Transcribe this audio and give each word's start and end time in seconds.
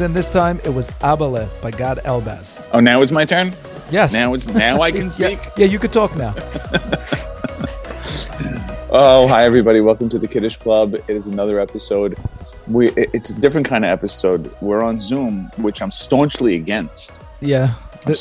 in 0.00 0.12
this 0.12 0.28
time. 0.28 0.60
It 0.64 0.70
was 0.74 0.90
Abale 1.02 1.48
by 1.62 1.70
Gad 1.70 1.98
Elbaz. 2.04 2.62
Oh, 2.72 2.80
now 2.80 3.02
it's 3.02 3.12
my 3.12 3.24
turn. 3.24 3.52
Yes. 3.90 4.12
Now 4.12 4.34
it's 4.34 4.48
now 4.48 4.80
I 4.82 4.90
can 4.92 5.10
speak. 5.16 5.38
Yeah, 5.44 5.52
yeah, 5.58 5.66
you 5.66 5.78
could 5.78 5.92
talk 5.92 6.16
now. 6.16 6.34
Oh, 8.96 9.26
hi 9.26 9.42
everybody! 9.44 9.80
Welcome 9.80 10.08
to 10.10 10.20
the 10.20 10.28
Kiddush 10.28 10.54
Club. 10.56 10.94
It 10.94 11.08
is 11.16 11.26
another 11.26 11.58
episode. 11.58 12.16
We 12.68 12.90
it's 12.90 13.30
a 13.30 13.34
different 13.40 13.66
kind 13.66 13.84
of 13.84 13.90
episode. 13.90 14.54
We're 14.60 14.84
on 14.84 15.00
Zoom, 15.00 15.50
which 15.56 15.82
I'm 15.82 15.90
staunchly 15.90 16.54
against. 16.54 17.20
Yeah. 17.40 17.74
The- 18.06 18.12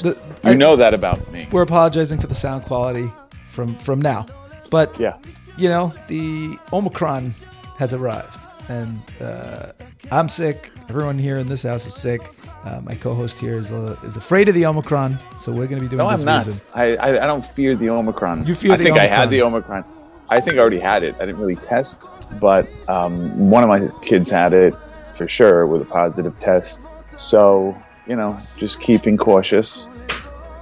the- 0.42 0.48
You 0.50 0.52
I- 0.52 0.54
know 0.56 0.76
that 0.76 0.96
about 0.96 1.32
me. 1.32 1.48
we're 1.52 1.62
apologizing 1.62 2.20
for 2.20 2.26
the 2.26 2.34
sound 2.34 2.64
quality 2.64 3.08
from 3.50 3.76
from 3.76 4.02
now, 4.02 4.26
but 4.72 5.00
Yeah. 5.00 5.14
you 5.58 5.70
know 5.70 5.94
the 6.08 6.58
Omicron 6.72 7.36
has 7.78 7.94
arrived, 7.94 8.40
and 8.70 9.00
uh, 9.22 9.72
I'm 10.12 10.30
sick. 10.30 10.72
Everyone 10.90 11.18
here 11.18 11.38
in 11.38 11.48
this 11.48 11.64
house 11.64 11.86
is 11.86 11.96
sick. 11.96 12.22
Uh, 12.64 12.82
my 12.82 12.96
co-host 12.96 13.40
here 13.40 13.58
is 13.58 13.72
uh, 13.72 13.98
is 14.04 14.18
afraid 14.18 14.48
of 14.50 14.56
the 14.56 14.66
Omicron, 14.66 15.20
so 15.38 15.52
we're 15.52 15.68
going 15.68 15.82
to 15.82 15.88
be 15.88 15.96
doing 15.96 16.08
this. 16.10 16.24
No, 16.24 16.32
I'm 16.32 16.46
not. 16.46 16.64
I, 16.74 16.96
I 16.96 17.24
I 17.24 17.28
don't 17.28 17.46
fear 17.46 17.76
the 17.76 17.90
Omicron. 17.90 18.46
You 18.46 18.56
fear 18.56 18.74
I 18.74 18.78
think 18.78 18.98
I 18.98 19.06
had 19.06 19.30
the 19.30 19.42
Omicron. 19.42 19.84
I 20.30 20.40
think 20.40 20.56
I 20.56 20.60
already 20.60 20.80
had 20.80 21.04
it. 21.04 21.16
I 21.16 21.26
didn't 21.26 21.40
really 21.40 21.58
test, 21.58 22.02
but 22.40 22.68
um, 22.88 23.50
one 23.50 23.64
of 23.64 23.70
my 23.70 23.90
kids 24.02 24.30
had 24.30 24.54
it 24.54 24.74
for 25.16 25.28
sure 25.28 25.68
with 25.68 25.82
a 25.82 25.86
positive 25.86 26.40
test. 26.40 26.88
So 27.18 27.78
you 28.08 28.16
know, 28.16 28.38
just 28.58 28.80
keeping 28.80 29.18
cautious. 29.18 29.90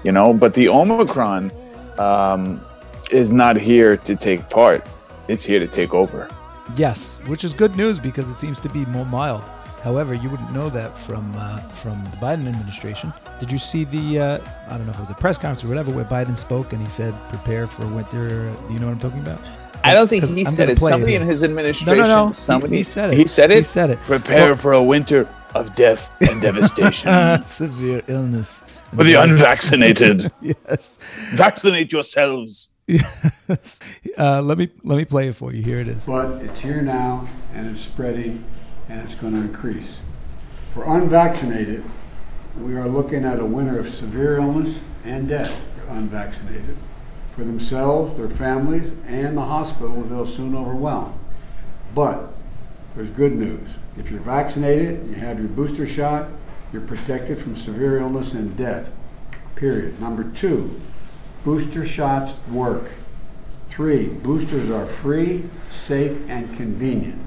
You 0.03 0.11
know, 0.11 0.33
but 0.33 0.55
the 0.55 0.67
Omicron 0.69 1.51
um, 1.99 2.65
is 3.11 3.31
not 3.31 3.55
here 3.57 3.97
to 3.97 4.15
take 4.15 4.49
part. 4.49 4.85
It's 5.27 5.45
here 5.45 5.59
to 5.59 5.67
take 5.67 5.93
over. 5.93 6.27
Yes, 6.75 7.17
which 7.25 7.43
is 7.43 7.53
good 7.53 7.75
news 7.75 7.99
because 7.99 8.29
it 8.29 8.35
seems 8.35 8.59
to 8.61 8.69
be 8.69 8.85
more 8.87 9.05
mild. 9.05 9.43
However, 9.83 10.13
you 10.13 10.29
wouldn't 10.29 10.51
know 10.51 10.69
that 10.69 10.97
from 10.97 11.33
uh, 11.35 11.57
from 11.59 12.03
the 12.03 12.17
Biden 12.17 12.47
administration. 12.47 13.11
Did 13.39 13.51
you 13.51 13.57
see 13.57 13.83
the 13.83 14.19
uh, 14.19 14.39
I 14.69 14.77
don't 14.77 14.85
know 14.85 14.91
if 14.91 14.97
it 14.97 15.01
was 15.01 15.09
a 15.09 15.15
press 15.15 15.37
conference 15.37 15.63
or 15.63 15.69
whatever 15.69 15.91
where 15.91 16.05
Biden 16.05 16.37
spoke 16.37 16.71
and 16.73 16.81
he 16.81 16.87
said 16.87 17.15
prepare 17.29 17.65
for 17.65 17.87
winter? 17.87 18.53
Do 18.67 18.73
you 18.73 18.79
know 18.79 18.87
what 18.87 18.93
I'm 18.93 18.99
talking 18.99 19.21
about? 19.21 19.39
I 19.83 19.93
don't 19.93 20.07
think 20.07 20.23
he 20.25 20.45
I'm 20.45 20.51
said 20.51 20.69
it. 20.69 20.79
Somebody 20.79 21.13
here. 21.13 21.21
in 21.21 21.27
his 21.27 21.43
administration. 21.43 21.97
no, 21.97 22.03
no. 22.03 22.25
no. 22.27 22.31
Somebody 22.31 22.77
he, 22.77 22.83
said 22.83 23.11
it. 23.11 23.17
He 23.17 23.25
said 23.25 23.51
it. 23.51 23.57
He 23.57 23.63
said 23.63 23.89
it. 23.89 23.97
Prepare 23.99 24.55
for 24.55 24.73
a 24.73 24.83
winter 24.83 25.27
of 25.55 25.73
death 25.75 26.11
and 26.21 26.41
devastation 26.43 27.43
Severe 27.43 28.03
illness. 28.07 28.61
for 28.95 29.03
the 29.03 29.15
unvaccinated. 29.15 30.31
yes. 30.41 30.99
Vaccinate 31.31 31.91
yourselves. 31.91 32.69
Yes. 32.91 33.79
Uh, 34.17 34.41
let 34.41 34.57
me 34.57 34.69
let 34.83 34.97
me 34.97 35.05
play 35.05 35.29
it 35.29 35.35
for 35.35 35.53
you. 35.53 35.63
Here 35.63 35.77
it 35.77 35.87
is. 35.87 36.05
But 36.05 36.41
it's 36.41 36.59
here 36.59 36.81
now, 36.81 37.27
and 37.53 37.71
it's 37.71 37.81
spreading, 37.81 38.43
and 38.89 38.99
it's 38.99 39.15
going 39.15 39.33
to 39.33 39.39
increase. 39.39 39.97
For 40.73 40.83
unvaccinated, 40.97 41.83
we 42.59 42.75
are 42.75 42.87
looking 42.87 43.23
at 43.23 43.39
a 43.39 43.45
winter 43.45 43.79
of 43.79 43.93
severe 43.93 44.37
illness 44.37 44.79
and 45.05 45.29
death 45.29 45.53
for 45.75 45.93
unvaccinated. 45.93 46.77
For 47.35 47.45
themselves, 47.45 48.15
their 48.17 48.29
families, 48.29 48.91
and 49.07 49.37
the 49.37 49.45
hospitals 49.45 50.09
they'll 50.09 50.25
soon 50.25 50.53
overwhelm. 50.53 51.17
But 51.95 52.33
there's 52.95 53.09
good 53.11 53.33
news. 53.33 53.69
If 53.97 54.11
you're 54.11 54.19
vaccinated, 54.19 54.99
and 54.99 55.09
you 55.09 55.15
have 55.15 55.39
your 55.39 55.47
booster 55.47 55.87
shot, 55.87 56.27
you're 56.73 56.81
protected 56.81 57.37
from 57.39 57.55
severe 57.55 57.99
illness 57.99 58.33
and 58.33 58.55
death. 58.57 58.89
Period. 59.55 60.01
Number 60.01 60.23
two, 60.37 60.81
booster 61.43 61.85
shots 61.85 62.33
work. 62.49 62.89
Three, 63.67 64.07
boosters 64.07 64.69
are 64.69 64.85
free, 64.85 65.45
safe, 65.69 66.17
and 66.27 66.53
convenient. 66.55 67.21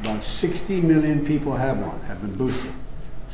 About 0.00 0.24
60 0.24 0.80
million 0.82 1.24
people 1.26 1.56
have 1.56 1.78
one, 1.78 2.00
have 2.02 2.20
been 2.20 2.34
boosted. 2.34 2.72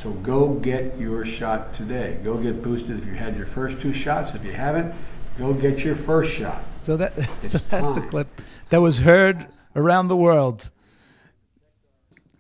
So 0.03 0.11
go 0.13 0.55
get 0.55 0.99
your 0.99 1.25
shot 1.25 1.75
today. 1.75 2.19
Go 2.23 2.39
get 2.39 2.63
boosted 2.63 2.99
if 2.99 3.07
you 3.07 3.15
had 3.15 3.37
your 3.37 3.47
first 3.47 3.81
two 3.81 3.93
shots. 3.93 4.35
If 4.35 4.45
you 4.45 4.53
haven't, 4.53 4.95
go 5.39 5.55
get 5.55 5.85
your 5.85 5.97
first 5.97 6.33
shot. 6.33 6.63
So 6.81 6.97
that 6.97 7.15
so 7.15 7.23
It's 7.43 7.61
that's 7.63 7.91
the 7.93 8.07
clip 8.09 8.29
that 8.71 8.81
was 8.81 8.99
heard 8.99 9.47
around 9.75 10.09
the 10.09 10.17
world. 10.17 10.71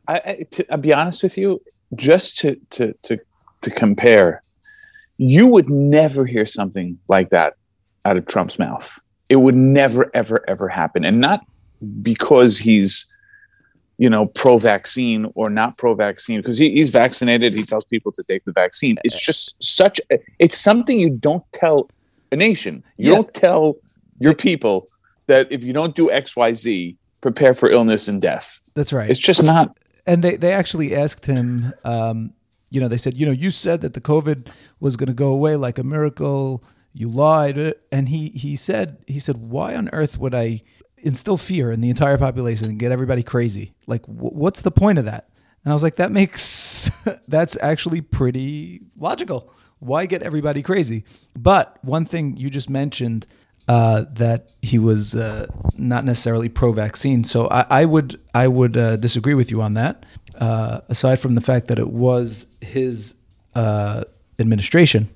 I, 0.08 0.20
I, 0.24 0.46
to, 0.52 0.72
I'll 0.72 0.78
be 0.78 0.92
honest 0.92 1.22
with 1.22 1.36
you, 1.36 1.60
just 1.94 2.38
to, 2.38 2.56
to, 2.70 2.94
to, 3.02 3.18
to 3.62 3.70
compare, 3.70 4.42
you 5.16 5.48
would 5.48 5.68
never 5.68 6.26
hear 6.26 6.46
something 6.46 6.98
like 7.08 7.30
that 7.30 7.54
out 8.06 8.16
of 8.16 8.26
Trump's 8.26 8.58
mouth. 8.58 8.98
It 9.28 9.36
would 9.36 9.54
never, 9.56 10.10
ever, 10.14 10.44
ever 10.48 10.68
happen. 10.68 11.04
And 11.04 11.20
not 11.20 11.40
because 12.02 12.56
he's, 12.58 13.06
you 13.98 14.08
know, 14.08 14.26
pro 14.26 14.58
vaccine 14.58 15.26
or 15.34 15.50
not 15.50 15.76
pro 15.78 15.94
vaccine, 15.94 16.38
because 16.40 16.58
he, 16.58 16.70
he's 16.72 16.90
vaccinated. 16.90 17.54
He 17.54 17.62
tells 17.62 17.84
people 17.84 18.12
to 18.12 18.22
take 18.22 18.44
the 18.44 18.52
vaccine. 18.52 18.96
It's 19.04 19.20
just 19.20 19.60
such, 19.62 20.00
a, 20.10 20.18
it's 20.38 20.56
something 20.56 21.00
you 21.00 21.10
don't 21.10 21.44
tell 21.52 21.88
a 22.32 22.36
nation. 22.36 22.84
You 22.96 23.10
Yeah. 23.10 23.16
don't 23.16 23.34
tell 23.34 23.76
your 24.18 24.34
people 24.34 24.88
that 25.26 25.48
if 25.50 25.64
you 25.64 25.72
don't 25.72 25.94
do 25.96 26.10
X, 26.10 26.36
Y, 26.36 26.52
Z, 26.52 26.96
prepare 27.20 27.54
for 27.54 27.68
illness 27.68 28.06
and 28.08 28.20
death. 28.20 28.60
That's 28.74 28.92
right. 28.92 29.10
It's 29.10 29.18
just 29.20 29.42
not 29.42 29.76
and 30.06 30.22
they 30.22 30.36
they 30.36 30.52
actually 30.52 30.94
asked 30.94 31.26
him 31.26 31.72
um, 31.84 32.32
you 32.70 32.80
know 32.80 32.88
they 32.88 32.96
said 32.96 33.16
you 33.18 33.26
know 33.26 33.32
you 33.32 33.50
said 33.50 33.80
that 33.80 33.94
the 33.94 34.00
covid 34.00 34.48
was 34.80 34.96
going 34.96 35.08
to 35.08 35.12
go 35.14 35.28
away 35.32 35.56
like 35.56 35.78
a 35.78 35.82
miracle 35.82 36.62
you 36.96 37.08
lied 37.08 37.74
and 37.92 38.08
he 38.08 38.30
he 38.30 38.56
said 38.56 38.96
he 39.06 39.18
said 39.18 39.36
why 39.36 39.74
on 39.74 39.90
earth 39.92 40.18
would 40.18 40.34
i 40.34 40.62
instill 40.98 41.36
fear 41.36 41.70
in 41.70 41.80
the 41.80 41.90
entire 41.90 42.16
population 42.16 42.68
and 42.68 42.78
get 42.78 42.90
everybody 42.90 43.22
crazy 43.22 43.74
like 43.86 44.04
wh- 44.06 44.34
what's 44.34 44.62
the 44.62 44.70
point 44.70 44.98
of 44.98 45.04
that 45.04 45.28
and 45.64 45.72
i 45.72 45.74
was 45.74 45.82
like 45.82 45.96
that 45.96 46.10
makes 46.10 46.90
that's 47.28 47.56
actually 47.60 48.00
pretty 48.00 48.80
logical 48.96 49.52
why 49.78 50.06
get 50.06 50.22
everybody 50.22 50.62
crazy 50.62 51.04
but 51.34 51.78
one 51.84 52.06
thing 52.06 52.36
you 52.36 52.48
just 52.48 52.70
mentioned 52.70 53.26
uh, 53.68 54.04
that 54.12 54.50
he 54.62 54.78
was 54.78 55.16
uh, 55.16 55.46
not 55.76 56.04
necessarily 56.04 56.48
pro-vaccine. 56.48 57.24
So 57.24 57.48
I, 57.48 57.80
I 57.80 57.84
would 57.84 58.20
I 58.32 58.46
would 58.46 58.76
uh, 58.76 58.94
disagree 58.94 59.34
with 59.34 59.50
you 59.50 59.60
on 59.60 59.74
that. 59.74 60.06
Uh, 60.38 60.82
aside 60.88 61.18
from 61.18 61.34
the 61.34 61.40
fact 61.40 61.66
that 61.66 61.78
it 61.78 61.88
was 61.88 62.46
his 62.60 63.16
uh, 63.56 64.04
administration 64.38 65.08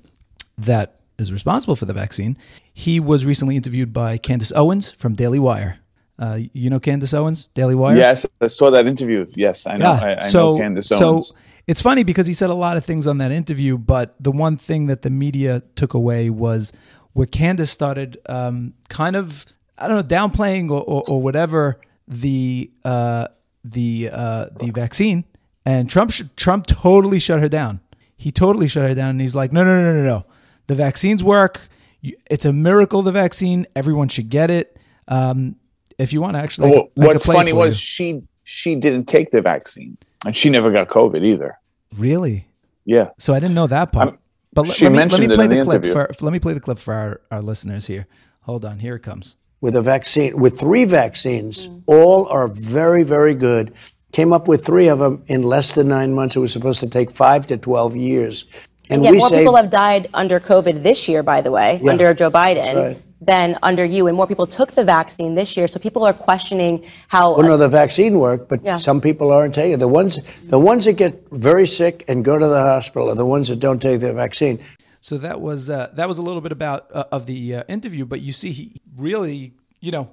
that 0.57 1.00
is 1.21 1.31
responsible 1.31 1.75
for 1.75 1.85
the 1.85 1.93
vaccine, 1.93 2.37
he 2.73 2.99
was 2.99 3.25
recently 3.25 3.55
interviewed 3.55 3.93
by 3.93 4.17
Candace 4.17 4.51
Owens 4.53 4.91
from 4.91 5.13
Daily 5.15 5.39
Wire. 5.39 5.77
Uh, 6.19 6.39
you 6.53 6.69
know 6.69 6.79
Candace 6.79 7.13
Owens, 7.13 7.47
Daily 7.53 7.73
Wire. 7.73 7.97
Yes, 7.97 8.25
I 8.41 8.47
saw 8.47 8.69
that 8.71 8.85
interview. 8.85 9.25
Yes, 9.35 9.65
I 9.65 9.77
know. 9.77 9.93
I, 9.93 10.17
I 10.19 10.31
know 10.31 10.57
Candace 10.57 10.91
Owens. 10.91 11.29
So 11.29 11.35
it's 11.67 11.81
funny 11.81 12.03
because 12.03 12.27
he 12.27 12.33
said 12.33 12.49
a 12.49 12.55
lot 12.55 12.77
of 12.77 12.85
things 12.85 13.07
on 13.07 13.17
that 13.19 13.31
interview, 13.31 13.77
but 13.77 14.15
the 14.19 14.31
one 14.31 14.57
thing 14.57 14.87
that 14.87 15.03
the 15.03 15.09
media 15.09 15.63
took 15.75 15.93
away 15.93 16.29
was 16.29 16.73
where 17.13 17.27
Candace 17.27 17.71
started 17.71 18.17
um, 18.27 18.73
kind 18.89 19.15
of, 19.15 19.45
I 19.77 19.87
don't 19.87 19.97
know, 19.97 20.15
downplaying 20.15 20.69
or, 20.69 20.81
or, 20.81 21.03
or 21.07 21.21
whatever 21.21 21.79
the 22.07 22.71
uh, 22.83 23.27
the 23.63 24.09
uh, 24.11 24.47
the 24.59 24.71
vaccine, 24.71 25.23
and 25.65 25.89
Trump 25.89 26.11
sh- 26.11 26.23
Trump 26.35 26.67
totally 26.67 27.19
shut 27.19 27.39
her 27.39 27.49
down. 27.49 27.79
He 28.15 28.31
totally 28.31 28.67
shut 28.67 28.87
her 28.87 28.95
down, 28.95 29.11
and 29.11 29.21
he's 29.21 29.35
like, 29.35 29.51
no, 29.51 29.63
no, 29.63 29.81
no, 29.81 29.93
no, 29.93 30.03
no, 30.03 30.25
the 30.71 30.75
vaccines 30.75 31.21
work. 31.23 31.67
It's 32.29 32.45
a 32.45 32.53
miracle. 32.53 33.01
The 33.01 33.11
vaccine, 33.11 33.67
everyone 33.75 34.07
should 34.07 34.29
get 34.29 34.49
it. 34.49 34.77
Um, 35.07 35.57
if 35.99 36.13
you 36.13 36.21
want 36.21 36.35
to 36.35 36.39
actually, 36.39 36.71
Well, 36.71 36.89
I 36.99 37.05
what's 37.07 37.25
play 37.25 37.35
funny 37.35 37.51
was 37.53 37.73
you. 37.73 37.83
she 37.83 38.23
she 38.43 38.75
didn't 38.75 39.05
take 39.07 39.31
the 39.31 39.41
vaccine, 39.41 39.97
and 40.25 40.35
she 40.35 40.49
never 40.49 40.71
got 40.71 40.87
COVID 40.87 41.23
either. 41.25 41.59
really. 41.97 42.47
Yeah, 42.85 43.09
So 43.19 43.33
I 43.35 43.39
didn't 43.39 43.53
know 43.53 43.67
that 43.67 43.91
part. 43.91 44.09
Um, 44.09 44.17
but 44.53 44.65
let, 44.67 44.75
she 44.75 44.85
let 44.85 44.91
me, 44.91 44.97
let 44.97 45.03
mentioned 45.03 45.27
me 45.27 45.33
it 45.33 45.35
play 45.35 45.43
in 45.45 45.49
the 45.51 45.55
the 45.57 45.63
clip 45.65 45.85
interview. 45.85 45.93
for 45.93 46.25
let 46.25 46.33
me 46.33 46.39
play 46.39 46.53
the 46.53 46.59
clip 46.59 46.79
for 46.79 46.93
our, 46.95 47.21
our 47.29 47.41
listeners 47.43 47.85
here. 47.87 48.07
Hold 48.41 48.65
on, 48.65 48.79
here 48.79 48.95
it 48.95 49.01
comes. 49.03 49.35
with 49.61 49.75
a 49.75 49.81
vaccine, 49.83 50.35
with 50.39 50.57
three 50.59 50.85
vaccines, 50.85 51.69
all 51.85 52.25
are 52.27 52.47
very, 52.47 53.03
very 53.03 53.35
good. 53.35 53.73
Came 54.13 54.33
up 54.33 54.47
with 54.47 54.65
three 54.65 54.87
of 54.87 54.97
them 54.99 55.23
in 55.27 55.43
less 55.43 55.73
than 55.73 55.87
nine 55.89 56.13
months. 56.13 56.35
It 56.35 56.39
was 56.39 56.51
supposed 56.51 56.79
to 56.79 56.87
take 56.89 57.11
five 57.11 57.45
to 57.47 57.57
12 57.57 57.95
years. 57.95 58.45
And 58.91 59.03
Yet 59.03 59.11
we 59.11 59.17
more 59.19 59.29
say, 59.29 59.39
people 59.39 59.55
have 59.55 59.69
died 59.69 60.09
under 60.13 60.39
COVID 60.39 60.83
this 60.83 61.07
year, 61.07 61.23
by 61.23 61.41
the 61.41 61.51
way, 61.51 61.79
Yeah, 61.81 61.91
under 61.91 62.13
Joe 62.13 62.29
Biden, 62.29 62.75
right. 62.75 63.01
than 63.21 63.57
under 63.63 63.85
you. 63.85 64.07
And 64.07 64.17
more 64.17 64.27
people 64.27 64.47
took 64.47 64.73
the 64.73 64.83
vaccine 64.83 65.35
this 65.35 65.55
year. 65.55 65.67
So 65.67 65.79
people 65.79 66.03
are 66.03 66.13
questioning 66.13 66.85
how. 67.07 67.35
well, 67.35 67.47
no, 67.47 67.57
the 67.57 67.69
vaccine 67.69 68.19
worked, 68.19 68.49
but 68.49 68.63
Yeah. 68.63 68.77
some 68.77 68.99
people 69.01 69.31
aren't 69.31 69.55
taking 69.55 69.73
it. 69.73 69.79
The 69.79 69.87
ones, 69.87 70.19
the 70.45 70.59
ones 70.59 70.85
that 70.85 70.93
get 70.93 71.23
very 71.31 71.67
sick 71.67 72.03
and 72.07 72.25
go 72.25 72.37
to 72.37 72.47
the 72.47 72.59
hospital 72.59 73.09
are 73.09 73.15
the 73.15 73.25
ones 73.25 73.47
that 73.47 73.59
don't 73.59 73.81
take 73.81 74.01
the 74.01 74.13
vaccine. 74.13 74.59
So 74.99 75.17
that 75.17 75.41
was 75.41 75.69
uh, 75.69 75.89
that 75.93 76.07
was 76.07 76.19
a 76.19 76.21
little 76.21 76.41
bit 76.41 76.51
about 76.51 76.87
uh, 76.93 77.05
of 77.11 77.25
the 77.25 77.55
uh, 77.55 77.63
interview, 77.67 78.05
but 78.05 78.21
you 78.21 78.31
see, 78.31 78.51
he 78.51 78.75
really, 78.97 79.53
you 79.79 79.91
know, 79.91 80.09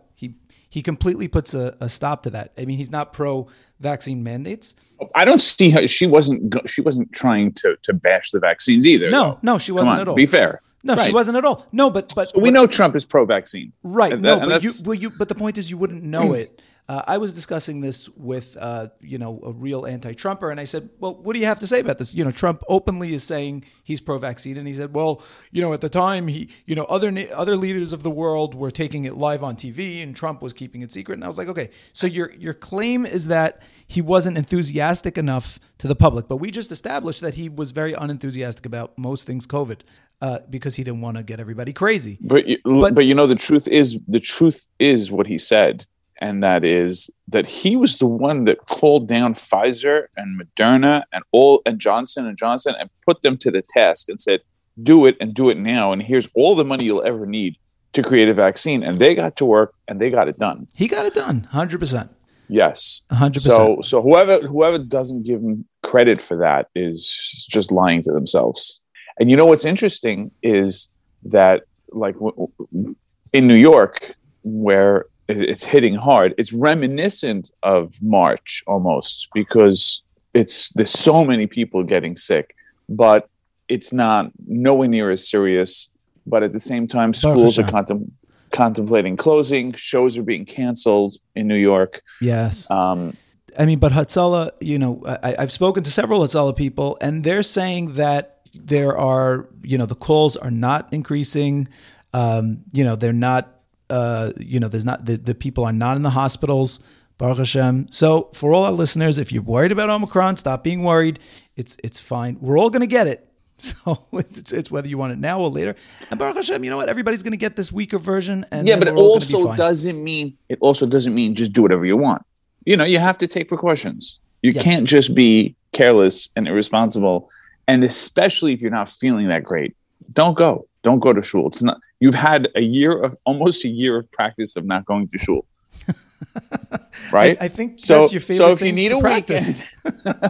he 0.68 0.82
completely 0.82 1.28
puts 1.28 1.54
a, 1.54 1.76
a 1.80 1.88
stop 1.88 2.22
to 2.24 2.30
that. 2.30 2.52
I 2.58 2.64
mean, 2.64 2.78
he's 2.78 2.90
not 2.90 3.12
pro 3.12 3.48
vaccine 3.80 4.22
mandates. 4.22 4.74
I 5.14 5.24
don't 5.24 5.40
see 5.40 5.70
how 5.70 5.86
She 5.86 6.06
wasn't. 6.06 6.54
She 6.68 6.80
wasn't 6.80 7.12
trying 7.12 7.52
to 7.54 7.76
to 7.82 7.92
bash 7.92 8.30
the 8.30 8.40
vaccines 8.40 8.86
either. 8.86 9.10
No, 9.10 9.22
though. 9.22 9.38
no, 9.42 9.58
she 9.58 9.72
wasn't 9.72 9.94
on, 9.94 10.00
at 10.00 10.08
all. 10.08 10.14
Be 10.14 10.26
fair. 10.26 10.60
No, 10.84 10.96
she 10.96 11.12
wasn't 11.12 11.36
at 11.36 11.44
all. 11.44 11.66
No, 11.72 11.90
but 11.90 12.12
but 12.14 12.32
we 12.36 12.50
know 12.50 12.66
Trump 12.66 12.94
is 12.94 13.04
pro-vaccine, 13.04 13.72
Right. 13.82 14.12
And 14.12 14.22
no, 14.22 14.38
that- 14.38 14.48
but 14.48 14.62
you, 14.62 14.72
well, 14.84 14.94
you, 14.94 15.10
but 15.10 15.28
the 15.28 15.34
point 15.34 15.58
is, 15.58 15.70
you 15.70 15.76
wouldn't 15.76 16.02
know 16.02 16.32
it. 16.42 16.62
Uh, 16.88 17.02
I 17.06 17.18
was 17.18 17.34
discussing 17.34 17.82
this 17.82 18.08
with, 18.16 18.56
uh, 18.58 18.88
you 19.02 19.18
know, 19.18 19.42
a 19.44 19.52
real 19.52 19.84
anti-Trumper, 19.84 20.50
and 20.50 20.58
I 20.58 20.64
said, 20.64 20.88
"Well, 20.98 21.16
what 21.16 21.34
do 21.34 21.38
you 21.38 21.44
have 21.44 21.60
to 21.60 21.66
say 21.66 21.80
about 21.80 21.98
this?" 21.98 22.14
You 22.14 22.24
know, 22.24 22.30
Trump 22.30 22.62
openly 22.66 23.12
is 23.12 23.22
saying 23.22 23.64
he's 23.84 24.00
pro-vaccine, 24.00 24.56
and 24.56 24.66
he 24.66 24.72
said, 24.72 24.94
"Well, 24.94 25.20
you 25.50 25.60
know, 25.60 25.74
at 25.74 25.82
the 25.82 25.90
time, 25.90 26.28
he, 26.28 26.48
you 26.64 26.74
know, 26.74 26.84
other 26.84 27.12
other 27.34 27.58
leaders 27.58 27.92
of 27.92 28.04
the 28.04 28.10
world 28.10 28.54
were 28.54 28.70
taking 28.70 29.04
it 29.04 29.18
live 29.18 29.44
on 29.44 29.54
TV, 29.54 30.02
and 30.02 30.16
Trump 30.16 30.40
was 30.40 30.54
keeping 30.54 30.80
it 30.80 30.90
secret." 30.90 31.16
And 31.16 31.24
I 31.24 31.28
was 31.28 31.36
like, 31.36 31.48
"Okay, 31.48 31.68
so 31.92 32.06
your 32.06 32.32
your 32.38 32.54
claim 32.54 33.04
is 33.04 33.26
that 33.26 33.60
he 33.86 34.00
wasn't 34.00 34.38
enthusiastic 34.38 35.18
enough 35.18 35.58
to 35.78 35.88
the 35.88 35.94
public, 35.96 36.26
but 36.26 36.36
we 36.38 36.50
just 36.50 36.72
established 36.72 37.20
that 37.20 37.34
he 37.34 37.50
was 37.50 37.70
very 37.70 37.92
unenthusiastic 37.92 38.64
about 38.64 38.96
most 38.96 39.24
things 39.26 39.46
COVID." 39.46 39.80
Uh, 40.20 40.38
because 40.50 40.74
he 40.74 40.82
didn't 40.82 41.00
want 41.00 41.16
to 41.16 41.22
get 41.22 41.38
everybody 41.38 41.72
crazy. 41.72 42.18
But, 42.20 42.46
you- 42.48 42.58
But- 42.64 42.94
but 42.94 43.06
you 43.06 43.14
know 43.14 43.26
the 43.28 43.36
truth 43.36 43.68
is 43.68 43.98
the 44.08 44.18
truth 44.18 44.66
is 44.80 45.12
what 45.12 45.26
he 45.28 45.38
said, 45.38 45.86
and 46.20 46.42
that 46.42 46.64
is 46.64 47.08
that 47.28 47.46
he 47.46 47.76
was 47.76 47.98
the 47.98 48.06
one 48.08 48.42
that 48.44 48.58
called 48.66 49.06
down 49.06 49.34
Pfizer 49.34 50.06
and 50.16 50.40
Moderna 50.40 51.02
and 51.12 51.22
all 51.30 51.62
and 51.66 51.78
Johnson 51.78 52.26
and 52.26 52.36
Johnson 52.36 52.74
and 52.80 52.90
put 53.06 53.22
them 53.22 53.36
to 53.38 53.50
the 53.52 53.62
task 53.62 54.08
and 54.08 54.20
said, 54.20 54.40
"Do 54.82 55.06
it 55.06 55.16
and 55.20 55.34
do 55.34 55.50
it 55.50 55.56
now." 55.56 55.92
And 55.92 56.02
here's 56.02 56.28
all 56.34 56.56
the 56.56 56.64
money 56.64 56.84
you'll 56.84 57.06
ever 57.06 57.24
need 57.24 57.56
to 57.92 58.02
create 58.02 58.28
a 58.28 58.34
vaccine. 58.34 58.82
And 58.82 58.98
they 58.98 59.14
got 59.14 59.36
to 59.36 59.44
work 59.44 59.72
and 59.86 60.00
they 60.00 60.10
got 60.10 60.26
it 60.26 60.36
done. 60.38 60.66
He 60.74 60.88
got 60.88 61.06
it 61.06 61.14
done, 61.14 61.44
hundred 61.52 61.78
percent, 61.78 62.10
Yes. 62.48 63.02
hundred 63.10 63.44
percent. 63.44 63.56
So 63.56 63.82
so 63.82 64.02
whoever 64.02 64.40
whoever 64.40 64.78
doesn't 64.78 65.22
give 65.24 65.40
him 65.40 65.64
credit 65.84 66.20
for 66.20 66.36
that 66.38 66.66
is 66.74 67.46
just 67.48 67.70
lying 67.70 68.02
to 68.02 68.10
themselves. 68.12 68.77
And 69.20 69.30
you 69.30 69.36
know 69.36 69.46
what's 69.46 69.64
interesting 69.64 70.30
is 70.42 70.88
that 71.24 71.62
like 71.90 72.14
w- 72.14 72.48
w- 72.72 72.94
in 73.32 73.46
New 73.46 73.56
York 73.56 74.14
where 74.42 75.06
it's 75.28 75.64
hitting 75.64 75.94
hard, 75.94 76.34
it's 76.38 76.52
reminiscent 76.52 77.50
of 77.62 78.00
March 78.02 78.62
almost 78.66 79.28
because 79.34 80.02
it's 80.34 80.70
there's 80.70 80.90
so 80.90 81.24
many 81.24 81.46
people 81.46 81.82
getting 81.82 82.16
sick, 82.16 82.54
but 82.88 83.28
it's 83.68 83.92
not 83.92 84.30
nowhere 84.46 84.88
near 84.88 85.10
as 85.10 85.28
serious. 85.28 85.88
But 86.26 86.42
at 86.42 86.52
the 86.52 86.60
same 86.60 86.86
time, 86.88 87.14
schools 87.14 87.58
are 87.58 87.64
contem- 87.64 88.10
contemplating 88.50 89.16
closing. 89.16 89.72
Shows 89.72 90.18
are 90.18 90.22
being 90.22 90.44
canceled 90.44 91.16
in 91.34 91.48
New 91.48 91.56
York. 91.56 92.02
yes. 92.20 92.70
Um, 92.70 93.16
I 93.58 93.64
mean, 93.64 93.80
but 93.80 93.92
Hatzalah, 93.92 94.52
you 94.60 94.78
know, 94.78 95.02
I, 95.04 95.34
I've 95.38 95.50
spoken 95.50 95.82
to 95.82 95.90
several 95.90 96.20
Hatzalah 96.20 96.54
people, 96.54 96.96
and 97.00 97.24
they're 97.24 97.42
saying 97.42 97.94
that 97.94 98.37
there 98.54 98.96
are, 98.96 99.48
you 99.62 99.78
know, 99.78 99.86
the 99.86 99.94
calls 99.94 100.36
are 100.36 100.50
not 100.50 100.88
increasing. 100.92 101.68
Um, 102.12 102.62
you 102.72 102.84
know, 102.84 102.96
they're 102.96 103.12
not, 103.12 103.60
uh, 103.90 104.32
you 104.38 104.60
know, 104.60 104.68
there's 104.68 104.84
not 104.84 105.04
the, 105.06 105.16
the 105.16 105.34
people 105.34 105.64
are 105.64 105.72
not 105.72 105.96
in 105.96 106.02
the 106.02 106.10
hospitals. 106.10 106.80
Baruch 107.18 107.38
Hashem. 107.38 107.88
So 107.90 108.30
for 108.32 108.52
all 108.52 108.64
our 108.64 108.70
listeners, 108.72 109.18
if 109.18 109.32
you're 109.32 109.42
worried 109.42 109.72
about 109.72 109.90
Omicron, 109.90 110.36
stop 110.36 110.62
being 110.62 110.84
worried. 110.84 111.18
It's 111.56 111.76
it's 111.82 111.98
fine. 111.98 112.38
We're 112.40 112.56
all 112.56 112.70
going 112.70 112.80
to 112.80 112.86
get 112.86 113.06
it. 113.06 113.24
So 113.60 114.06
it's, 114.12 114.52
it's, 114.52 114.70
whether 114.70 114.86
you 114.86 114.96
want 114.98 115.14
it 115.14 115.18
now 115.18 115.40
or 115.40 115.50
later. 115.50 115.74
And 116.10 116.18
Baruch 116.18 116.36
Hashem, 116.36 116.62
you 116.62 116.70
know 116.70 116.76
what? 116.76 116.88
Everybody's 116.88 117.24
going 117.24 117.32
to 117.32 117.36
get 117.36 117.56
this 117.56 117.72
weaker 117.72 117.98
version. 117.98 118.46
And 118.52 118.68
yeah, 118.68 118.78
but 118.78 118.86
it 118.86 118.94
we're 118.94 119.00
all 119.02 119.18
gonna 119.18 119.26
be 119.26 119.34
also 119.34 119.56
doesn't 119.56 120.04
mean 120.04 120.38
it 120.48 120.58
also 120.60 120.86
doesn't 120.86 121.12
mean 121.12 121.34
just 121.34 121.52
do 121.52 121.62
whatever 121.62 121.84
you 121.84 121.96
want. 121.96 122.22
You 122.64 122.76
know, 122.76 122.84
you 122.84 123.00
have 123.00 123.18
to 123.18 123.26
take 123.26 123.48
precautions. 123.48 124.20
You 124.42 124.52
Yes. 124.52 124.62
can't 124.62 124.86
just 124.86 125.12
be 125.12 125.56
careless 125.72 126.28
and 126.36 126.46
irresponsible, 126.46 127.30
and 127.68 127.84
especially 127.84 128.52
if 128.54 128.60
you're 128.60 128.72
not 128.72 128.88
feeling 128.88 129.28
that 129.28 129.44
great, 129.44 129.76
don't 130.12 130.36
go. 130.36 130.66
Don't 130.82 130.98
go 130.98 131.12
to 131.12 131.22
shul. 131.22 131.46
It's 131.48 131.62
not. 131.62 131.78
You've 132.00 132.14
had 132.14 132.48
a 132.56 132.62
year 132.62 133.00
of 133.00 133.16
almost 133.24 133.64
a 133.64 133.68
year 133.68 133.96
of 133.96 134.10
practice 134.10 134.56
of 134.56 134.64
not 134.64 134.84
going 134.86 135.08
to 135.08 135.18
shul, 135.18 135.44
right? 137.12 137.36
I, 137.40 137.44
I 137.44 137.48
think 137.48 137.78
so, 137.78 138.00
that's 138.00 138.12
your 138.12 138.20
favorite 138.20 138.46
so 138.46 138.52
if 138.52 138.62
you 138.62 138.72
need 138.72 138.92
a 138.92 139.00
practice. 139.00 139.76
weekend, 139.84 140.04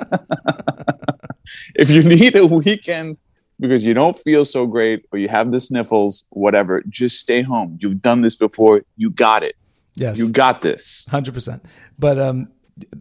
if 1.77 1.91
you 1.91 2.03
need 2.03 2.35
a 2.35 2.47
weekend 2.47 3.19
because 3.61 3.85
you 3.85 3.95
don't 3.95 4.19
feel 4.19 4.45
so 4.45 4.67
great 4.67 5.05
or 5.13 5.19
you 5.19 5.29
have 5.29 5.53
the 5.53 5.61
sniffles, 5.61 6.27
whatever, 6.31 6.83
just 6.89 7.19
stay 7.19 7.43
home. 7.43 7.79
You've 7.81 8.01
done 8.01 8.23
this 8.23 8.35
before. 8.35 8.83
You 8.97 9.11
got 9.11 9.43
it. 9.43 9.57
Yes. 9.95 10.19
You 10.19 10.31
got 10.31 10.63
this. 10.63 11.07
hundred 11.11 11.35
percent. 11.35 11.65
But 11.99 12.19
um, 12.19 12.49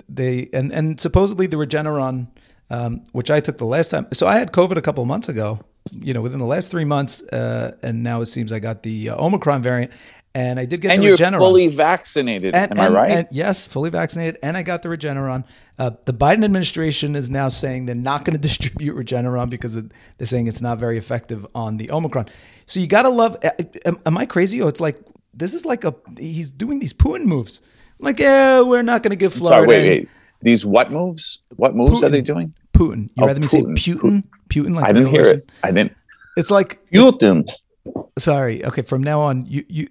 they 0.10 0.50
and 0.54 0.72
and 0.72 1.00
supposedly 1.00 1.48
the 1.48 1.58
Regeneron, 1.58 2.28
um, 2.70 3.04
which 3.12 3.30
I 3.32 3.40
took 3.40 3.58
the 3.58 3.66
last 3.66 3.90
time. 3.90 4.08
So 4.14 4.28
I 4.28 4.38
had 4.38 4.52
COVID 4.52 4.78
a 4.78 4.82
couple 4.82 5.02
of 5.04 5.08
months 5.08 5.30
ago. 5.30 5.60
You 5.92 6.14
know, 6.14 6.22
within 6.22 6.40
the 6.40 6.46
last 6.46 6.70
three 6.70 6.84
months, 6.84 7.22
uh, 7.24 7.72
and 7.82 8.04
now 8.04 8.20
it 8.20 8.26
seems 8.26 8.52
I 8.52 8.60
got 8.60 8.84
the 8.84 9.12
uh, 9.12 9.24
Omicron 9.24 9.62
variant, 9.62 9.94
and 10.36 10.60
I 10.60 10.66
did 10.66 10.82
get. 10.82 10.92
And 10.92 11.02
the 11.02 11.08
you're 11.08 11.18
Regeneron. 11.18 11.38
fully 11.38 11.68
vaccinated. 11.70 12.54
And- 12.54 12.74
Am 12.74 12.80
I 12.80 12.86
and- 12.88 12.94
right? 12.94 13.12
and- 13.12 13.28
yes, 13.32 13.66
fully 13.68 13.90
vaccinated, 13.90 14.38
and 14.44 14.58
I 14.58 14.64
got 14.64 14.82
the 14.82 14.90
Regeneron. 14.90 15.46
Uh, 15.80 15.92
the 16.04 16.12
Biden 16.14 16.44
administration 16.44 17.16
is 17.16 17.30
now 17.30 17.48
saying 17.48 17.86
they're 17.86 17.96
not 17.96 18.26
going 18.26 18.34
to 18.42 18.42
distribute 18.42 18.98
Regeneron 18.98 19.50
because 19.50 19.78
it, 19.78 19.86
they're 20.18 20.28
saying 20.28 20.48
it's 20.48 20.60
not 20.62 20.78
very 20.78 20.98
effective 20.98 21.48
on 21.56 21.78
the 21.78 21.90
Omicron. 21.90 22.28
So 22.66 22.82
you 22.82 22.88
got 22.88 23.04
to 23.04 23.10
love. 23.10 23.38
Am, 23.86 23.98
am 24.06 24.18
I 24.18 24.26
crazy? 24.26 24.62
Oh, 24.62 24.68
it's 24.68 24.82
like 24.82 25.00
this 25.34 25.54
is 25.54 25.66
like 25.66 25.86
a 25.86 25.96
he's 26.20 26.50
doing 26.50 26.80
these 26.80 26.94
Putin 26.94 27.24
moves. 27.24 27.62
like, 28.00 28.20
yeah, 28.20 28.60
we're 28.60 28.82
not 28.84 29.04
going 29.04 29.12
to 29.12 29.16
give 29.16 29.34
Florida. 29.34 29.56
Sorry, 29.64 29.68
wait, 29.68 29.88
wait. 30.00 30.10
These 30.42 30.66
what 30.66 30.92
moves? 30.92 31.40
What 31.56 31.76
moves 31.76 32.04
are 32.04 32.10
they 32.10 32.22
doing? 32.22 32.54
Putin. 32.74 33.10
You 33.16 33.24
Oh, 33.24 33.28
rather 33.28 33.40
me 33.40 33.48
say 33.48 33.62
Putin. 33.62 33.76
Putin? 33.78 34.24
Putin, 34.50 34.76
like 34.76 34.86
I 34.90 34.92
didn't 34.94 35.10
hear 35.10 35.22
Russian? 35.24 35.38
it. 35.40 35.50
I 35.64 35.72
didn't. 35.72 35.94
It's 36.38 36.52
like 36.52 36.80
it's- 36.92 37.12
Putin. 37.12 37.48
sorry. 38.20 38.64
Okay, 38.66 38.82
from 38.84 39.02
now 39.04 39.22
on, 39.22 39.46
you 39.48 39.66
you. 39.68 39.88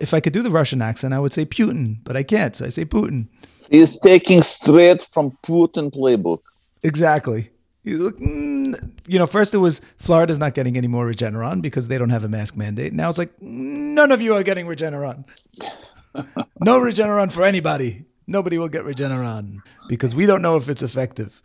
If 0.00 0.12
I 0.12 0.20
could 0.20 0.32
do 0.34 0.42
the 0.42 0.50
Russian 0.50 0.82
accent, 0.82 1.14
I 1.14 1.18
would 1.18 1.32
say 1.32 1.46
Putin, 1.46 1.98
but 2.04 2.16
I 2.16 2.22
can't, 2.22 2.54
so 2.54 2.66
I 2.66 2.68
say 2.68 2.84
Putin. 2.84 3.28
He's 3.70 3.98
taking 3.98 4.42
straight 4.42 5.00
from 5.00 5.38
Putin 5.42 5.90
playbook. 5.94 6.40
Exactly. 6.82 7.50
You 7.82 7.98
look, 7.98 8.18
mm, 8.18 8.74
you 9.06 9.18
know, 9.18 9.26
first 9.26 9.54
it 9.54 9.58
was 9.58 9.80
Florida's 9.96 10.38
not 10.38 10.54
getting 10.54 10.76
any 10.76 10.88
more 10.88 11.06
Regeneron 11.10 11.62
because 11.62 11.88
they 11.88 11.96
don't 11.98 12.10
have 12.10 12.24
a 12.24 12.28
mask 12.28 12.56
mandate. 12.56 12.92
Now 12.92 13.08
it's 13.08 13.16
like 13.16 13.30
none 13.40 14.12
of 14.12 14.20
you 14.20 14.34
are 14.34 14.42
getting 14.42 14.66
Regeneron. 14.66 15.24
no 16.60 16.80
Regeneron 16.80 17.30
for 17.32 17.42
anybody. 17.44 18.04
Nobody 18.26 18.58
will 18.58 18.68
get 18.68 18.82
Regeneron 18.84 19.58
because 19.88 20.14
we 20.14 20.26
don't 20.26 20.42
know 20.42 20.56
if 20.56 20.68
it's 20.68 20.82
effective. 20.82 21.40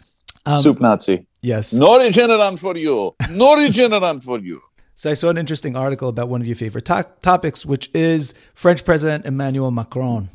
Um, 0.45 0.57
Soup 0.57 0.79
Nazi. 0.79 1.27
Yes. 1.41 1.73
No 1.73 1.99
Regeneron 1.99 2.57
for 2.59 2.75
you. 2.75 3.13
No 3.29 3.55
Regeneron 3.61 4.23
for 4.23 4.39
you. 4.39 4.61
So 4.95 5.09
I 5.09 5.13
saw 5.13 5.29
an 5.29 5.37
interesting 5.37 5.75
article 5.75 6.09
about 6.09 6.29
one 6.29 6.41
of 6.41 6.47
your 6.47 6.55
favorite 6.55 6.85
to- 6.85 7.07
topics, 7.21 7.65
which 7.65 7.89
is 7.93 8.33
French 8.53 8.85
President 8.85 9.25
Emmanuel 9.25 9.71
Macron, 9.71 10.29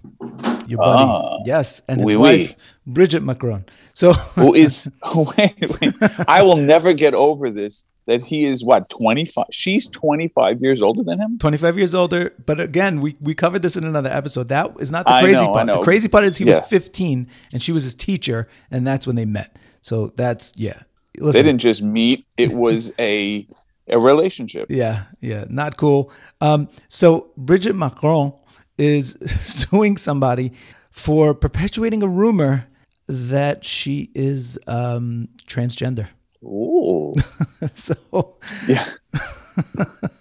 your 0.67 0.79
buddy. 0.79 1.03
Ah. 1.05 1.37
yes, 1.45 1.83
and 1.89 2.01
his 2.01 2.07
Oui, 2.09 2.17
oui. 2.17 2.21
wife 2.39 2.57
Brigitte 2.87 3.23
Macron. 3.23 3.65
So 3.93 4.13
Who 4.13 4.55
is 4.55 4.91
wait, 5.15 5.55
wait. 5.81 5.95
I 6.27 6.43
will 6.43 6.57
never 6.57 6.93
get 6.95 7.15
over 7.15 7.51
this. 7.51 7.85
That 8.07 8.23
he 8.25 8.45
is 8.45 8.65
what, 8.65 8.89
25? 8.89 9.47
She's 9.51 9.89
25 9.89 10.63
years 10.63 10.81
older 10.81 11.03
than 11.03 11.19
him? 11.21 11.39
25 11.39 11.77
years 11.77 11.95
older. 11.95 12.33
But 12.45 12.61
again, 12.61 13.01
we, 13.01 13.17
we 13.21 13.35
covered 13.35 13.63
this 13.63 13.77
in 13.77 13.85
another 13.85 14.11
episode. 14.11 14.49
That 14.49 14.73
is 14.79 14.93
not 14.93 15.07
the 15.07 15.19
crazy 15.21 15.41
know, 15.43 15.53
part. 15.53 15.67
The 15.67 15.81
crazy 15.81 16.09
part 16.09 16.25
is 16.25 16.37
he 16.37 16.45
Yeah. 16.45 16.59
was 16.59 16.69
15 16.69 17.29
and 17.53 17.63
she 17.63 17.73
was 17.73 17.83
his 17.85 17.95
teacher, 17.97 18.49
and 18.71 18.87
that's 18.87 19.07
when 19.07 19.17
they 19.17 19.25
met. 19.25 19.57
So 19.83 20.13
that's, 20.15 20.53
yeah. 20.57 20.83
They 21.19 21.33
didn't 21.43 21.59
just 21.59 21.83
meet, 21.83 22.27
it 22.37 22.53
was 22.53 22.93
a 22.99 23.47
a 23.89 23.99
relationship. 23.99 24.67
Yeah, 24.71 25.05
yeah, 25.21 25.45
not 25.49 25.77
cool. 25.77 26.11
Um, 26.41 26.69
so 26.89 27.31
Brigitte 27.37 27.77
Macron 27.77 28.33
is 28.79 29.17
suing 29.41 29.97
somebody 29.97 30.53
for 30.91 31.35
perpetuating 31.35 32.03
a 32.03 32.09
rumor 32.09 32.67
that 33.07 33.65
she 33.65 34.11
is 34.15 34.59
um, 34.67 35.29
transgender. 35.47 36.09
Ooh. 36.45 37.13
so 37.75 38.37
Yeah. 38.69 38.85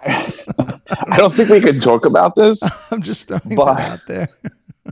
I 0.07 1.17
don't 1.17 1.33
think 1.33 1.49
we 1.49 1.59
can 1.61 1.79
talk 1.79 2.05
about 2.05 2.35
this. 2.35 2.61
I'm 2.91 3.01
just 3.01 3.27
throwing 3.27 3.55
But- 3.55 3.79
out 3.79 3.99
there. 4.07 4.27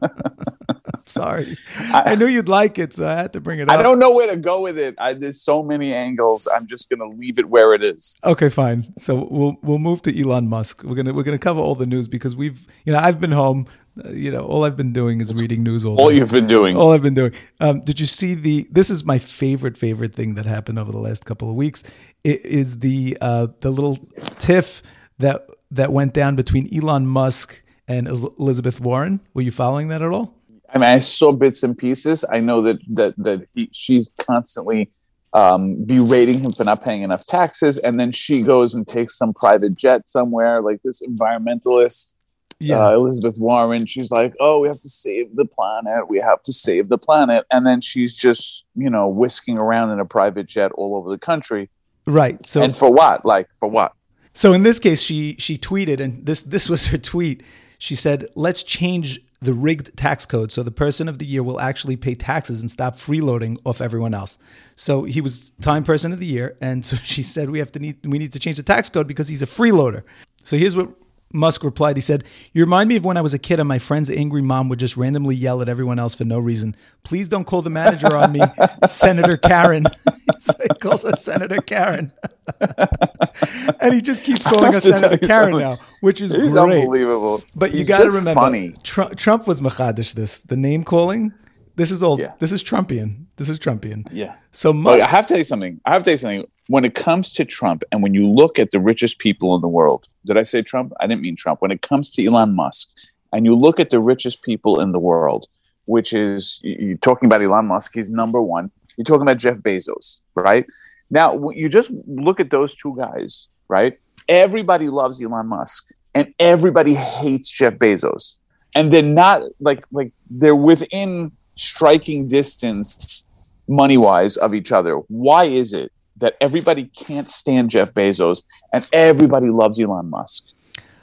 I'm 0.02 1.06
sorry. 1.06 1.56
I, 1.78 2.16
knew 2.16 2.26
you'd 2.26 2.50
like 2.50 2.80
it, 2.80 2.94
so 2.94 3.08
I 3.08 3.14
had 3.16 3.34
to 3.34 3.40
bring 3.40 3.60
it 3.60 3.70
up. 3.70 3.78
I 3.78 3.84
don't 3.84 4.00
know 4.00 4.12
where 4.12 4.28
to 4.28 4.36
go 4.36 4.62
with 4.62 4.78
it. 4.78 4.96
I, 4.98 5.14
there's 5.14 5.40
so 5.42 5.62
many 5.62 5.94
angles. 5.94 6.48
I'm 6.54 6.66
just 6.66 6.90
going 6.90 7.00
to 7.00 7.08
leave 7.08 7.38
it 7.40 7.48
where 7.48 7.74
it 7.74 7.84
is. 7.84 8.18
Okay, 8.24 8.50
fine. 8.50 8.92
So 8.98 9.28
we'll 9.30 9.58
we'll 9.62 9.80
move 9.80 10.02
to 10.04 10.20
Elon 10.20 10.48
Musk. 10.50 10.84
We're 10.84 10.96
gonna 10.96 11.14
we're 11.14 11.24
gonna 11.24 11.38
cover 11.38 11.60
all 11.60 11.76
the 11.76 11.86
news 11.86 12.08
because 12.08 12.36
we've 12.36 12.68
you 12.86 12.94
know 12.94 13.00
I've 13.00 13.20
been 13.20 13.32
home. 13.32 13.68
You 13.96 14.32
know 14.32 14.42
all 14.42 14.66
I've 14.66 14.76
been 14.76 14.92
doing 14.92 15.22
is 15.22 15.34
reading 15.36 15.62
news 15.62 15.86
all 15.86 16.00
All 16.00 16.10
day. 16.10 16.16
you've 16.16 16.32
been 16.32 16.48
doing. 16.48 16.76
all 16.76 16.92
I've 16.92 17.04
been 17.04 17.14
doing. 17.14 17.32
Um, 17.60 17.82
did 17.82 18.00
you 18.00 18.08
see 18.08 18.34
the? 18.34 18.68
This 18.72 18.90
is 18.90 19.06
my 19.06 19.20
favorite 19.20 19.78
favorite 19.78 20.16
thing 20.16 20.34
that 20.34 20.46
happened 20.48 20.80
over 20.80 20.92
the 20.92 20.98
last 20.98 21.26
couple 21.26 21.48
of 21.50 21.56
weeks. 21.56 21.84
It 22.24 22.44
is 22.44 22.80
the 22.80 23.18
uh, 23.22 23.48
the 23.60 23.70
little 23.70 23.98
tiff 24.40 24.82
that 25.20 25.48
that 25.70 25.92
went 25.92 26.14
down 26.14 26.36
between 26.36 26.76
Elon 26.76 27.06
Musk 27.06 27.62
and 27.88 28.08
Elizabeth 28.08 28.82
Warren. 28.82 29.20
Were 29.36 29.44
you 29.44 29.52
following 29.52 29.90
that 29.90 30.02
at 30.02 30.12
all? 30.12 30.34
I 30.74 30.80
mean, 30.80 30.90
I 30.90 30.98
saw 30.98 31.32
bits 31.32 31.62
and 31.62 31.78
pieces. 31.78 32.26
I 32.32 32.40
know 32.40 32.64
that 32.64 32.78
that 32.96 33.14
that 33.18 33.48
he, 33.54 33.70
she's 33.72 34.10
constantly 34.18 34.90
um, 35.34 35.84
berating 35.86 36.40
him 36.40 36.52
for 36.52 36.64
not 36.64 36.84
paying 36.84 37.04
enough 37.04 37.28
taxes, 37.28 37.78
and 37.78 38.00
then 38.00 38.12
she 38.12 38.42
goes 38.42 38.74
and 38.74 38.88
takes 38.88 39.16
some 39.18 39.36
private 39.36 39.76
jet 39.76 40.10
somewhere, 40.10 40.62
like 40.62 40.82
this 40.84 41.00
environmentalist. 41.04 42.16
Yeah. 42.64 42.88
Uh, 42.88 42.94
Elizabeth 42.94 43.38
Warren, 43.40 43.86
she's 43.86 44.12
like, 44.12 44.34
"Oh, 44.40 44.60
we 44.60 44.68
have 44.68 44.80
to 44.80 44.90
save 44.90 45.36
the 45.36 45.46
planet. 45.46 46.08
We 46.10 46.20
have 46.20 46.42
to 46.44 46.54
save 46.54 46.90
the 46.90 46.98
planet," 46.98 47.46
and 47.52 47.66
then 47.66 47.82
she's 47.82 48.16
just, 48.16 48.66
you 48.76 48.90
know, 48.90 49.08
whisking 49.08 49.58
around 49.58 49.92
in 49.92 50.00
a 50.00 50.06
private 50.06 50.48
jet 50.48 50.72
all 50.74 50.96
over 50.96 51.10
the 51.10 51.18
country. 51.18 51.70
right. 52.06 52.46
So 52.46 52.62
and 52.62 52.76
for 52.76 52.92
what? 52.92 53.26
Like 53.26 53.50
for 53.60 53.70
what? 53.70 53.94
So 54.34 54.54
in 54.54 54.64
this 54.64 54.80
case, 54.80 55.02
she 55.02 55.36
she 55.40 55.58
tweeted, 55.58 56.00
and 56.00 56.26
this 56.26 56.44
this 56.44 56.70
was 56.70 56.88
her 56.88 56.98
tweet. 56.98 57.44
She 57.78 57.96
said, 57.96 58.28
"Let's 58.36 58.64
change 58.64 59.20
the 59.42 59.54
rigged 59.54 59.96
tax 59.98 60.26
code 60.26 60.54
so 60.54 60.64
the 60.64 60.72
person 60.72 61.10
of 61.10 61.20
the 61.20 61.26
year 61.26 61.44
will 61.44 61.60
actually 61.60 61.98
pay 61.98 62.16
taxes 62.16 62.62
and 62.62 62.72
stop 62.72 62.96
freeloading 62.96 63.58
off 63.66 63.82
everyone 63.82 64.14
else." 64.14 64.38
So 64.76 65.04
he 65.04 65.22
was 65.22 65.52
Time 65.62 65.84
Person 65.84 66.14
of 66.14 66.20
the 66.20 66.26
Year, 66.26 66.58
and 66.62 66.86
so 66.86 66.96
she 67.04 67.24
said, 67.24 67.50
"We 67.50 67.60
have 67.60 67.72
to 67.74 67.80
need 67.80 67.98
we 68.06 68.18
need 68.18 68.34
to 68.34 68.40
change 68.40 68.58
the 68.58 68.64
tax 68.64 68.90
code 68.90 69.08
because 69.08 69.28
he's 69.28 69.44
a 69.44 69.48
freeloader." 69.48 70.04
So 70.44 70.58
here's 70.58 70.76
what 70.76 70.90
Musk 71.34 71.64
replied. 71.64 71.98
He 71.98 72.02
said, 72.02 72.24
"You 72.54 72.64
remind 72.64 72.88
me 72.88 72.96
of 72.96 73.04
when 73.04 73.18
I 73.18 73.22
was 73.22 73.34
a 73.34 73.40
kid 73.40 73.60
and 73.60 73.68
my 73.68 73.80
friend's 73.80 74.10
angry 74.10 74.42
mom 74.42 74.70
would 74.70 74.80
just 74.80 74.96
randomly 74.96 75.36
yell 75.36 75.62
at 75.62 75.68
everyone 75.68 76.00
else 76.00 76.16
for 76.16 76.24
no 76.24 76.40
reason. 76.40 76.76
Please 77.04 77.28
don't 77.28 77.46
call 77.46 77.62
the 77.62 77.70
manager 77.70 78.16
on 78.16 78.32
me, 78.32 78.42
Senator 78.88 79.36
Karen." 79.38 79.86
so 80.40 80.54
he 80.62 80.68
calls 80.80 81.04
her 81.04 81.16
Senator 81.16 81.62
Karen. 81.62 82.14
and 83.80 83.94
he 83.94 84.02
just 84.02 84.24
keeps 84.24 84.44
calling 84.44 84.66
her 84.66 84.74
have 84.74 84.84
to 84.84 84.90
tell 84.92 85.00
Senator 85.00 85.28
Karen 85.28 85.58
now, 85.58 85.78
which 86.02 86.22
is 86.22 86.32
He's 86.32 86.52
great. 86.52 86.82
unbelievable. 86.82 87.42
But 87.56 87.74
you 87.74 87.84
got 87.86 88.00
to 88.04 88.10
remember, 88.10 88.34
funny. 88.34 88.76
Trump, 88.84 89.18
Trump 89.18 89.48
was 89.48 89.60
Machadish. 89.60 90.14
This 90.14 90.40
the 90.40 90.58
name 90.58 90.84
calling. 90.84 91.34
This 91.76 91.92
is 91.92 92.04
old. 92.04 92.20
Yeah. 92.20 92.34
This 92.40 92.52
is 92.52 92.64
Trumpian. 92.64 93.26
This 93.38 93.50
is 93.50 93.60
Trumpian. 93.60 94.08
Yeah. 94.12 94.36
So 94.52 94.70
Look, 94.72 94.84
Musk. 94.84 95.06
I 95.06 95.10
have 95.10 95.26
to 95.28 95.34
tell 95.34 95.38
you 95.40 95.44
something. 95.44 95.82
I 95.86 95.94
have 95.94 96.04
to 96.04 96.06
tell 96.06 96.14
you 96.14 96.18
something. 96.18 96.46
When 96.68 96.86
it 96.86 96.96
comes 96.96 97.34
to 97.34 97.44
Trump, 97.46 97.84
and 97.92 98.02
when 98.02 98.14
you 98.14 98.28
look 98.30 98.58
at 98.60 98.72
the 98.72 98.80
richest 98.80 99.20
people 99.20 99.56
in 99.56 99.62
the 99.62 99.68
world, 99.68 100.08
did 100.26 100.38
I 100.38 100.44
say 100.44 100.62
Trump? 100.62 100.94
I 101.00 101.08
didn't 101.08 101.22
mean 101.22 101.36
Trump. 101.36 101.62
When 101.62 101.72
it 101.72 101.82
comes 101.82 102.12
to 102.14 102.26
Elon 102.26 102.56
Musk, 102.56 102.90
and 103.34 103.46
you 103.46 103.56
look 103.56 103.80
at 103.80 103.90
the 103.90 104.00
richest 104.00 104.44
people 104.44 104.80
in 104.80 104.92
the 104.92 105.00
world, 105.00 105.48
which 105.86 106.14
is 106.14 106.60
you- 106.64 106.78
you're 106.80 106.98
talking 106.98 107.26
about 107.26 107.42
Elon 107.42 107.66
Musk, 107.68 107.92
he's 107.96 108.10
number 108.10 108.42
one. 108.42 108.72
You're 108.98 109.06
talking 109.06 109.24
about 109.24 109.38
Jeff 109.40 109.58
Bezos, 109.58 110.20
right? 110.36 110.66
Now 111.10 111.50
you 111.50 111.68
just 111.68 111.92
look 112.08 112.40
at 112.40 112.50
those 112.52 112.76
two 112.76 112.96
guys, 112.96 113.50
right? 113.68 113.98
Everybody 114.30 114.88
loves 114.90 115.22
Elon 115.22 115.48
Musk, 115.48 115.84
and 116.14 116.34
everybody 116.40 116.94
hates 116.94 117.50
Jeff 117.52 117.74
Bezos, 117.74 118.38
and 118.76 118.94
they're 118.94 119.02
not 119.02 119.42
like 119.60 119.86
like 119.92 120.14
they're 120.30 120.56
within 120.56 121.32
striking 121.56 122.28
distance 122.28 123.26
money 123.68 123.98
wise 123.98 124.38
of 124.38 124.54
each 124.54 124.72
other. 124.72 124.96
Why 125.08 125.46
is 125.46 125.74
it 125.74 125.92
that 126.18 126.36
everybody 126.42 126.86
can't 126.86 127.30
stand 127.30 127.70
Jeff 127.72 127.94
Bezos 127.94 128.44
and 128.72 128.88
everybody 128.94 129.50
loves 129.50 129.80
Elon 129.80 130.10
Musk? 130.10 130.54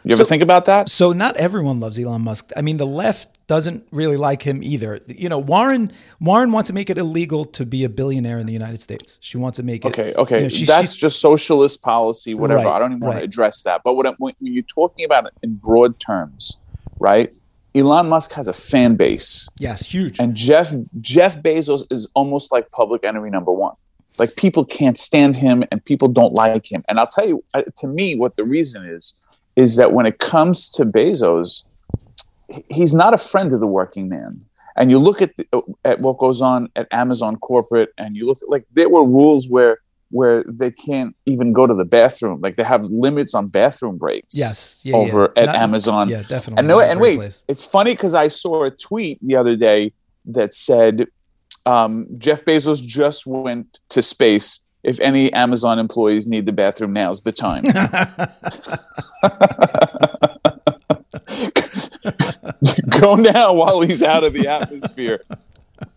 You 0.05 0.15
ever 0.15 0.25
So- 0.25 0.29
think 0.29 0.43
about 0.43 0.65
that? 0.65 0.89
So 0.89 1.13
not 1.13 1.37
everyone 1.37 1.79
loves 1.79 1.99
Elon 1.99 2.23
Musk. 2.23 2.53
I 2.57 2.63
mean, 2.63 2.79
the 2.79 2.87
left 2.87 3.47
doesn't 3.47 3.87
really 3.91 4.17
like 4.17 4.43
him 4.43 4.63
either. 4.63 5.01
You 5.09 5.29
know, 5.29 5.39
Warren 5.39 5.93
Warren 6.21 6.53
wants 6.53 6.69
to 6.69 6.73
make 6.73 6.89
it 6.89 6.97
illegal 6.97 7.45
to 7.47 7.67
be 7.67 7.85
a 7.85 7.89
billionaire 7.89 8.39
in 8.39 8.47
the 8.47 8.53
United 8.53 8.81
States. 8.81 9.19
She 9.21 9.37
wants 9.37 9.57
to 9.57 9.63
make 9.63 9.85
it. 9.85 9.89
Okay, 9.89 10.15
okay, 10.15 10.37
you 10.37 10.43
know, 10.45 10.49
she's- 10.49 10.69
that's 10.69 10.97
just 10.97 11.21
socialist 11.21 11.83
policy, 11.83 12.33
whatever. 12.35 12.65
Right, 12.65 12.73
I 12.73 12.79
don't 12.79 12.93
even 12.93 13.05
want 13.07 13.19
to 13.19 13.25
address 13.25 13.63
that. 13.63 13.83
But 13.85 13.95
what 13.95 14.07
when 14.19 14.35
you're 14.41 14.63
talking 14.63 15.05
about 15.05 15.27
it 15.27 15.33
in 15.43 15.55
broad 15.57 15.99
terms, 16.01 16.57
right? 16.99 17.31
Elon 17.75 18.09
Musk 18.09 18.33
has 18.33 18.49
a 18.49 18.53
fan 18.53 18.97
base, 18.97 19.49
yes, 19.59 19.87
huge. 19.87 20.19
and 20.19 20.35
Jeff 20.35 20.75
Jeff 21.01 21.41
Bezos 21.41 21.85
is 21.91 22.09
almost 22.15 22.51
like 22.51 22.71
public 22.73 23.05
enemy 23.05 23.31
number 23.31 23.53
one. 23.53 23.75
Like 24.19 24.37
people 24.37 24.65
can't 24.65 24.99
stand 24.99 25.37
him, 25.37 25.65
and 25.71 25.85
people 25.85 26.09
don't 26.09 26.35
like 26.35 26.71
him. 26.71 26.85
And 26.89 26.99
I'll 26.99 27.07
tell 27.07 27.29
you, 27.29 27.45
to 27.77 27.87
me, 27.87 28.17
what 28.17 28.37
the 28.37 28.45
reason 28.45 28.85
is 28.85 29.15
is 29.57 29.77
that 29.77 29.93
when 29.93 30.07
it 30.07 30.19
comes 30.19 30.69
to 30.71 30.85
Bezos, 30.85 31.65
he's 32.69 32.95
not 32.95 33.15
a 33.15 33.19
friend 33.19 33.53
of 33.53 33.61
the 33.61 33.67
working 33.67 34.09
man. 34.09 34.45
And 34.77 34.91
you 34.91 34.99
look 34.99 35.21
at 35.21 35.37
the, 35.37 35.63
at 35.85 36.01
what 36.01 36.19
goes 36.19 36.41
on 36.41 36.71
at 36.77 36.89
Amazon 36.91 37.37
corporate, 37.37 37.91
and 37.99 38.17
you 38.17 38.27
look 38.27 38.43
at 38.43 38.49
like 38.49 38.65
there 38.73 38.89
were 38.89 39.05
rules 39.05 39.49
where 39.49 39.79
where 40.11 40.45
they 40.47 40.71
can't 40.71 41.17
even 41.27 41.53
go 41.53 41.67
to 41.67 41.75
the 41.75 41.85
bathroom. 41.85 42.41
Like 42.41 42.57
they 42.57 42.65
have 42.65 42.85
limits 42.85 43.35
on 43.35 43.49
bathroom 43.49 43.97
breaks. 43.97 44.37
yes, 44.37 44.81
yeah, 44.85 44.97
over 44.97 45.33
yeah. 45.37 45.43
at 45.43 45.47
Not- 45.47 45.57
Amazon. 45.57 46.09
Yeah, 46.09 46.23
definitely. 46.23 46.59
And 46.59 46.69
no, 46.69 46.81
and 46.81 47.01
wait, 47.01 47.17
place. 47.17 47.45
it's 47.49 47.65
funny 47.65 47.93
because 47.93 48.15
I 48.15 48.29
saw 48.29 48.65
a 48.65 48.71
tweet 48.71 49.19
the 49.23 49.37
other 49.37 49.57
day 49.57 49.93
that 50.27 50.53
said 50.55 51.07
um, 51.67 52.07
Jeff 52.19 52.45
Bezos 52.45 52.85
just 52.85 53.27
went 53.27 53.81
to 53.91 54.03
space. 54.03 54.61
If 54.83 54.99
any 55.01 55.33
Amazon 55.33 55.79
employees 55.79 56.27
need 56.27 56.47
the 56.47 56.53
bathroom, 56.53 56.95
now's 56.95 57.23
the 57.23 57.33
time. 57.33 57.65
Go 63.01 63.15
now 63.15 63.53
while 63.53 63.81
he's 63.81 64.03
out 64.03 64.25
of 64.25 64.33
the 64.33 64.49
atmosphere. 64.49 65.23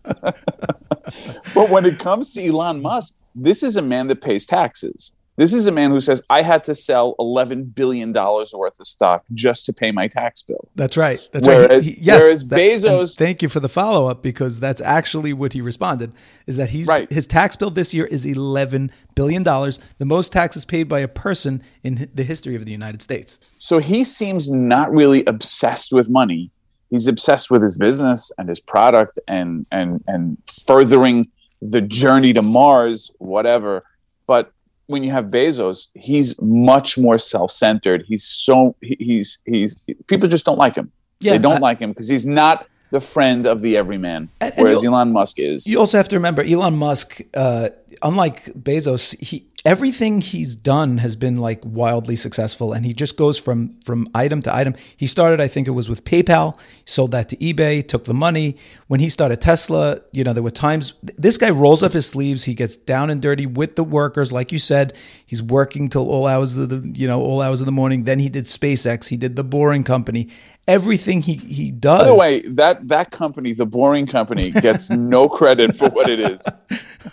but 0.20 1.70
when 1.70 1.84
it 1.84 1.98
comes 1.98 2.32
to 2.34 2.44
Elon 2.44 2.82
Musk, 2.82 3.16
this 3.34 3.62
is 3.62 3.76
a 3.76 3.82
man 3.82 4.08
that 4.08 4.20
pays 4.22 4.46
taxes. 4.46 5.12
This 5.36 5.52
is 5.52 5.66
a 5.66 5.72
man 5.72 5.90
who 5.90 6.00
says, 6.00 6.22
I 6.30 6.42
had 6.42 6.62
to 6.64 6.76
sell 6.76 7.16
$11 7.18 7.74
billion 7.74 8.12
worth 8.12 8.78
of 8.78 8.86
stock 8.86 9.24
just 9.32 9.66
to 9.66 9.72
pay 9.72 9.90
my 9.90 10.06
tax 10.06 10.44
bill. 10.44 10.68
That's 10.76 10.96
right. 10.96 11.18
That's 11.32 11.48
right. 11.48 11.56
Whereas- 11.68 11.86
He- 11.86 11.94
he- 11.94 12.02
yes, 12.02 12.22
whereas 12.22 12.46
that- 12.46 12.56
Bezos- 12.56 13.16
thank 13.16 13.42
you 13.42 13.48
for 13.48 13.58
the 13.58 13.68
follow 13.68 14.06
up 14.06 14.22
because 14.22 14.60
that's 14.60 14.80
actually 14.80 15.32
what 15.32 15.52
he 15.52 15.60
responded. 15.60 16.12
Is 16.46 16.56
that 16.56 16.68
he's 16.70 16.86
Right. 16.86 17.10
his 17.12 17.26
tax 17.26 17.56
bill 17.56 17.70
this 17.72 17.92
year 17.92 18.04
is 18.04 18.24
eleven 18.24 18.92
billion 19.16 19.42
dollars, 19.42 19.80
the 19.98 20.04
most 20.04 20.30
taxes 20.32 20.64
paid 20.64 20.84
by 20.84 21.00
a 21.00 21.08
person 21.08 21.62
in 21.82 22.08
the 22.14 22.22
history 22.22 22.54
of 22.54 22.64
the 22.64 22.70
United 22.70 23.02
States. 23.02 23.40
So 23.58 23.78
he 23.78 24.04
seems 24.04 24.48
not 24.52 24.92
really 24.92 25.24
obsessed 25.24 25.92
with 25.92 26.08
money. 26.08 26.52
He's 26.90 27.08
obsessed 27.08 27.50
with 27.50 27.60
his 27.62 27.76
business 27.76 28.30
and 28.38 28.48
his 28.48 28.60
product 28.60 29.18
and 29.26 29.66
and 29.72 30.00
and 30.06 30.38
furthering 30.46 31.26
the 31.70 31.80
journey 31.80 32.32
to 32.34 32.42
Mars, 32.42 33.10
whatever. 33.18 33.84
But 34.26 34.52
when 34.86 35.02
you 35.02 35.10
have 35.12 35.26
Bezos, 35.26 35.86
he's 35.94 36.34
much 36.40 36.98
more 36.98 37.18
self-centered. 37.18 38.04
He's 38.06 38.24
so 38.24 38.76
he's 38.82 39.38
he's 39.46 39.76
people 40.06 40.28
just 40.28 40.44
don't 40.44 40.58
like 40.58 40.74
him. 40.74 40.92
Yeah, 41.20 41.32
they 41.32 41.38
don't 41.38 41.56
I- 41.56 41.68
like 41.70 41.78
him 41.78 41.90
because 41.90 42.08
he's 42.08 42.26
not 42.26 42.66
the 42.90 43.00
friend 43.00 43.46
of 43.46 43.60
the 43.62 43.76
everyman, 43.76 44.28
And- 44.40 44.52
and 44.56 44.62
whereas 44.64 44.82
you- 44.82 44.90
Elon 44.90 45.12
Musk 45.12 45.38
is. 45.38 45.66
You 45.66 45.78
also 45.80 45.96
have 45.96 46.08
to 46.08 46.16
remember 46.16 46.42
Elon 46.42 46.76
Musk, 46.76 47.20
uh, 47.34 47.70
unlike 48.02 48.52
Bezos, 48.54 49.18
he 49.20 49.46
everything 49.66 50.20
he's 50.20 50.54
done 50.54 50.98
has 50.98 51.16
been 51.16 51.36
like 51.36 51.62
wildly 51.64 52.14
successful, 52.16 52.74
and 52.74 52.84
he 52.84 52.92
just 52.92 53.16
goes 53.16 53.38
from 53.38 53.74
from 53.84 54.06
item 54.14 54.42
to 54.42 54.54
item. 54.54 54.74
He 54.96 55.06
started, 55.06 55.40
I 55.40 55.48
think 55.48 55.66
it 55.66 55.70
was 55.70 55.88
with 55.88 56.04
PayPal, 56.04 56.56
sold 56.84 57.12
that 57.12 57.30
to 57.30 57.36
eBay, 57.36 57.86
took 57.86 58.04
the 58.04 58.12
money. 58.14 58.56
When 58.88 59.00
he 59.00 59.08
started 59.08 59.40
Tesla, 59.40 60.00
you 60.12 60.22
know, 60.22 60.34
there 60.34 60.42
were 60.42 60.50
times 60.50 60.92
this 61.02 61.38
guy 61.38 61.48
rolls 61.50 61.82
up 61.82 61.92
his 61.94 62.06
sleeves, 62.06 62.44
he 62.44 62.54
gets 62.54 62.76
down 62.76 63.08
and 63.08 63.22
dirty 63.22 63.46
with 63.46 63.76
the 63.76 63.84
workers, 63.84 64.30
like 64.32 64.52
you 64.52 64.58
said. 64.58 64.92
He's 65.24 65.42
working 65.42 65.88
till 65.88 66.08
all 66.10 66.26
hours 66.26 66.56
of 66.58 66.68
the 66.68 66.86
you 66.96 67.06
know 67.08 67.20
all 67.22 67.40
hours 67.40 67.60
of 67.62 67.66
the 67.66 67.72
morning. 67.72 68.04
Then 68.04 68.18
he 68.18 68.28
did 68.28 68.44
SpaceX, 68.44 69.08
he 69.08 69.16
did 69.16 69.34
the 69.34 69.44
Boring 69.44 69.82
Company. 69.82 70.28
Everything 70.66 71.20
he 71.20 71.34
he 71.34 71.70
does. 71.70 72.00
By 72.00 72.06
the 72.06 72.14
way, 72.14 72.40
that 72.42 72.88
that 72.88 73.10
company, 73.10 73.52
the 73.52 73.66
Boring 73.66 74.06
Company, 74.06 74.50
gets 74.50 74.88
no 74.90 75.28
credit 75.38 75.76
for 75.76 75.90
what 75.90 76.08
it 76.08 76.20
is, 76.20 76.42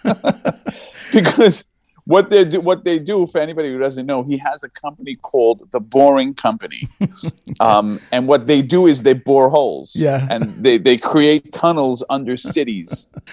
because 1.14 1.68
what 2.06 2.30
they 2.30 2.46
do, 2.46 2.62
what 2.62 2.84
they 2.84 2.98
do, 2.98 3.28
for 3.28 3.40
anybody 3.40 3.70
who 3.70 3.78
doesn't 3.78 4.06
know, 4.06 4.24
he 4.24 4.38
has 4.38 4.64
a 4.64 4.70
company 4.70 5.16
called 5.16 5.70
the 5.72 5.80
Boring 5.80 6.34
Company, 6.34 6.88
um, 7.60 8.00
and 8.12 8.28
what 8.28 8.48
they 8.48 8.62
do 8.62 8.88
is 8.88 9.04
they 9.04 9.14
bore 9.14 9.50
holes, 9.50 9.96
Yeah. 9.96 10.28
and 10.30 10.44
they 10.64 10.78
they 10.78 10.98
create 10.98 11.52
tunnels 11.52 12.04
under 12.10 12.38
cities. 12.38 13.08
But 13.14 13.26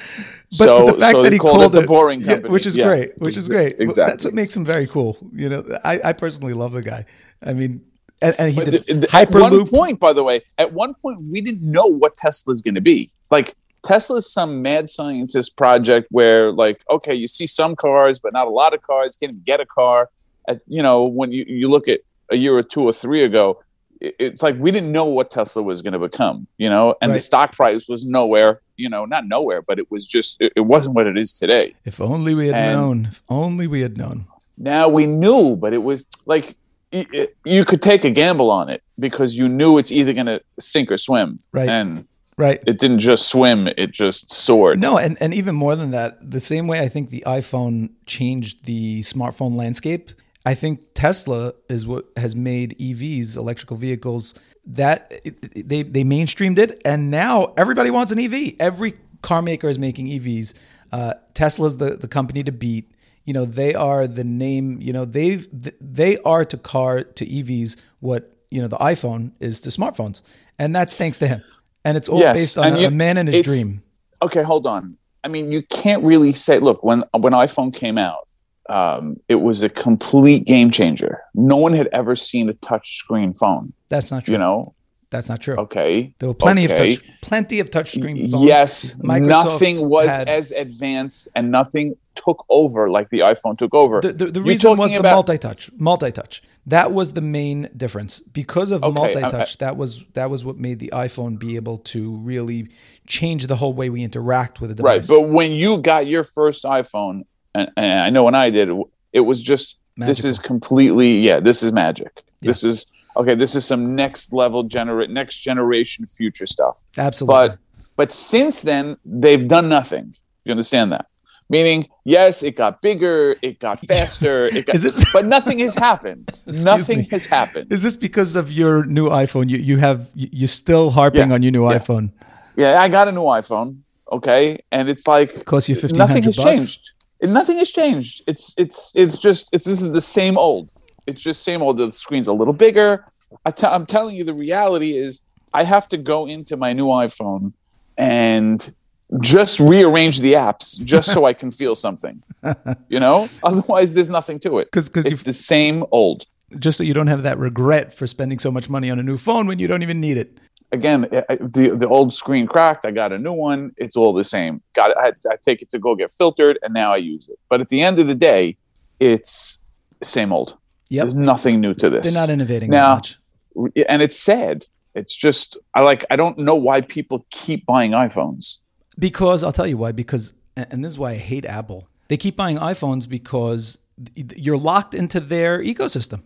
so 0.51 0.87
the 0.87 0.95
fact 0.95 1.17
so 1.17 1.23
that 1.23 1.33
he 1.33 1.39
called 1.39 1.61
called 1.61 1.75
it 1.77 1.81
the 1.81 1.87
Boring 1.87 2.21
yeah, 2.21 2.27
Company, 2.27 2.53
which 2.53 2.67
is 2.67 2.77
Yeah. 2.77 2.87
great, 2.89 3.19
which 3.19 3.37
is 3.37 3.49
great. 3.49 3.77
Exactly. 3.79 4.13
That's 4.13 4.25
what 4.25 4.35
makes 4.35 4.57
him 4.57 4.65
very 4.65 4.87
cool. 4.87 5.17
You 5.33 5.49
know, 5.49 5.79
I, 5.85 6.01
I 6.05 6.13
personally 6.13 6.55
love 6.55 6.73
the 6.73 6.83
guy. 6.83 7.07
I 7.43 7.53
mean, 7.53 7.83
and, 8.23 8.35
and 8.39 8.53
he 8.53 8.65
did 8.65 8.87
th- 8.87 9.15
at 9.15 9.31
one 9.33 9.67
point, 9.67 10.01
by 10.01 10.13
the 10.13 10.25
way, 10.25 10.41
at 10.59 10.73
one 10.73 10.95
point 10.95 11.23
we 11.23 11.41
didn't 11.41 11.63
know 11.63 11.87
what 11.87 12.15
Tesla's 12.17 12.61
going 12.63 12.75
to 12.75 12.81
be. 12.81 13.11
Like 13.31 13.55
Tesla's 13.85 14.31
some 14.33 14.61
mad 14.63 14.91
scientist 14.91 15.57
project 15.57 16.09
where, 16.11 16.51
like, 16.53 16.81
okay, 16.91 17.15
you 17.15 17.27
see 17.29 17.47
some 17.47 17.77
cars, 17.77 18.19
but 18.19 18.33
not 18.33 18.47
a 18.47 18.51
lot 18.51 18.75
of 18.75 18.83
cars. 18.83 19.17
Can't 19.17 19.31
even 19.31 19.43
get 19.45 19.61
a 19.61 19.67
car. 19.67 20.11
At, 20.49 20.61
you 20.67 20.83
know, 20.83 21.05
when 21.05 21.31
you, 21.31 21.45
you 21.47 21.69
look 21.69 21.89
at 21.89 22.01
a 22.31 22.37
year 22.37 22.57
or 22.57 22.63
two 22.63 22.83
or 22.83 22.93
three 22.93 23.23
ago, 23.25 23.63
it- 24.01 24.17
it's 24.19 24.43
like 24.43 24.57
we 24.59 24.71
didn't 24.71 24.91
know 24.93 25.05
what 25.05 25.31
Tesla 25.31 25.63
was 25.63 25.83
going 25.83 25.93
to 25.93 25.99
become. 25.99 26.47
You 26.57 26.71
know, 26.71 26.97
and 27.01 27.15
the 27.15 27.19
stock 27.21 27.53
price 27.53 27.89
was 27.89 28.05
nowhere. 28.05 28.61
You 28.77 28.89
know, 28.89 29.05
not 29.05 29.27
nowhere, 29.27 29.61
but 29.63 29.79
it 29.79 29.91
was 29.91 30.07
just 30.07 30.41
it, 30.41 30.53
it 30.57 30.61
wasn't 30.63 30.95
what 30.97 31.07
it 31.07 31.17
is 31.19 31.33
today. 31.33 31.75
If 31.85 32.01
only 32.01 32.35
we 32.35 32.47
had 32.47 32.55
And- 32.57 32.77
known. 32.77 33.07
If 33.11 33.23
only 33.29 33.67
we 33.67 33.81
had 33.83 33.97
known. 33.99 34.27
Now 34.57 34.89
we 34.89 35.07
knew, 35.07 35.55
but 35.55 35.73
it 35.73 35.83
was 35.85 36.05
like 36.27 36.57
you 36.93 37.65
could 37.65 37.83
take 37.83 38.05
a 38.05 38.11
gamble 38.11 38.51
on 38.51 38.69
it 38.69 38.83
because 38.99 39.35
you 39.35 39.49
knew 39.49 39.79
it's 39.79 39.93
either 39.93 40.13
going 40.13 40.27
to 40.27 40.41
sink 40.59 40.91
or 40.91 40.99
swim. 40.99 41.39
Right. 41.53 41.69
And 41.69 42.07
Right. 42.37 42.63
It 42.69 42.79
didn't 42.79 43.01
just 43.01 43.27
swim; 43.29 43.67
it 43.67 43.91
just 43.91 44.31
soared. 44.31 44.79
No, 44.79 44.97
and, 44.97 45.19
and 45.21 45.35
even 45.35 45.57
more 45.57 45.75
than 45.75 45.91
that, 45.91 46.31
the 46.31 46.39
same 46.39 46.69
way 46.69 46.79
I 46.79 46.89
think 46.89 47.11
the 47.11 47.25
iPhone 47.27 47.91
changed 48.07 48.65
the 48.65 49.01
smartphone 49.01 49.57
landscape, 49.57 50.13
I 50.47 50.55
think 50.55 50.83
Tesla 50.95 51.55
is 51.69 51.85
what 51.85 52.05
has 52.17 52.37
made 52.37 52.77
EVs, 52.79 53.37
electrical 53.37 53.77
vehicles, 53.77 54.37
that 54.65 55.13
it- 55.25 55.69
they 55.69 55.83
they 55.83 56.05
mainstreamed 56.05 56.59
it, 56.59 56.81
and 56.85 57.11
now 57.11 57.55
everybody 57.57 57.91
wants 57.91 58.13
an 58.13 58.21
EV. 58.21 58.55
Every 58.61 58.95
car 59.21 59.43
maker 59.43 59.69
is 59.69 59.77
making 59.77 60.07
EVs. 60.07 60.55
Uh, 60.93 61.15
Tesla's 61.35 61.79
the 61.79 61.97
the 61.97 62.07
company 62.07 62.45
to 62.45 62.53
beat. 62.53 62.89
You 63.29 63.35
know, 63.35 63.45
they 63.45 63.75
are 63.75 64.07
the 64.07 64.25
name. 64.25 64.81
You 64.81 64.95
know, 64.95 65.05
they've 65.05 65.47
they 65.83 66.17
are 66.25 66.47
to 66.47 66.57
car 66.57 67.03
to 67.03 67.27
EVs 67.27 67.77
what 68.01 68.35
you 68.51 68.63
know 68.63 68.69
the 68.69 68.79
iPhone 68.79 69.33
is 69.39 69.61
to 69.65 69.69
smartphones, 69.69 70.23
and 70.59 70.75
that's 70.75 70.95
thanks 70.95 71.19
to 71.19 71.27
him. 71.29 71.43
And 71.85 71.99
it's 71.99 72.09
all 72.09 72.21
Yes, 72.21 72.37
based 72.39 72.57
on 72.59 72.73
a, 72.73 72.81
you- 72.81 72.87
a 72.87 72.91
man 72.91 73.19
and 73.19 73.29
his 73.29 73.43
dream. 73.43 73.83
okay, 74.23 74.43
hold 74.43 74.67
on. 74.67 74.97
I 75.25 75.29
mean, 75.29 75.53
you 75.53 75.63
can't 75.63 76.03
really 76.03 76.33
say. 76.33 76.59
Look, 76.59 76.83
when 76.83 77.05
when 77.25 77.35
iPhone 77.35 77.71
came 77.75 77.99
out, 77.99 78.27
um, 78.71 79.19
it 79.29 79.35
was 79.49 79.63
a 79.63 79.69
complete 79.69 80.47
game 80.47 80.71
changer. 80.71 81.21
No 81.35 81.57
one 81.57 81.75
had 81.75 81.89
ever 81.93 82.17
seen 82.17 82.49
a 82.49 82.55
touch 82.55 82.97
screen 82.97 83.35
phone. 83.35 83.75
That's 83.91 84.11
not 84.11 84.25
true. 84.25 84.33
You 84.33 84.39
know, 84.39 84.75
That's 85.11 85.29
not 85.29 85.41
true. 85.41 85.57
okay. 85.57 86.13
There 86.19 86.29
were 86.29 86.35
plenty 86.35 86.67
okay. 86.71 86.93
of 86.93 86.99
touch, 86.99 87.09
plenty 87.23 87.61
of 87.61 87.71
touchscreen 87.71 88.31
phones. 88.31 88.45
Yes, 88.45 88.95
Microsoft 88.95 89.27
nothing 89.29 89.89
was 89.89 90.09
had- 90.09 90.29
as 90.29 90.53
advanced, 90.53 91.29
and 91.35 91.51
nothing 91.51 91.97
took 92.15 92.45
over 92.51 92.91
like 92.91 93.09
the 93.11 93.21
iPhone 93.21 93.57
took 93.57 93.73
over. 93.75 94.01
The, 94.01 94.13
the, 94.13 94.27
the 94.27 94.43
reason 94.43 94.77
was 94.77 94.91
the 94.91 94.99
about- 94.99 95.15
multi-touch. 95.15 95.71
Multi-touch. 95.79 96.43
That 96.67 96.93
was 96.93 97.15
the 97.15 97.23
main 97.23 97.71
difference 97.75 98.21
because 98.21 98.71
of 98.71 98.83
Okay, 98.85 98.93
multi-touch. 98.93 99.57
that 99.59 99.79
was 99.79 100.05
that 100.13 100.29
was 100.29 100.45
what 100.45 100.59
made 100.59 100.79
the 100.79 100.91
iPhone 100.93 101.39
be 101.39 101.57
able 101.57 101.79
to 101.79 102.17
really 102.17 102.69
change 103.07 103.47
the 103.47 103.57
whole 103.57 103.73
way 103.73 103.89
we 103.89 104.03
interact 104.03 104.61
with 104.61 104.73
a 104.79 104.83
Right, 104.83 105.01
device. 105.01 105.09
but 105.09 105.29
when 105.31 105.53
you 105.53 105.79
got 105.79 106.07
your 106.07 106.25
first 106.25 106.65
iPhone, 106.65 107.23
and, 107.55 107.71
and 107.79 108.01
I 108.01 108.11
know 108.11 108.25
when 108.25 108.35
I 108.35 108.51
did, 108.51 108.69
it 109.15 109.21
was 109.21 109.41
just 109.41 109.77
this 109.97 110.23
is 110.25 110.39
completely 110.39 111.21
yeah, 111.21 111.41
this 111.41 111.63
is 111.63 111.73
magic. 111.73 112.23
This 112.43 112.63
is 112.63 112.93
okay. 113.19 113.35
This 113.35 113.55
is 113.55 113.65
some 113.65 113.95
next 113.95 114.33
level 114.33 114.63
generate 114.63 115.11
next 115.11 115.39
generation 115.39 116.07
future 116.07 116.47
stuff. 116.47 116.83
Absolutely. 116.97 117.49
But 117.49 117.59
but 117.97 118.13
since 118.13 118.61
then 118.63 118.97
they've 119.05 119.47
done 119.47 119.69
nothing. 119.69 120.15
You 120.45 120.53
understand 120.53 120.93
that? 120.93 121.07
Meaning, 121.51 121.89
yes, 122.05 122.43
it 122.43 122.57
got 122.57 122.83
bigger, 122.83 123.35
it 123.41 123.59
got 123.59 123.81
faster, 123.89 124.47
it 124.47 124.67
got, 124.67 124.77
Is 124.77 124.83
this- 124.83 125.13
but 125.13 125.25
nothing 125.25 125.59
has 125.61 125.75
happened. 125.75 126.29
Nothing 126.47 126.99
me. 126.99 127.09
has 127.11 127.25
happened. 127.25 127.73
Is 127.73 127.83
this 127.83 127.97
because 127.97 128.37
of 128.37 128.53
your 128.53 128.85
new 128.85 129.09
iPhone? 129.09 129.49
You 129.49 129.57
you 129.59 129.77
have 129.79 130.09
you- 130.15 130.29
you're 130.33 130.47
still 130.63 130.91
harping 130.91 131.29
Yeah, 131.29 131.35
on 131.35 131.43
your 131.43 131.53
new 131.53 131.69
yeah. 131.71 131.79
iPhone. 131.79 132.13
Yeah, 132.57 132.83
I 132.83 132.89
got 132.89 133.09
a 133.09 133.13
new 133.13 133.23
iPhone. 133.23 133.79
Okay, 134.13 134.59
and 134.73 134.89
it's 134.89 135.07
like 135.07 135.45
Cost 135.45 135.69
you 135.69 135.75
fifteen 135.75 135.99
nothing 135.99 136.23
has 136.25 136.37
bucks. 136.37 136.49
changed. 136.49 136.91
Nothing 137.23 137.59
has 137.59 137.71
changed. 137.71 138.23
It's 138.27 138.55
it's 138.57 138.93
it's 138.95 139.17
just 139.19 139.49
it's 139.53 139.65
this 139.65 139.81
is 139.83 139.91
the 139.91 140.01
same 140.01 140.37
old. 140.39 140.71
It's 141.09 141.23
just 141.23 141.43
same 141.43 141.63
old. 141.63 141.79
The 141.79 141.91
screen's 141.91 142.29
a 142.29 142.33
little 142.33 142.53
bigger. 142.53 143.05
I 143.47 143.51
t- 143.51 143.67
I'm 143.67 143.87
telling 143.87 144.15
you, 144.17 144.25
the 144.25 144.35
reality 144.35 144.97
is 144.97 145.21
I 145.55 145.65
have 145.65 145.89
to 145.89 145.97
go 145.97 146.27
into 146.27 146.57
my 146.57 146.73
new 146.73 146.87
iPhone 146.87 147.53
and 147.97 148.73
just 149.21 149.59
rearrange 149.59 150.21
the 150.21 150.35
apps 150.35 150.83
just 150.85 151.13
so 151.15 151.25
I 151.25 151.33
can 151.33 151.51
feel 151.51 151.75
something. 151.75 152.23
You 152.89 153.01
know, 153.01 153.29
otherwise 153.43 153.95
there's 153.95 154.09
nothing 154.11 154.39
to 154.41 154.59
it. 154.59 154.71
'cause 154.71 154.89
it's 154.95 155.11
you've- 155.11 155.25
the 155.25 155.33
same 155.33 155.85
old. 155.91 156.25
Just 156.59 156.79
so 156.79 156.85
you 156.85 156.95
don't 156.95 157.09
have 157.09 157.23
that 157.25 157.37
regret 157.39 157.93
for 157.93 158.07
spending 158.07 158.39
so 158.39 158.51
much 158.51 158.71
money 158.71 158.91
on 158.91 158.99
a 158.99 159.03
new 159.03 159.19
phone 159.19 159.47
when 159.47 159.59
you 159.59 159.67
don't 159.67 159.83
even 159.83 160.01
need 160.01 160.17
it. 160.17 160.39
Again, 160.73 161.07
I- 161.29 161.37
the 161.37 161.75
the 161.83 161.89
old 161.89 162.15
screen 162.15 162.47
cracked. 162.47 162.87
I 162.87 162.91
got 162.93 163.13
a 163.13 163.19
new 163.19 163.33
one. 163.33 163.73
It's 163.77 163.97
all 163.97 164.13
the 164.15 164.25
same. 164.25 164.63
Got 164.75 164.97
I, 164.97 165.09
I 165.33 165.37
take 165.43 165.61
it 165.63 165.69
to 165.71 165.79
go 165.79 165.95
get 165.97 166.13
filtered, 166.13 166.59
and 166.63 166.73
now 166.73 166.93
I 166.93 166.99
use 166.99 167.29
it. 167.29 167.39
But 167.51 167.61
at 167.61 167.69
the 167.71 167.81
end 167.83 167.99
of 167.99 168.07
the 168.07 168.15
day, 168.15 168.57
it's 169.01 169.59
same 170.03 170.33
old. 170.33 170.57
Yep. 170.91 171.05
There's 171.05 171.15
nothing 171.15 171.61
new 171.61 171.75
to 171.75 171.91
this. 171.91 172.05
They're 172.05 172.21
not 172.21 172.31
innovating 172.31 172.71
Now- 172.71 172.97
that 172.97 173.17
much. 173.57 173.85
and 173.89 174.03
it's 174.03 174.19
sad. 174.19 174.67
It's 174.95 175.15
just 175.15 175.57
I 175.75 175.83
like 175.83 176.05
I 176.11 176.17
don't 176.17 176.39
know 176.39 176.55
why 176.55 176.81
people 176.81 177.27
keep 177.31 177.67
buying 177.67 177.93
iPhones. 177.93 178.59
Because 178.99 179.45
I'll 179.45 179.53
tell 179.53 179.67
you 179.67 179.77
why. 179.77 179.93
Because 179.93 180.35
and 180.57 180.85
this 180.85 180.93
is 180.93 180.99
why 180.99 181.13
I 181.13 181.17
hate 181.17 181.45
Apple. 181.45 181.89
They 182.09 182.17
keep 182.17 182.37
buying 182.37 182.57
iPhones 182.59 183.09
because 183.09 183.79
you're 184.17 184.59
locked 184.59 184.95
into 184.95 185.21
their 185.21 185.63
ecosystem. 185.63 186.23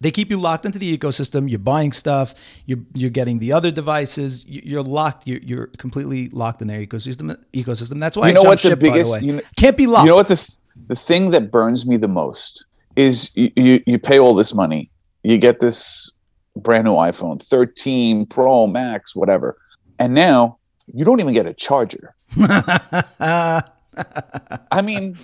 They 0.00 0.10
keep 0.12 0.30
you 0.30 0.38
locked 0.40 0.64
into 0.64 0.78
the 0.78 0.96
ecosystem. 0.96 1.50
You're 1.50 1.58
buying 1.58 1.92
stuff. 1.92 2.34
You're 2.66 2.78
you're 2.94 3.10
getting 3.10 3.38
the 3.40 3.52
other 3.52 3.70
devices. 3.70 4.44
You- 4.46 4.62
You're 4.64 4.82
locked. 4.82 5.26
You're, 5.26 5.40
you're 5.40 5.66
completely 5.76 6.28
locked 6.30 6.62
in 6.62 6.68
their 6.68 6.84
ecosystem. 6.84 7.36
Ecosystem. 7.52 7.98
That's 8.00 8.16
why 8.16 8.28
You 8.28 8.30
I 8.30 8.34
know 8.34 8.42
jumped 8.42 8.48
what 8.48 8.62
the 8.62 8.68
ship, 8.70 8.78
biggest- 8.80 9.12
the 9.20 9.24
you 9.26 9.32
know- 9.34 9.42
Can't 9.56 9.76
be 9.76 9.86
locked. 9.86 10.04
You 10.04 10.10
know 10.10 10.16
what 10.16 10.28
the 10.28 10.36
th- 10.36 10.56
the 10.88 10.96
thing 10.96 11.30
that 11.30 11.50
burns 11.50 11.84
me 11.86 11.96
the 11.96 12.08
most 12.08 12.64
is 12.98 13.30
you, 13.34 13.50
you 13.56 13.82
you 13.86 13.98
pay 13.98 14.18
all 14.18 14.34
this 14.34 14.52
money, 14.52 14.90
you 15.22 15.38
get 15.38 15.60
this 15.60 16.12
brand 16.56 16.84
new 16.84 16.94
iPhone 16.94 17.40
13 17.40 18.26
Pro 18.26 18.66
Max, 18.66 19.14
whatever, 19.14 19.56
and 19.98 20.12
now 20.14 20.58
you 20.92 21.04
don't 21.04 21.20
even 21.20 21.32
get 21.32 21.46
a 21.46 21.54
charger. 21.54 22.14
I 23.20 23.62
mean, 24.82 25.16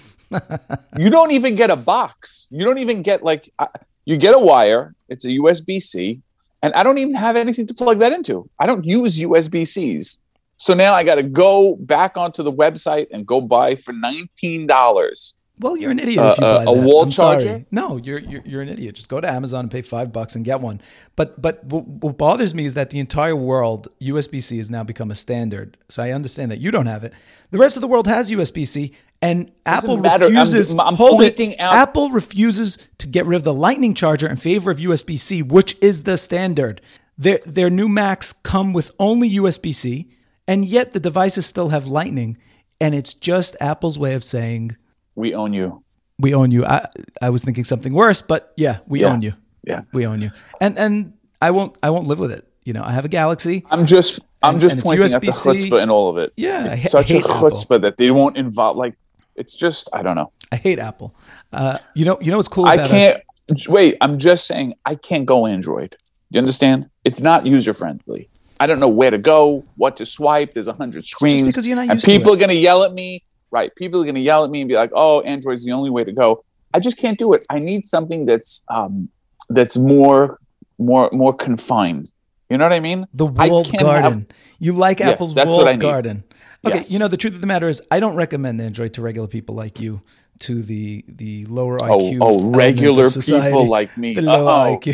you 0.97 1.11
don't 1.11 1.33
even 1.33 1.57
get 1.57 1.71
a 1.71 1.77
box. 1.77 2.47
You 2.51 2.65
don't 2.65 2.79
even 2.79 3.03
get 3.03 3.23
like 3.25 3.53
I- 3.59 3.69
you 4.05 4.17
get 4.17 4.35
a 4.35 4.39
wire. 4.39 4.95
It's 5.09 5.25
a 5.25 5.29
USB 5.29 5.81
C, 5.83 6.21
and 6.63 6.73
I 6.75 6.83
don't 6.85 6.99
even 6.99 7.15
have 7.15 7.37
anything 7.37 7.67
to 7.67 7.75
plug 7.75 7.99
that 7.99 8.13
into. 8.13 8.49
I 8.61 8.67
don't 8.67 8.85
use 8.85 9.19
USB 9.19 9.67
Cs. 9.67 10.21
So 10.59 10.75
now 10.75 10.95
I 10.95 11.03
got 11.03 11.17
to 11.17 11.23
go 11.25 11.75
back 11.77 12.17
onto 12.17 12.43
the 12.45 12.53
website 12.53 13.09
and 13.11 13.27
go 13.27 13.41
buy 13.41 13.75
for 13.75 13.93
nineteen 13.93 14.67
dollars. 14.69 15.35
Well, 15.61 15.77
you're 15.77 15.93
an 15.93 16.01
idiot 16.01 16.19
Uh, 16.19 16.31
if 16.33 16.39
you 16.39 16.45
uh, 16.45 16.57
buy 16.59 16.63
a 16.73 16.75
that. 16.75 16.85
wall 16.87 17.03
I'm 17.05 17.11
sorry. 17.13 17.43
charger? 17.45 17.65
No, 17.71 17.97
you're, 17.97 18.19
you're 18.19 18.43
you're 18.45 18.63
an 18.63 18.69
idiot. 18.69 18.97
Just 18.97 19.09
go 19.09 19.21
to 19.21 19.31
Amazon 19.31 19.61
and 19.61 19.71
pay 19.71 19.83
five 19.83 20.13
bucks 20.13 20.35
and 20.35 20.45
get 20.45 20.61
one. 20.61 20.81
But 21.15 21.41
but 21.41 21.63
what, 21.65 21.87
what 21.87 22.19
bothers 22.19 22.55
me 22.57 22.65
is 22.65 22.75
that 22.75 22.91
the 22.91 22.99
entire 22.99 23.37
world 23.37 23.87
USB 24.01 24.43
C 24.43 24.57
has 24.57 24.69
now 24.69 24.83
become 24.83 25.13
a 25.13 25.15
standard. 25.15 25.77
So 25.89 26.03
I 26.03 26.11
understand 26.11 26.51
that 26.51 26.59
you 26.61 26.73
don't 26.73 26.87
have 26.87 27.05
it. 27.05 27.13
The 27.53 27.59
rest 27.59 27.77
of 27.77 27.83
the 27.83 27.89
world 27.89 28.09
has 28.09 28.33
USB 28.33 28.67
C, 28.67 28.93
and 29.23 29.53
Apple 29.65 29.97
matter. 29.97 30.25
I'm- 30.25 30.35
refuses. 30.35 30.75
I'm 30.77 30.97
hold 30.97 31.23
it. 31.23 31.39
out- 31.61 31.75
Apple 31.75 32.11
refuses 32.11 32.77
to 32.99 33.07
get 33.07 33.25
rid 33.25 33.37
of 33.37 33.45
the 33.45 33.55
Lightning 33.55 33.95
charger 33.95 34.29
in 34.29 34.37
favor 34.37 34.73
of 34.73 34.79
USB 34.81 35.17
C, 35.19 35.41
which 35.41 35.77
is 35.81 36.03
the 36.03 36.17
standard. 36.17 36.81
Their 37.17 37.39
their 37.47 37.71
new 37.71 37.89
Macs 37.89 38.33
come 38.33 38.73
with 38.73 38.91
only 38.99 39.31
USB 39.31 39.73
C, 39.73 40.11
and 40.49 40.65
yet 40.65 40.95
the 40.95 41.01
devices 41.01 41.47
still 41.47 41.69
have 41.69 41.87
Lightning, 41.87 42.39
and 42.81 42.93
it's 42.93 43.15
just 43.15 43.55
Apple's 43.61 44.01
way 44.01 44.15
of 44.15 44.25
saying 44.25 44.77
We 45.15 45.35
own 45.35 45.53
you. 45.53 45.83
we 46.19 46.35
own 46.35 46.51
you. 46.51 46.65
I 46.65 46.87
I 47.23 47.31
was 47.31 47.43
thinking 47.43 47.65
something 47.65 47.93
worse, 47.93 48.23
but 48.23 48.53
yeah, 48.57 48.79
we 48.87 49.01
Yeah. 49.01 49.13
own 49.13 49.23
you. 49.23 49.35
Yeah. 49.65 49.83
We 49.93 50.07
own 50.07 50.21
you. 50.23 50.31
And 50.61 50.79
and 50.79 51.13
I 51.43 51.51
won't 51.51 51.77
I 51.83 51.91
won't 51.91 52.07
live 52.07 52.19
with 52.19 52.31
it. 52.33 52.47
You 52.65 52.73
know, 52.73 52.83
I 52.83 52.93
have 52.93 53.05
a 53.05 53.09
Galaxy. 53.09 53.65
I'm 53.71 53.85
just 53.87 54.21
I'm 54.43 54.55
And- 54.55 54.61
just 54.61 54.75
and 54.75 54.83
pointing 54.85 55.13
at 55.13 55.21
the 55.21 55.27
chutzpah 55.29 55.83
in 55.83 55.91
all 55.91 56.11
of 56.11 56.17
it. 56.19 56.33
Yeah, 56.37 56.65
I 56.71 56.73
it's 56.75 56.83
ha- 56.85 56.89
such 56.89 57.11
a 57.11 57.15
hate 57.15 57.25
Apple. 57.25 57.51
chutzpah 57.51 57.81
that 57.83 57.97
they 57.97 58.11
won't 58.11 58.37
involve. 58.37 58.77
Like 58.77 58.95
it's 59.37 59.55
just 59.55 59.89
I 59.93 60.03
don't 60.03 60.17
know. 60.17 60.31
I 60.53 60.57
hate 60.57 60.79
Apple. 60.79 61.15
Uh, 61.53 61.79
you 61.95 62.05
know 62.05 62.19
you 62.21 62.31
know 62.31 62.37
what's 62.37 62.49
cool 62.49 62.67
I 62.67 62.77
can't 62.87 63.19
us? 63.51 63.69
wait. 63.69 63.97
I'm 64.01 64.19
just 64.19 64.47
saying 64.47 64.75
I 64.85 64.95
can't 64.95 65.27
go 65.27 65.47
Android. 65.47 65.97
You 66.31 66.39
understand? 66.39 66.89
It's 67.05 67.21
not 67.21 67.45
user 67.47 67.73
friendly. 67.75 68.29
I 68.61 68.67
don't 68.67 68.79
know 68.81 68.89
where 68.89 69.11
to 69.11 69.19
go, 69.19 69.65
what 69.77 69.97
to 69.99 70.07
swipe. 70.07 70.55
There's 70.55 70.69
a 70.69 70.73
hundred 70.73 71.07
screens. 71.07 71.43
because 71.43 71.67
you're 71.67 71.77
not 71.77 71.89
and 71.91 72.01
people 72.03 72.33
are 72.33 72.37
gonna 72.37 72.53
yell 72.55 72.85
at 72.85 72.93
me. 72.95 73.23
Right? 73.55 73.71
People 73.77 74.03
are 74.03 74.07
gonna 74.07 74.19
yell 74.31 74.43
at 74.45 74.51
me 74.51 74.61
and 74.63 74.69
be 74.69 74.75
like, 74.75 74.91
"Oh, 74.95 75.21
Android's 75.21 75.65
the 75.65 75.73
only 75.73 75.91
way 75.97 76.03
to 76.05 76.13
go." 76.13 76.45
I 76.75 76.81
just 76.81 76.97
can't 76.99 77.19
do 77.25 77.33
it. 77.35 77.47
I 77.49 77.59
need 77.71 77.87
something 77.87 78.27
that's 78.27 78.63
um, 78.69 79.09
that's 79.49 79.77
more 79.77 80.41
more 80.79 81.09
more 81.13 81.33
confined. 81.47 82.11
You 82.51 82.59
know 82.59 82.65
what 82.65 82.73
I 82.73 82.81
mean? 82.81 83.07
The 83.15 83.27
walled 83.27 83.67
can't 83.71 83.87
have- 83.87 84.03
garden. 84.03 84.27
you 84.59 84.73
like 84.73 84.99
Yes, 84.99 85.13
Apple's 85.13 85.33
that's 85.35 85.51
what 85.51 85.67
walled 85.67 85.81
garden. 85.81 86.25
Okay, 86.67 86.79
Yes. 86.79 86.93
you 86.93 86.99
know 86.99 87.09
the 87.09 87.17
truth 87.17 87.35
of 87.35 87.41
the 87.41 87.47
matter 87.47 87.69
is 87.69 87.81
I 87.91 88.01
don't 88.01 88.17
recommend 88.17 88.61
Android 88.61 88.93
to 88.95 89.03
regular 89.03 89.29
people 89.29 89.55
like 89.55 89.79
you, 89.81 90.03
to 90.41 90.63
the 90.63 91.05
the 91.07 91.47
lower 91.47 91.77
Oh, 91.83 91.99
IQ. 91.99 92.19
oh, 92.23 92.29
element 92.35 92.57
regular 92.57 93.09
society, 93.09 93.47
people 93.51 93.69
like 93.69 93.97
me. 93.97 94.15
The 94.15 94.29
Uh-oh. 94.31 94.79
IQ. 94.79 94.87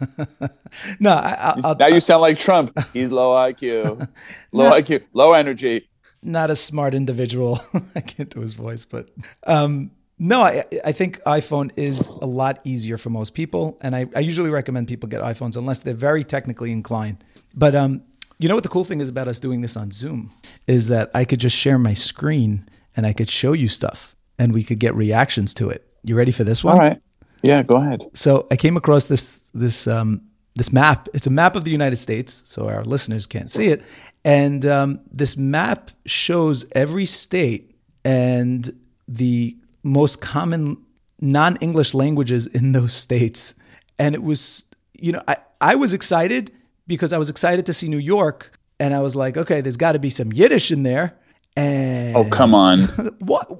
no, 1.00 1.10
I, 1.12 1.54
I, 1.64 1.74
Now 1.78 1.86
you 1.88 2.00
sound 2.00 2.22
like 2.22 2.38
Trump. 2.38 2.72
He's 2.92 3.10
low 3.10 3.34
IQ, 3.34 4.08
low 4.52 4.70
No. 4.70 4.74
IQ, 4.76 5.02
low 5.12 5.32
energy. 5.32 5.88
Not 6.22 6.50
a 6.50 6.56
smart 6.56 6.94
individual. 6.94 7.60
I 7.94 8.00
can't 8.00 8.30
do 8.30 8.40
his 8.40 8.54
voice, 8.54 8.84
but 8.84 9.10
um, 9.46 9.90
no, 10.18 10.42
I, 10.42 10.64
I 10.84 10.92
think 10.92 11.20
iPhone 11.22 11.70
is 11.76 12.08
a 12.08 12.26
lot 12.26 12.60
easier 12.64 12.98
for 12.98 13.10
most 13.10 13.34
people, 13.34 13.78
and 13.80 13.94
I, 13.94 14.06
I 14.16 14.20
usually 14.20 14.50
recommend 14.50 14.88
people 14.88 15.08
get 15.08 15.22
iPhones 15.22 15.56
unless 15.56 15.80
they're 15.80 15.94
very 15.94 16.24
technically 16.24 16.72
inclined. 16.72 17.24
But 17.54 17.74
um, 17.74 18.02
you 18.38 18.48
know 18.48 18.54
what 18.54 18.64
the 18.64 18.68
cool 18.68 18.84
thing 18.84 19.00
is 19.00 19.08
about 19.08 19.28
us 19.28 19.38
doing 19.38 19.60
this 19.60 19.76
on 19.76 19.90
Zoom 19.90 20.32
is 20.66 20.88
that 20.88 21.10
I 21.14 21.24
could 21.24 21.40
just 21.40 21.56
share 21.56 21.78
my 21.78 21.94
screen 21.94 22.68
and 22.96 23.06
I 23.06 23.12
could 23.12 23.30
show 23.30 23.52
you 23.52 23.68
stuff, 23.68 24.16
and 24.38 24.52
we 24.52 24.64
could 24.64 24.80
get 24.80 24.94
reactions 24.94 25.54
to 25.54 25.68
it. 25.68 25.88
You 26.02 26.16
ready 26.16 26.32
for 26.32 26.44
this 26.44 26.64
one? 26.64 26.74
All 26.74 26.80
right. 26.80 27.00
Yeah, 27.42 27.62
go 27.62 27.76
ahead. 27.76 28.02
So 28.14 28.48
I 28.50 28.56
came 28.56 28.76
across 28.76 29.04
this 29.04 29.44
this 29.54 29.86
um, 29.86 30.22
this 30.54 30.72
map. 30.72 31.08
It's 31.14 31.26
a 31.26 31.30
map 31.30 31.56
of 31.56 31.64
the 31.64 31.70
United 31.70 31.96
States, 31.96 32.42
so 32.46 32.68
our 32.68 32.84
listeners 32.84 33.26
can't 33.26 33.50
see 33.50 33.68
it. 33.68 33.82
And 34.24 34.66
um, 34.66 35.00
this 35.10 35.36
map 35.36 35.90
shows 36.04 36.66
every 36.72 37.06
state 37.06 37.74
and 38.04 38.74
the 39.06 39.56
most 39.82 40.20
common 40.20 40.78
non-English 41.20 41.94
languages 41.94 42.46
in 42.46 42.72
those 42.72 42.92
states. 42.92 43.54
And 43.98 44.14
it 44.14 44.22
was, 44.22 44.64
you 44.94 45.12
know, 45.12 45.22
I, 45.26 45.36
I 45.60 45.74
was 45.76 45.94
excited 45.94 46.52
because 46.86 47.12
I 47.12 47.18
was 47.18 47.30
excited 47.30 47.66
to 47.66 47.72
see 47.72 47.88
New 47.88 47.98
York, 47.98 48.58
and 48.80 48.94
I 48.94 49.00
was 49.00 49.14
like, 49.16 49.36
okay, 49.36 49.60
there's 49.60 49.76
got 49.76 49.92
to 49.92 49.98
be 49.98 50.10
some 50.10 50.32
Yiddish 50.32 50.70
in 50.70 50.82
there. 50.82 51.18
And 51.56 52.16
Oh, 52.16 52.28
come 52.30 52.54
on. 52.54 52.80
what? 53.18 53.50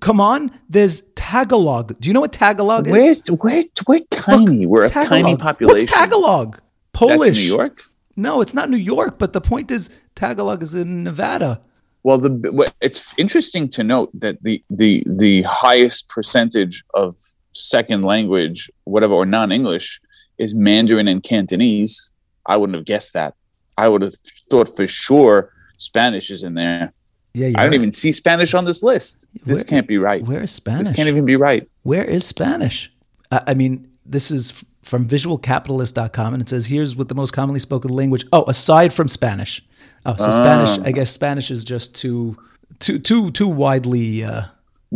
Come 0.00 0.20
on, 0.20 0.50
there's 0.68 1.02
Tagalog. 1.30 1.98
Do 2.00 2.08
you 2.08 2.12
know 2.12 2.20
what 2.20 2.32
Tagalog 2.32 2.88
is? 2.88 3.30
We're, 3.30 3.36
we're, 3.36 3.64
we're 3.86 4.00
tiny. 4.10 4.66
we're 4.66 4.86
a 4.86 4.90
tiny 4.90 5.36
population. 5.36 5.82
What's 5.82 5.92
Tagalog? 5.92 6.60
Polish. 6.92 7.28
That's. 7.28 7.38
New 7.38 7.44
York? 7.44 7.84
No, 8.16 8.40
it's 8.40 8.52
not 8.52 8.68
New 8.68 8.76
York. 8.76 9.18
But 9.20 9.32
the 9.32 9.40
point 9.40 9.70
is, 9.70 9.90
Tagalog 10.16 10.60
is 10.60 10.74
in 10.74 11.04
Nevada. 11.04 11.60
Well, 12.02 12.18
the 12.18 12.72
it's 12.80 13.14
interesting 13.16 13.68
to 13.70 13.84
note 13.84 14.10
that 14.14 14.42
the 14.42 14.62
the 14.70 15.04
the 15.06 15.42
highest 15.42 16.08
percentage 16.08 16.82
of 16.94 17.16
second 17.52 18.02
language, 18.02 18.68
whatever, 18.84 19.14
or 19.14 19.24
non-English, 19.24 20.00
is 20.38 20.52
Mandarin 20.54 21.06
and 21.06 21.22
Cantonese. 21.22 22.10
I 22.46 22.56
wouldn't 22.56 22.74
have 22.74 22.86
guessed 22.86 23.12
that. 23.12 23.34
I 23.78 23.86
would 23.86 24.02
have 24.02 24.14
thought 24.50 24.68
for 24.74 24.86
sure 24.88 25.52
Spanish 25.76 26.30
is 26.30 26.42
in 26.42 26.54
there. 26.54 26.92
Yeah, 27.32 27.48
I 27.48 27.50
don't 27.50 27.68
right. 27.68 27.74
even 27.74 27.92
see 27.92 28.12
Spanish 28.12 28.54
on 28.54 28.64
this 28.64 28.82
list. 28.82 29.28
This 29.46 29.58
Where- 29.58 29.64
can't 29.64 29.86
be 29.86 29.98
right. 29.98 30.24
Where 30.24 30.42
is 30.42 30.50
Spanish? 30.50 30.88
This 30.88 30.96
can't 30.96 31.08
even 31.08 31.24
be 31.24 31.36
right. 31.36 31.68
Where 31.82 32.04
is 32.04 32.24
Spanish? 32.24 32.92
I, 33.30 33.40
I 33.48 33.54
mean, 33.54 33.88
this 34.04 34.30
is 34.30 34.64
from 34.82 35.06
visualcapitalist.com, 35.06 36.34
and 36.34 36.42
it 36.42 36.48
says 36.48 36.66
here's 36.66 36.96
what 36.96 37.08
the 37.08 37.14
most 37.14 37.32
commonly 37.32 37.60
spoken 37.60 37.90
language. 37.92 38.26
Oh, 38.32 38.44
aside 38.48 38.92
from 38.92 39.08
Spanish. 39.08 39.62
Oh, 40.04 40.16
so 40.16 40.30
Spanish. 40.30 40.78
Ah. 40.78 40.82
I 40.86 40.92
guess 40.92 41.10
Spanish 41.10 41.50
is 41.50 41.64
just 41.64 41.94
too, 41.94 42.36
too, 42.78 42.98
too, 42.98 43.30
too 43.30 43.46
widely. 43.48 44.24
Uh, 44.24 44.42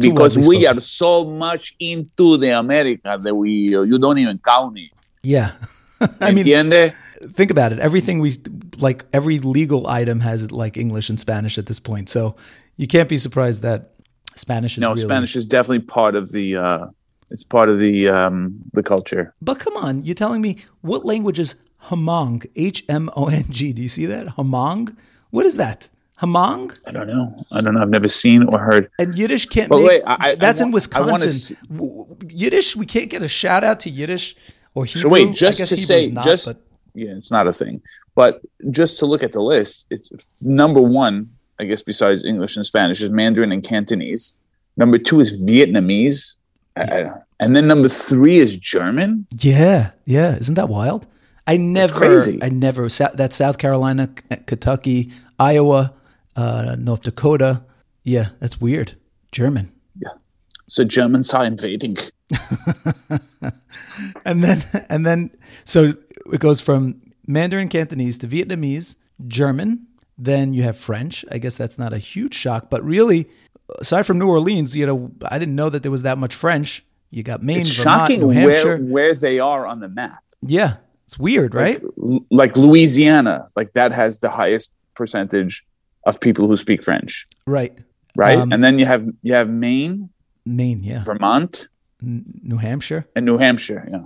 too 0.01 0.11
Because 0.11 0.37
widely 0.37 0.59
we 0.59 0.67
are 0.67 0.81
so 0.81 1.25
much 1.25 1.77
into 1.79 2.37
the 2.39 2.59
America 2.59 3.19
that 3.21 3.35
we 3.35 3.77
uh, 3.77 3.83
you 3.83 3.99
don't 3.99 4.19
even 4.19 4.39
count 4.39 4.79
it. 4.79 4.91
Yeah. 5.23 5.53
I 6.21 6.33
mean, 6.33 6.45
Entiende? 6.45 6.95
think 7.33 7.51
about 7.51 7.73
it. 7.73 7.79
Everything 7.79 8.19
we 8.19 8.33
like, 8.81 9.05
every 9.13 9.39
legal 9.39 9.87
item 9.87 10.21
has 10.21 10.51
like 10.51 10.77
English 10.77 11.09
and 11.11 11.19
Spanish 11.21 11.59
at 11.59 11.67
this 11.67 11.81
point. 11.81 12.09
So 12.09 12.37
you 12.77 12.87
can't 12.87 13.09
be 13.09 13.17
surprised 13.17 13.63
that 13.63 13.91
Spanish 14.37 14.77
is 14.77 14.83
No, 14.83 14.91
really. 14.95 15.05
Spanish 15.05 15.37
is 15.37 15.47
definitely 15.47 15.81
part 15.81 16.15
of 16.17 16.33
the. 16.33 16.57
Uh, 16.57 16.87
it's 17.31 17.45
part 17.45 17.69
of 17.69 17.79
the 17.81 18.09
um, 18.09 18.55
the 18.73 18.83
culture. 18.83 19.35
But 19.41 19.59
come 19.59 19.77
on, 19.77 20.05
you're 20.05 20.15
telling 20.15 20.41
me 20.41 20.59
what 20.83 21.05
language 21.05 21.39
is 21.41 21.57
Hmong? 21.85 22.47
H 22.55 22.85
M 22.89 23.11
O 23.17 23.27
N 23.29 23.45
G. 23.51 23.73
Do 23.73 23.83
you 23.83 23.89
see 23.89 24.07
that? 24.07 24.27
Hmong? 24.37 24.97
What 25.31 25.47
is 25.47 25.57
that? 25.57 25.89
Hmong? 26.21 26.79
I 26.87 26.93
don't 26.93 27.09
know. 27.09 27.45
I 27.51 27.61
don't 27.61 27.75
know. 27.75 27.81
I've 27.83 27.89
never 27.89 28.07
seen 28.09 28.45
or 28.45 28.59
heard. 28.61 28.89
And 29.01 29.17
Yiddish 29.19 29.47
can't 29.47 29.69
But 29.69 29.79
make. 29.79 29.89
wait, 29.89 30.03
I- 30.07 30.35
that's 30.37 30.61
I 30.61 30.65
in 30.67 30.71
Wisconsin. 30.71 31.57
Yiddish, 32.29 32.77
we 32.77 32.87
can't 32.87 33.11
get 33.11 33.23
a 33.23 33.29
shout 33.29 33.65
out 33.65 33.81
to 33.81 33.91
Yiddish 33.91 34.37
or 34.75 34.85
Hebrew. 34.85 35.03
So 35.03 35.09
wait, 35.09 35.29
I 35.29 35.33
just 35.33 35.59
guess 35.59 35.69
to 35.71 35.77
Hebrew's 35.77 35.87
say, 35.87 36.09
not, 36.09 36.25
just 36.25 36.47
but 36.47 36.61
yeah, 36.95 37.15
it's 37.17 37.31
not 37.33 37.47
a 37.49 37.53
thing. 37.53 37.83
But 38.15 38.41
just 38.71 38.99
to 39.01 39.07
look 39.07 39.23
at 39.23 39.33
the 39.33 39.41
list, 39.41 39.87
it's 39.91 40.11
number 40.41 40.81
one, 40.81 41.31
I 41.59 41.65
guess, 41.65 41.83
besides 41.83 42.25
English 42.25 42.57
and 42.57 42.65
Spanish, 42.65 43.03
is 43.03 43.11
Mandarin 43.11 43.53
and 43.53 43.63
Cantonese. 43.63 44.37
Number 44.77 44.99
two 44.99 45.21
is 45.21 45.43
Vietnamese, 45.49 46.37
uh, 46.77 47.11
and 47.41 47.55
then 47.55 47.67
number 47.67 47.89
three 47.89 48.39
is 48.39 48.57
German. 48.57 49.27
yeah, 49.39 49.91
yeah, 50.05 50.37
isn't 50.37 50.55
that 50.55 50.69
wild? 50.69 51.07
I 51.47 51.57
never, 51.57 51.95
crazy. 51.95 52.43
I 52.43 52.49
never. 52.49 52.89
That's 52.89 53.37
South 53.37 53.59
Carolina, 53.59 54.09
Kentucky, 54.47 55.13
Iowa, 55.39 55.95
uh, 56.37 56.77
North 56.79 57.03
Dakota. 57.03 57.65
Yeah, 58.03 58.31
that's 58.41 58.61
weird. 58.61 58.97
German. 59.31 59.73
Yeah. 60.01 60.13
So 60.69 60.85
Germans 60.85 61.35
are 61.35 61.45
invading. 61.45 61.97
and 64.25 64.43
then 64.43 64.65
and 64.89 65.05
then 65.05 65.31
so 65.65 65.95
it 66.33 66.41
goes 66.41 66.61
from 66.61 67.03
Mandarin 67.27 67.69
Cantonese 67.69 68.19
to 68.19 68.29
Vietnamese, 68.29 68.97
German, 69.27 69.87
then 70.19 70.53
you 70.55 70.63
have 70.63 70.77
French. 70.77 71.25
I 71.31 71.39
guess 71.39 71.57
that's 71.57 71.79
not 71.79 71.93
a 71.93 71.99
huge 71.99 72.35
shock, 72.35 72.71
but 72.71 72.85
really 72.85 73.29
aside 73.81 74.03
from 74.05 74.19
New 74.19 74.29
Orleans, 74.29 74.77
you 74.77 74.87
know, 74.87 75.11
I 75.25 75.39
didn't 75.39 75.55
know 75.57 75.71
that 75.71 75.83
there 75.83 75.91
was 75.93 76.03
that 76.03 76.19
much 76.19 76.35
French. 76.35 76.85
You 77.11 77.23
got 77.23 77.43
Maine, 77.43 77.61
It's 77.63 77.77
Vermont, 77.77 78.01
shocking 78.09 78.21
New 78.21 78.27
where 78.29 78.41
Hampshire. 78.53 78.77
where 78.79 79.15
they 79.15 79.39
are 79.39 79.67
on 79.67 79.81
the 79.81 79.89
map. 79.89 80.23
Yeah. 80.43 80.77
It's 81.07 81.19
weird, 81.19 81.55
right? 81.55 81.81
L- 82.03 82.25
Like 82.31 82.57
Louisiana, 82.57 83.49
like 83.57 83.73
that 83.73 83.93
has 83.93 84.19
the 84.21 84.31
highest 84.31 84.71
percentage 84.95 85.65
of 86.07 86.21
people 86.21 86.47
who 86.49 86.57
speak 86.57 86.83
French, 86.83 87.27
right. 87.47 87.77
right? 88.17 88.39
Um, 88.39 88.53
and 88.53 88.63
then 88.65 88.79
you 88.79 88.87
have 88.87 89.07
you 89.23 89.33
have 89.35 89.49
Maine, 89.49 90.11
Maine, 90.47 90.83
yeah. 90.83 91.05
Vermont, 91.05 91.69
N- 92.03 92.25
New 92.43 92.57
Hampshire. 92.59 93.07
and 93.17 93.25
New 93.27 93.39
Hampshire. 93.39 93.87
Yeah. 93.91 94.05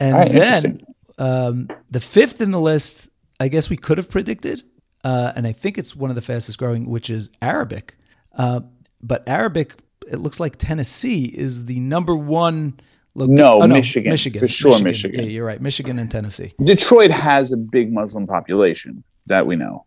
And 0.00 0.14
All 0.14 0.20
right, 0.22 0.32
then 0.32 0.36
interesting. 0.36 0.91
Um, 1.22 1.68
the 1.90 2.00
fifth 2.00 2.40
in 2.40 2.50
the 2.50 2.60
list, 2.60 3.08
I 3.38 3.48
guess 3.48 3.70
we 3.70 3.76
could 3.76 3.98
have 3.98 4.10
predicted, 4.10 4.62
uh, 5.04 5.32
and 5.36 5.46
I 5.46 5.52
think 5.52 5.78
it's 5.78 5.94
one 5.94 6.10
of 6.10 6.16
the 6.16 6.22
fastest 6.22 6.58
growing, 6.58 6.86
which 6.88 7.08
is 7.10 7.30
Arabic. 7.40 7.96
Uh, 8.36 8.60
but 9.00 9.28
Arabic, 9.28 9.74
it 10.10 10.16
looks 10.18 10.40
like 10.40 10.56
Tennessee 10.56 11.24
is 11.24 11.66
the 11.66 11.78
number 11.80 12.14
one. 12.16 12.80
Lo- 13.14 13.26
No, 13.26 13.66
Michigan. 13.68 14.10
Michigan, 14.10 14.40
For 14.40 14.48
sure, 14.48 14.80
Michigan. 14.80 15.20
Yeah, 15.20 15.26
you're 15.26 15.46
right. 15.46 15.60
Michigan 15.60 15.98
and 15.98 16.10
Tennessee. 16.10 16.54
Detroit 16.64 17.10
has 17.10 17.52
a 17.52 17.56
big 17.56 17.92
Muslim 17.92 18.26
population 18.26 19.04
that 19.26 19.46
we 19.46 19.54
know, 19.54 19.84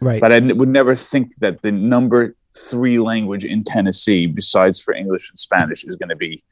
Right. 0.00 0.20
but 0.20 0.30
I 0.32 0.40
would 0.40 0.68
never 0.68 0.94
think 0.94 1.34
that 1.38 1.62
the 1.62 1.72
number 1.72 2.36
three 2.70 2.98
language 2.98 3.44
in 3.44 3.64
Tennessee, 3.64 4.26
besides 4.26 4.82
for 4.82 4.92
English 4.94 5.30
and 5.30 5.38
Spanish, 5.38 5.84
is 5.84 5.96
going 5.96 6.10
to 6.10 6.16
be 6.16 6.42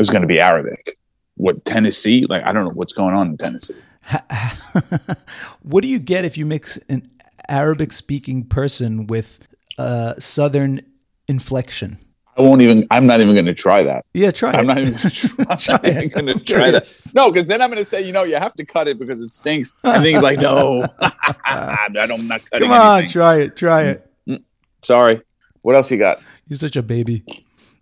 is 0.00 0.10
going 0.10 0.22
to 0.22 0.28
be 0.28 0.40
Arabic. 0.40 0.98
What 1.38 1.64
Tennessee? 1.64 2.26
Like 2.28 2.44
I 2.44 2.52
don't 2.52 2.64
know 2.64 2.70
what's 2.72 2.92
going 2.92 3.14
on 3.14 3.28
in 3.28 3.36
Tennessee. 3.38 3.74
what 5.62 5.82
do 5.82 5.88
you 5.88 5.98
get 5.98 6.24
if 6.24 6.36
you 6.36 6.46
mix 6.46 6.78
an 6.88 7.10
Arabic 7.48 7.92
speaking 7.92 8.44
person 8.44 9.06
with 9.06 9.38
uh, 9.78 10.14
Southern 10.18 10.80
inflection? 11.28 11.98
I 12.36 12.42
won't 12.42 12.62
even. 12.62 12.86
I'm 12.92 13.06
not 13.06 13.20
even 13.20 13.34
going 13.34 13.46
to 13.46 13.54
try 13.54 13.82
that. 13.82 14.04
Yeah, 14.14 14.30
try 14.30 14.52
I'm 14.52 14.60
it. 14.60 14.66
not 14.68 14.78
even 14.78 14.92
going 14.94 15.10
to 15.10 15.10
try. 15.10 15.46
I'm 15.48 15.58
Try 15.58 15.74
not 15.74 15.86
even 15.88 16.02
it. 16.04 16.12
going 16.12 16.26
to 16.26 16.32
I'm 16.34 16.44
try 16.44 16.70
that. 16.70 17.12
No, 17.14 17.32
because 17.32 17.48
then 17.48 17.60
I'm 17.60 17.68
going 17.68 17.78
to 17.80 17.84
say, 17.84 18.00
you 18.02 18.12
know, 18.12 18.22
you 18.22 18.36
have 18.36 18.54
to 18.54 18.64
cut 18.64 18.86
it 18.86 18.98
because 18.98 19.20
it 19.20 19.30
stinks. 19.30 19.72
And 19.82 20.04
then 20.04 20.14
he's 20.14 20.22
like, 20.22 20.38
no, 20.38 20.86
I 21.00 21.88
don't, 21.92 22.12
I'm 22.12 22.28
not 22.28 22.48
cutting 22.48 22.68
Come 22.68 22.72
on, 22.72 22.98
anything. 22.98 23.12
try 23.12 23.36
it. 23.40 23.56
Try 23.56 23.82
it. 23.86 24.42
Sorry. 24.82 25.20
What 25.62 25.74
else 25.74 25.90
you 25.90 25.98
got? 25.98 26.20
You're 26.46 26.58
such 26.60 26.76
a 26.76 26.82
baby. 26.82 27.24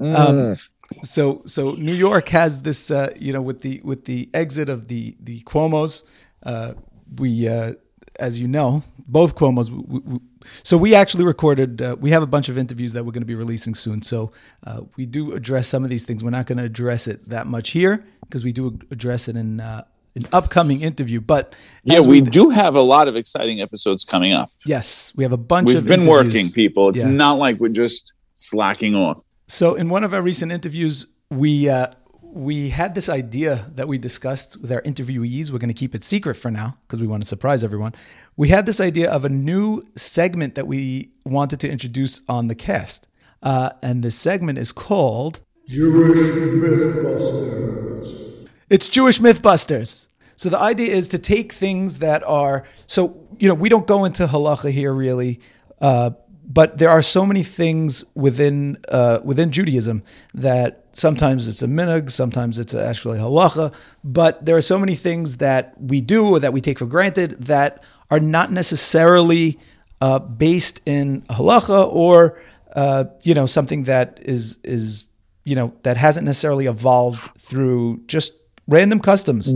Mm. 0.01 0.17
Um, 0.17 0.57
so 1.03 1.43
so 1.47 1.73
New 1.73 1.93
York 1.95 2.29
has 2.31 2.61
this 2.61 2.91
uh, 2.91 3.13
you 3.19 3.33
know 3.33 3.43
with 3.43 3.61
the 3.63 3.81
with 3.85 4.05
the 4.05 4.29
exit 4.35 4.69
of 4.69 4.89
the 4.89 5.17
the 5.21 5.41
Cuomo's 5.43 6.05
uh, 6.45 6.75
we 7.17 7.49
uh, 7.49 7.73
as 8.19 8.39
you 8.41 8.49
know 8.49 8.83
both 9.09 9.35
Cuomo's 9.37 9.71
we, 9.71 9.99
we, 10.01 10.21
so 10.63 10.77
we 10.77 10.95
actually 10.95 11.25
recorded 11.25 11.83
uh, 11.83 11.97
we 12.01 12.11
have 12.11 12.23
a 12.23 12.27
bunch 12.27 12.49
of 12.49 12.57
interviews 12.57 12.93
that 12.93 13.05
we're 13.05 13.13
going 13.13 13.23
to 13.23 13.27
be 13.27 13.35
releasing 13.35 13.75
soon 13.75 14.01
so 14.03 14.33
uh, 14.67 14.81
we 14.97 15.07
do 15.07 15.33
address 15.33 15.69
some 15.69 15.85
of 15.85 15.91
these 15.91 16.05
things 16.05 16.23
we're 16.25 16.31
not 16.31 16.47
going 16.47 16.59
to 16.59 16.65
address 16.65 17.07
it 17.09 17.29
that 17.29 17.47
much 17.47 17.71
here 17.71 18.05
because 18.23 18.43
we 18.45 18.53
do 18.53 18.79
address 18.91 19.29
it 19.29 19.37
in 19.37 19.61
uh, 19.61 19.85
an 20.15 20.27
upcoming 20.33 20.81
interview 20.81 21.21
but 21.21 21.55
Yeah, 21.85 21.99
as 21.99 22.09
we 22.09 22.21
do 22.23 22.49
have 22.51 22.75
a 22.75 22.81
lot 22.81 23.07
of 23.07 23.17
exciting 23.17 23.61
episodes 23.61 24.05
coming 24.05 24.33
up. 24.33 24.51
yes 24.65 25.13
we 25.17 25.25
have 25.25 25.33
a 25.33 25.37
bunch 25.37 25.69
We've 25.69 25.79
of 25.79 25.85
been 25.87 26.03
interviews. 26.03 26.35
working, 26.35 26.51
people. 26.53 26.89
It's 26.91 27.01
Yeah. 27.05 27.11
not 27.11 27.39
like 27.39 27.59
we're 27.59 27.69
just 27.69 28.13
slacking 28.35 28.95
off. 28.95 29.25
So 29.49 29.75
in 29.75 29.89
one 29.89 30.03
of 30.03 30.13
our 30.13 30.23
recent 30.23 30.51
interviews, 30.51 31.07
we 31.31 31.69
uh, 31.69 31.89
we 32.21 32.71
had 32.71 32.95
this 32.95 33.09
idea 33.09 33.71
that 33.77 33.89
we 33.89 33.97
discussed 33.97 34.61
with 34.61 34.73
our 34.73 34.83
interviewees. 34.83 35.51
We're 35.51 35.59
going 35.59 35.69
to 35.69 35.75
keep 35.75 35.95
it 35.95 36.05
secret 36.05 36.35
for 36.35 36.51
now 36.51 36.77
because 36.87 37.01
we 37.01 37.07
want 37.07 37.23
to 37.23 37.29
surprise 37.29 37.65
everyone. 37.65 37.95
We 38.37 38.49
had 38.49 38.67
this 38.67 38.81
idea 38.81 39.11
of 39.11 39.25
a 39.25 39.29
new 39.29 39.85
segment 39.97 40.57
that 40.57 40.67
we 40.67 41.13
wanted 41.25 41.61
to 41.61 41.71
introduce 41.71 42.21
on 42.29 42.49
the 42.49 42.55
cast, 42.55 43.07
uh, 43.43 43.71
and 43.83 44.03
this 44.03 44.17
segment 44.17 44.59
is 44.59 44.73
called 44.73 45.41
Jewish 45.67 46.19
Mythbusters. 46.19 48.49
It's 48.69 48.89
Jewish 48.89 49.21
Mythbusters. 49.21 50.09
So 50.35 50.51
the 50.51 50.59
idea 50.59 50.95
is 50.95 51.09
to 51.09 51.19
take 51.19 51.53
things 51.53 52.01
that 52.01 52.23
are 52.25 52.65
so 52.87 53.29
you 53.39 53.49
know 53.49 53.55
we 53.55 53.69
don't 53.69 53.87
go 53.87 54.05
into 54.05 54.27
halacha 54.27 54.73
here 54.73 54.93
really, 54.93 55.41
uh, 55.81 56.11
but 56.49 56.79
there 56.79 56.91
are 56.91 57.03
so 57.03 57.27
many 57.27 57.43
things 57.43 58.05
within 58.15 58.79
uh, 58.89 59.19
within 59.25 59.51
Judaism 59.51 60.03
that 60.35 60.85
sometimes 60.93 61.49
it's 61.49 61.63
a 61.63 61.67
minhag, 61.67 62.11
sometimes 62.11 62.59
it's 62.59 62.75
actually 62.75 63.19
halacha, 63.19 63.73
but 64.05 64.45
there 64.45 64.57
are 64.57 64.63
so 64.63 64.79
many 64.79 64.95
things 64.95 65.39
that 65.39 65.75
we 65.81 66.01
do 66.01 66.29
or 66.29 66.41
that 66.41 66.53
we 66.53 66.61
take 66.61 66.79
for 66.79 66.87
granted 66.87 67.33
that 67.33 67.83
are 68.11 68.21
not 68.21 68.53
necessarily 68.53 69.59
uh, 70.01 70.19
based 70.21 70.81
in 70.87 71.23
halacha 71.23 71.93
or 71.93 72.39
uh, 72.75 73.05
you 73.23 73.35
know 73.35 73.47
something 73.47 73.85
that 73.85 74.19
is 74.23 74.59
is 74.63 75.05
you 75.45 75.57
know 75.57 75.75
that 75.83 75.97
hasn't 75.97 76.25
necessarily 76.25 76.67
evolved 76.67 77.31
through 77.39 78.01
just 78.07 78.33
random 78.69 79.01
customs 79.01 79.53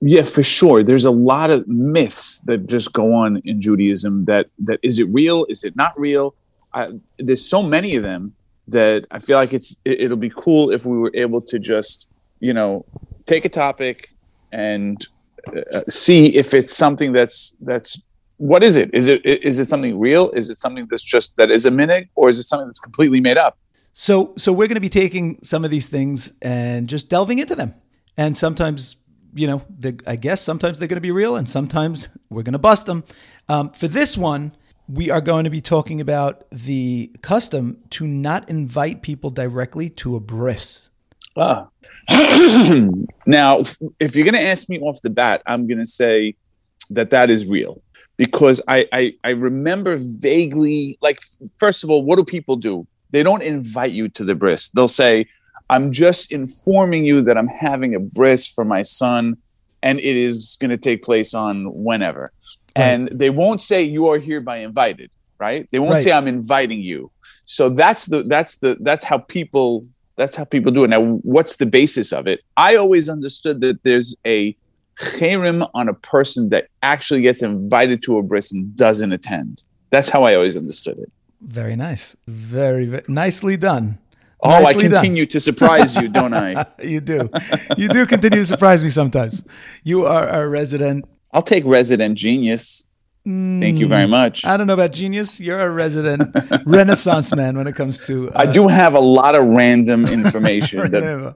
Yeah, 0.00 0.22
for 0.22 0.42
sure. 0.42 0.82
There's 0.82 1.04
a 1.04 1.10
lot 1.10 1.50
of 1.50 1.66
myths 1.66 2.40
that 2.40 2.66
just 2.66 2.92
go 2.92 3.14
on 3.14 3.40
in 3.44 3.60
Judaism. 3.60 4.26
That 4.26 4.46
that 4.60 4.78
is 4.82 4.98
it 4.98 5.04
real? 5.04 5.46
Is 5.48 5.64
it 5.64 5.74
not 5.74 5.98
real? 5.98 6.34
I, 6.74 6.90
there's 7.18 7.44
so 7.44 7.62
many 7.62 7.96
of 7.96 8.02
them 8.02 8.34
that 8.68 9.06
I 9.10 9.18
feel 9.18 9.38
like 9.38 9.54
it's 9.54 9.76
it, 9.84 10.00
it'll 10.00 10.16
be 10.16 10.32
cool 10.34 10.70
if 10.70 10.84
we 10.84 10.98
were 10.98 11.12
able 11.14 11.40
to 11.42 11.58
just 11.58 12.08
you 12.40 12.52
know 12.52 12.84
take 13.24 13.44
a 13.44 13.48
topic 13.48 14.10
and 14.52 15.06
uh, 15.72 15.80
see 15.88 16.26
if 16.26 16.52
it's 16.52 16.76
something 16.76 17.12
that's 17.12 17.56
that's 17.60 18.00
what 18.36 18.62
is 18.62 18.76
it? 18.76 18.90
Is 18.92 19.08
it 19.08 19.24
is 19.24 19.58
it 19.58 19.64
something 19.64 19.98
real? 19.98 20.30
Is 20.30 20.50
it 20.50 20.58
something 20.58 20.86
that's 20.90 21.02
just 21.02 21.36
that 21.36 21.50
is 21.50 21.64
a 21.64 21.70
minute, 21.70 22.08
or 22.14 22.28
is 22.28 22.38
it 22.38 22.44
something 22.44 22.66
that's 22.66 22.80
completely 22.80 23.20
made 23.20 23.38
up? 23.38 23.56
So, 23.98 24.34
so 24.36 24.52
we're 24.52 24.66
going 24.66 24.74
to 24.74 24.80
be 24.80 24.90
taking 24.90 25.38
some 25.42 25.64
of 25.64 25.70
these 25.70 25.88
things 25.88 26.30
and 26.42 26.86
just 26.86 27.08
delving 27.08 27.38
into 27.38 27.54
them. 27.54 27.74
And 28.14 28.36
sometimes, 28.36 28.96
you 29.36 29.46
know, 29.46 29.62
I 30.06 30.16
guess 30.16 30.40
sometimes 30.40 30.78
they're 30.78 30.88
going 30.88 30.96
to 30.96 31.00
be 31.02 31.12
real, 31.12 31.36
and 31.36 31.48
sometimes 31.48 32.08
we're 32.30 32.42
going 32.42 32.54
to 32.54 32.58
bust 32.58 32.86
them. 32.86 33.04
Um, 33.48 33.70
for 33.70 33.86
this 33.86 34.16
one, 34.16 34.52
we 34.88 35.10
are 35.10 35.20
going 35.20 35.44
to 35.44 35.50
be 35.50 35.60
talking 35.60 36.00
about 36.00 36.44
the 36.50 37.12
custom 37.22 37.78
to 37.90 38.06
not 38.06 38.48
invite 38.48 39.02
people 39.02 39.30
directly 39.30 39.90
to 39.90 40.16
a 40.16 40.20
bris. 40.20 40.90
Ah. 41.36 41.68
now, 43.26 43.60
if- 44.00 44.16
you're 44.16 44.24
going 44.24 44.34
to 44.34 44.42
ask 44.42 44.68
me 44.68 44.78
off 44.80 45.00
the 45.02 45.10
bat, 45.10 45.42
I'm 45.46 45.66
going 45.66 45.78
to 45.78 45.86
say 45.86 46.34
that 46.90 47.10
that 47.10 47.30
is 47.30 47.46
real 47.46 47.82
because 48.16 48.60
I, 48.68 48.86
I 48.92 49.12
I 49.24 49.30
remember 49.30 49.96
vaguely 49.98 50.98
like 51.02 51.20
first 51.58 51.84
of 51.84 51.90
all, 51.90 52.02
what 52.02 52.16
do 52.16 52.24
people 52.24 52.56
do? 52.56 52.86
They 53.10 53.22
don't 53.22 53.42
invite 53.42 53.92
you 53.92 54.08
to 54.10 54.24
the 54.24 54.34
bris. 54.34 54.70
They'll 54.70 54.88
say, 54.88 55.26
"I'm 55.70 55.92
just 55.92 56.30
informing 56.32 57.04
you 57.04 57.22
that 57.22 57.36
I'm 57.36 57.48
having 57.48 57.94
a 57.94 58.00
bris 58.00 58.46
for 58.46 58.64
my 58.64 58.82
son, 58.82 59.36
and 59.82 59.98
it 60.00 60.16
is 60.16 60.56
going 60.60 60.70
to 60.70 60.76
take 60.76 61.02
place 61.02 61.34
on 61.34 61.66
whenever." 61.72 62.30
And 62.74 63.08
they 63.12 63.30
won't 63.30 63.62
say 63.62 63.82
you 63.82 64.08
are 64.08 64.18
hereby 64.18 64.58
invited, 64.58 65.10
right? 65.38 65.66
They 65.70 65.78
won't 65.78 65.92
Right. 65.92 66.04
say 66.04 66.12
I'm 66.12 66.28
inviting 66.28 66.80
you. 66.80 67.10
So 67.46 67.68
that's 67.70 68.04
the 68.06 68.22
that's 68.24 68.58
the 68.58 68.76
that's 68.80 69.02
how 69.04 69.18
people 69.18 69.86
that's 70.16 70.36
how 70.36 70.44
people 70.44 70.72
do 70.72 70.84
it. 70.84 70.88
Now, 70.88 71.02
what's 71.22 71.56
the 71.56 71.66
basis 71.66 72.12
of 72.12 72.26
it? 72.26 72.40
I 72.56 72.76
always 72.76 73.08
understood 73.08 73.60
that 73.60 73.82
there's 73.82 74.14
a 74.26 74.56
cherem 74.98 75.68
on 75.74 75.88
a 75.88 75.94
person 75.94 76.48
that 76.50 76.68
actually 76.82 77.20
gets 77.22 77.42
invited 77.42 78.02
to 78.04 78.16
a 78.18 78.22
bris 78.22 78.50
and 78.52 78.74
doesn't 78.76 79.12
attend. 79.12 79.64
That's 79.90 80.08
how 80.08 80.22
I 80.24 80.34
always 80.34 80.56
understood 80.56 80.98
it. 80.98 81.10
Very 81.42 81.76
nice. 81.76 82.16
Very, 82.26 82.86
very 82.86 83.04
nicely 83.08 83.56
done. 83.56 83.98
Oh, 84.40 84.50
I 84.50 84.62
Nicely 84.62 84.88
done. 84.88 84.92
continue 85.02 85.26
to 85.26 85.40
surprise 85.40 85.96
you, 85.96 86.08
don't 86.08 86.34
I? 86.34 86.66
You 86.82 87.00
do. 87.00 87.30
You 87.76 87.88
do 87.88 88.06
continue 88.06 88.38
to 88.40 88.44
surprise 88.44 88.82
me 88.82 88.90
sometimes. 88.90 89.44
You 89.82 90.04
are 90.06 90.28
a 90.28 90.46
resident. 90.48 91.06
I'll 91.32 91.42
take 91.42 91.64
resident 91.64 92.16
genius. 92.18 92.86
Thank 93.24 93.78
you 93.78 93.88
very 93.88 94.06
much. 94.06 94.44
I 94.46 94.56
don't 94.56 94.68
know 94.68 94.74
about 94.74 94.92
genius. 94.92 95.40
You're 95.40 95.58
a 95.58 95.68
resident 95.70 96.32
renaissance 96.64 97.34
man 97.34 97.56
when 97.56 97.66
it 97.66 97.74
comes 97.74 98.06
to. 98.06 98.30
Uh, 98.30 98.42
I 98.42 98.46
do 98.46 98.68
have 98.68 98.94
a 98.94 99.00
lot 99.00 99.34
of 99.34 99.44
random 99.44 100.06
information 100.06 100.78
that, 100.92 101.34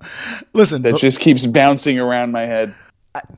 Listen, 0.53 0.83
that 0.83 0.99
just 0.99 1.19
keeps 1.19 1.47
bouncing 1.47 1.99
around 1.99 2.31
my 2.31 2.43
head. 2.43 2.75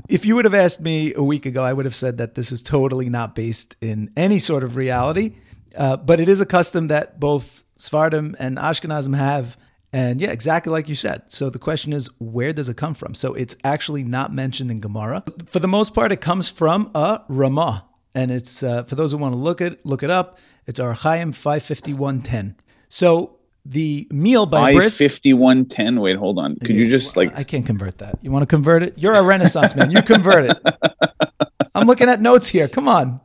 if 0.06 0.26
you 0.26 0.34
would 0.34 0.44
have 0.44 0.52
asked 0.54 0.82
me 0.82 1.14
a 1.14 1.22
week 1.22 1.46
ago, 1.46 1.64
I 1.64 1.72
would 1.72 1.86
have 1.86 1.94
said 1.94 2.18
that 2.18 2.34
this 2.34 2.52
is 2.52 2.60
totally 2.60 3.08
not 3.08 3.34
based 3.34 3.74
in 3.80 4.10
any 4.18 4.38
sort 4.38 4.64
of 4.64 4.76
reality. 4.76 5.36
Uh, 5.74 5.96
but 5.96 6.20
it 6.20 6.28
is 6.28 6.42
a 6.42 6.46
custom 6.46 6.88
that 6.88 7.18
both 7.18 7.61
Sephardim 7.82 8.36
and 8.38 8.56
Ashkenazim 8.58 9.16
have. 9.16 9.56
And 9.92 10.20
yeah, 10.20 10.30
exactly 10.30 10.70
like 10.70 10.88
you 10.88 10.94
said. 10.94 11.22
So 11.28 11.50
the 11.50 11.58
question 11.58 11.92
is, 11.92 12.08
where 12.18 12.52
does 12.52 12.68
it 12.68 12.76
come 12.76 12.94
from? 12.94 13.14
So 13.14 13.34
it's 13.34 13.56
actually 13.64 14.04
not 14.04 14.32
mentioned 14.32 14.70
in 14.70 14.80
Gemara. 14.80 15.22
For 15.46 15.58
the 15.58 15.68
most 15.68 15.92
part, 15.92 16.12
it 16.12 16.20
comes 16.20 16.48
from 16.48 16.90
a 16.94 17.20
Ramah. 17.28 17.84
And 18.14 18.30
it's, 18.30 18.62
uh, 18.62 18.84
for 18.84 18.94
those 18.94 19.12
who 19.12 19.18
want 19.18 19.32
to 19.34 19.38
look 19.38 19.60
it, 19.60 19.84
look 19.84 20.02
it 20.02 20.10
up, 20.10 20.38
it's 20.66 20.78
Orach 20.80 20.98
Chaim 20.98 21.32
551.10. 21.32 22.54
So 22.88 23.38
the 23.64 24.06
meal 24.10 24.46
by 24.46 24.72
Bris. 24.74 24.96
fifty 24.98 25.32
one 25.32 25.64
ten. 25.66 26.00
Wait, 26.00 26.16
hold 26.16 26.38
on. 26.38 26.56
Could 26.56 26.74
you 26.74 26.88
just 26.88 27.16
like 27.16 27.38
I 27.38 27.44
can't 27.44 27.64
convert 27.64 27.98
that. 27.98 28.16
You 28.20 28.30
want 28.32 28.42
to 28.42 28.46
convert 28.46 28.82
it? 28.82 28.94
You're 28.96 29.14
a 29.14 29.22
Renaissance 29.22 29.76
man. 29.76 29.90
You 29.92 30.02
convert 30.02 30.50
it. 30.50 30.56
I'm 31.74 31.86
looking 31.86 32.08
at 32.08 32.20
notes 32.20 32.48
here. 32.48 32.66
Come 32.68 32.88
on. 32.88 33.20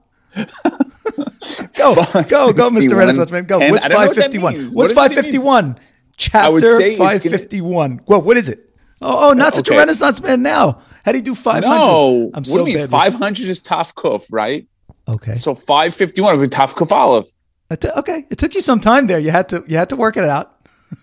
Go, 1.76 1.96
go, 1.96 2.54
go, 2.54 2.70
Mr. 2.70 2.96
Renaissance 2.96 3.32
man. 3.32 3.46
Go. 3.46 3.62
And 3.62 3.72
What's 3.72 3.86
I 3.86 3.88
don't 3.90 4.02
know 4.02 4.08
what 4.08 4.16
that 4.16 4.34
551? 4.34 4.54
What's 4.54 4.76
What 4.76 4.84
does 4.84 4.94
551? 4.94 5.80
Chapter 6.18 6.60
say 6.60 6.90
it's 6.92 6.98
gonna- 6.98 7.10
551. 7.12 8.02
Well, 8.08 8.22
what 8.22 8.38
is 8.38 8.50
it? 8.50 8.64
Oh, 9.02 9.30
oh, 9.30 9.34
not 9.34 9.54
such 9.56 9.70
a 9.70 9.78
Renaissance 9.78 10.22
man 10.22 10.42
now. 10.42 10.80
How 11.06 11.12
do 11.12 11.20
you 11.20 11.24
do 11.24 11.36
500? 11.36 11.68
no? 11.68 12.32
I'm 12.34 12.42
what 12.42 12.48
so 12.48 12.54
do 12.54 12.60
you 12.60 12.66
mean? 12.66 12.76
bad. 12.78 12.82
with- 12.84 12.92
Five 12.92 13.14
hundred 13.14 13.48
is 13.48 13.60
Taf 13.60 13.94
Kuf, 13.94 14.26
right? 14.32 14.68
Okay. 15.08 15.36
So 15.36 15.56
five 15.56 15.94
fifty 15.96 16.20
one 16.22 16.38
would 16.38 16.50
be 16.50 16.56
Taf 16.56 16.74
Kuf 16.74 16.92
Aleph. 16.92 17.28
It 17.70 17.82
t- 17.82 17.90
okay, 17.96 18.26
it 18.30 18.38
took 18.38 18.56
you 18.56 18.62
some 18.62 18.80
time 18.80 19.08
there. 19.08 19.20
You 19.20 19.32
had 19.32 19.50
to 19.50 19.64
you 19.68 19.78
had 19.78 19.90
to 19.90 19.96
work 19.96 20.18
it 20.18 20.24
out. 20.26 20.56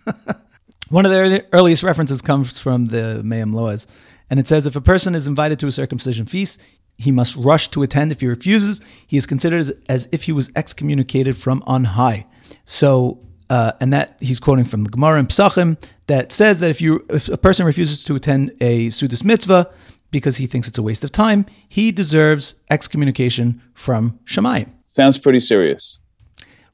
One 0.91 1.07
of 1.07 1.13
the 1.13 1.45
earliest 1.53 1.83
references 1.83 2.21
comes 2.23 2.59
from 2.59 2.87
the 2.87 3.23
Me'am 3.25 3.53
Lo'ez, 3.53 3.87
and 4.31 4.39
it 4.39 4.47
says 4.47 4.67
if 4.67 4.77
a 4.77 4.81
person 4.81 5.15
is 5.15 5.27
invited 5.27 5.59
to 5.61 5.67
a 5.67 5.73
circumcision 5.73 6.27
feast, 6.27 6.61
he 6.97 7.11
must 7.11 7.37
rush 7.37 7.69
to 7.71 7.83
attend. 7.83 8.13
If 8.13 8.21
he 8.21 8.27
refuses, 8.27 8.81
he 9.07 9.17
is 9.17 9.27
considered 9.27 9.61
as, 9.61 9.73
as 9.89 10.09
if 10.13 10.25
he 10.25 10.33
was 10.33 10.51
excommunicated 10.57 11.37
from 11.37 11.63
on 11.67 11.85
high. 11.85 12.27
So, 12.65 13.21
uh, 13.51 13.73
and 13.81 13.93
that 13.93 14.17
he's 14.21 14.41
quoting 14.41 14.65
from 14.65 14.85
the 14.85 14.91
Gemara 14.91 15.19
in 15.19 15.27
Pesachim 15.27 15.77
that 16.07 16.33
says 16.33 16.61
that 16.61 16.71
if 16.71 16.81
you 16.81 17.05
if 17.11 17.29
a 17.29 17.37
person 17.37 17.67
refuses 17.67 18.05
to 18.05 18.15
attend 18.15 18.53
a 18.61 18.89
Sudas 18.89 19.25
mitzvah 19.25 19.71
because 20.11 20.37
he 20.37 20.47
thinks 20.47 20.69
it's 20.69 20.79
a 20.79 20.83
waste 20.83 21.05
of 21.05 21.11
time, 21.13 21.45
he 21.69 21.91
deserves 21.91 22.55
excommunication 22.71 23.61
from 23.75 24.19
Shamayim. 24.25 24.71
Sounds 24.87 25.19
pretty 25.19 25.41
serious, 25.41 25.99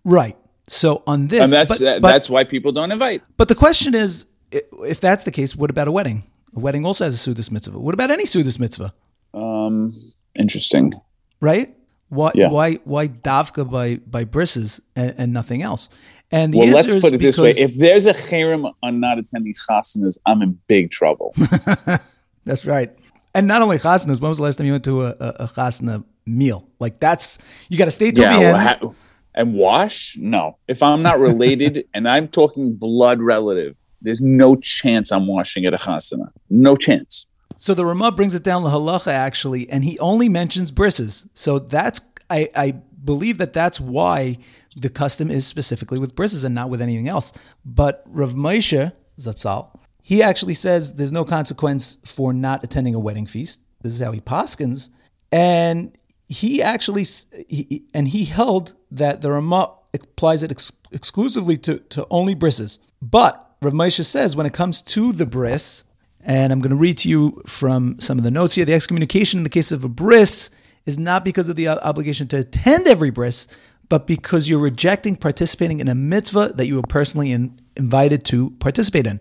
Right. 0.05 0.37
So 0.69 1.03
on 1.07 1.29
this, 1.29 1.43
and 1.43 1.53
that's 1.53 1.79
but- 1.79 2.01
but- 2.03 2.13
that's 2.13 2.31
why 2.31 2.45
people 2.45 2.71
don't 2.71 2.93
invite. 2.93 3.23
But 3.37 3.49
the 3.49 3.55
question 3.57 3.95
is, 3.95 4.27
if 4.53 5.01
that's 5.01 5.25
the 5.25 5.31
case, 5.33 5.57
what 5.57 5.69
about 5.71 5.89
a 5.89 5.93
wedding? 5.93 6.23
A 6.55 6.61
wedding 6.61 6.85
also 6.87 7.05
has 7.05 7.27
a 7.27 7.31
Sudas 7.31 7.51
mitzvah. 7.51 7.79
What 7.79 7.95
about 7.95 8.11
any 8.11 8.25
Sudas 8.25 8.59
mitzvah? 8.59 8.93
Um, 9.35 9.93
interesting. 10.35 10.93
Right? 11.41 11.75
Why? 12.09 12.33
Yeah. 12.35 12.49
Why? 12.49 12.75
Why 12.85 13.09
davka 13.09 13.71
by 13.71 13.97
by 13.97 14.25
brisses 14.25 14.81
and, 14.97 15.15
and 15.17 15.33
nothing 15.33 15.63
else? 15.63 15.89
And 16.33 16.55
the 16.55 16.59
well, 16.59 16.77
answer 16.77 16.77
let's 16.77 16.95
is 16.95 17.03
put 17.03 17.13
it 17.15 17.19
because 17.19 17.37
this 17.37 17.57
way: 17.57 17.63
if 17.63 17.77
there's 17.77 18.07
a 18.07 18.13
cherem 18.13 18.73
on 18.83 19.01
not 19.01 19.19
attending 19.19 19.55
chasanas, 19.55 20.19
I'm 20.27 20.43
in 20.43 20.59
big 20.67 20.91
trouble. 20.91 21.35
that's 22.45 22.65
right. 22.67 22.93
And 23.35 23.47
not 23.47 23.63
only 23.63 23.79
chasanas. 23.79 24.21
When 24.21 24.29
was 24.29 24.39
the 24.39 24.45
last 24.45 24.57
time 24.57 24.67
you 24.67 24.73
went 24.73 24.85
to 24.85 25.07
a, 25.07 25.11
a, 25.11 25.47
chasana 25.47 26.05
meal? 26.27 26.69
Like 26.79 27.01
that's 27.01 27.39
you 27.69 27.79
got 27.79 27.87
to 27.87 27.91
stay 27.91 28.11
till 28.11 28.25
yeah, 28.25 28.37
the 28.37 28.41
well, 28.41 28.57
end. 28.57 28.81
ha- 28.81 28.93
and 29.35 29.55
wash? 29.55 30.17
No. 30.19 30.59
If 30.69 30.83
I'm 30.83 31.03
not 31.03 31.19
related, 31.19 31.87
and 31.95 32.09
I'm 32.09 32.29
talking 32.29 32.75
blood 32.75 33.21
relative, 33.21 33.77
there's 34.03 34.21
no 34.21 34.57
chance 34.57 35.13
I'm 35.13 35.27
washing 35.27 35.65
at 35.67 35.75
a 35.75 35.79
chasana. 35.79 36.31
No 36.49 36.77
chance. 36.77 37.29
So 37.57 37.75
the 37.75 37.85
Ramah 37.85 38.13
brings 38.13 38.35
it 38.35 38.43
down 38.43 38.63
the 38.63 38.71
halacha 38.71 39.13
actually, 39.13 39.69
and 39.69 39.85
he 39.85 39.99
only 39.99 40.29
mentions 40.29 40.71
brisses. 40.71 41.27
So 41.35 41.59
that's 41.59 42.01
I, 42.31 42.49
I 42.55 42.71
believe 43.05 43.39
that 43.39 43.53
that's 43.53 43.81
why 43.81 44.39
the 44.77 44.89
custom 44.89 45.31
is 45.31 45.47
specifically 45.47 45.99
with 45.99 46.15
brisses 46.15 46.45
and 46.45 46.55
not 46.55 46.71
with 46.71 46.81
anything 46.81 47.09
else. 47.09 47.33
But 47.65 48.03
Rav 48.07 48.35
Moshe 48.35 48.93
Zatzal, 49.19 49.77
he 50.03 50.23
actually 50.23 50.55
says 50.55 50.95
there's 50.95 51.13
no 51.13 51.25
consequence 51.25 51.99
for 52.05 52.33
not 52.33 52.65
attending 52.65 52.95
a 52.95 53.01
wedding 53.01 53.27
feast. 53.27 53.61
This 53.83 53.93
is 53.93 54.01
how 54.01 54.13
he 54.13 54.21
paskins, 54.21 54.91
and 55.33 55.97
he 56.29 56.63
actually 56.63 57.05
he, 57.49 57.85
and 57.93 58.09
he 58.09 58.25
held 58.25 58.75
that 58.91 59.21
the 59.21 59.33
Ramah 59.33 59.75
applies 59.93 60.43
it 60.43 60.51
ex- 60.51 60.73
exclusively 60.93 61.57
to 61.59 61.79
to 61.79 62.07
only 62.11 62.35
brisses. 62.35 62.79
But 63.03 63.55
Rav 63.61 63.73
Moshe 63.73 64.05
says 64.05 64.37
when 64.37 64.47
it 64.47 64.53
comes 64.53 64.83
to 64.83 65.13
the 65.13 65.27
bris, 65.27 65.85
and 66.25 66.53
I'm 66.53 66.61
going 66.61 66.71
to 66.71 66.77
read 66.77 66.99
to 66.99 67.09
you 67.09 67.43
from 67.47 67.99
some 68.01 68.19
of 68.19 68.25
the 68.25 68.31
notes 68.31 68.55
here. 68.55 68.65
The 68.65 68.75
excommunication 68.75 69.39
in 69.39 69.45
the 69.45 69.51
case 69.51 69.73
of 69.73 69.85
a 69.85 69.89
bris 69.89 70.51
is 70.87 70.99
not 70.99 71.25
because 71.25 71.49
of 71.49 71.57
the 71.57 71.69
obligation 71.69 72.29
to 72.29 72.39
attend 72.39 72.87
every 72.87 73.11
bris, 73.11 73.47
but 73.89 74.07
because 74.07 74.49
you're 74.49 74.59
rejecting 74.61 75.17
participating 75.17 75.81
in 75.81 75.89
a 75.89 75.95
mitzvah 75.95 76.53
that 76.55 76.67
you 76.67 76.77
were 76.77 76.83
personally 76.83 77.33
in, 77.33 77.59
invited 77.77 78.25
to 78.27 78.51
participate 78.61 79.07
in. 79.07 79.21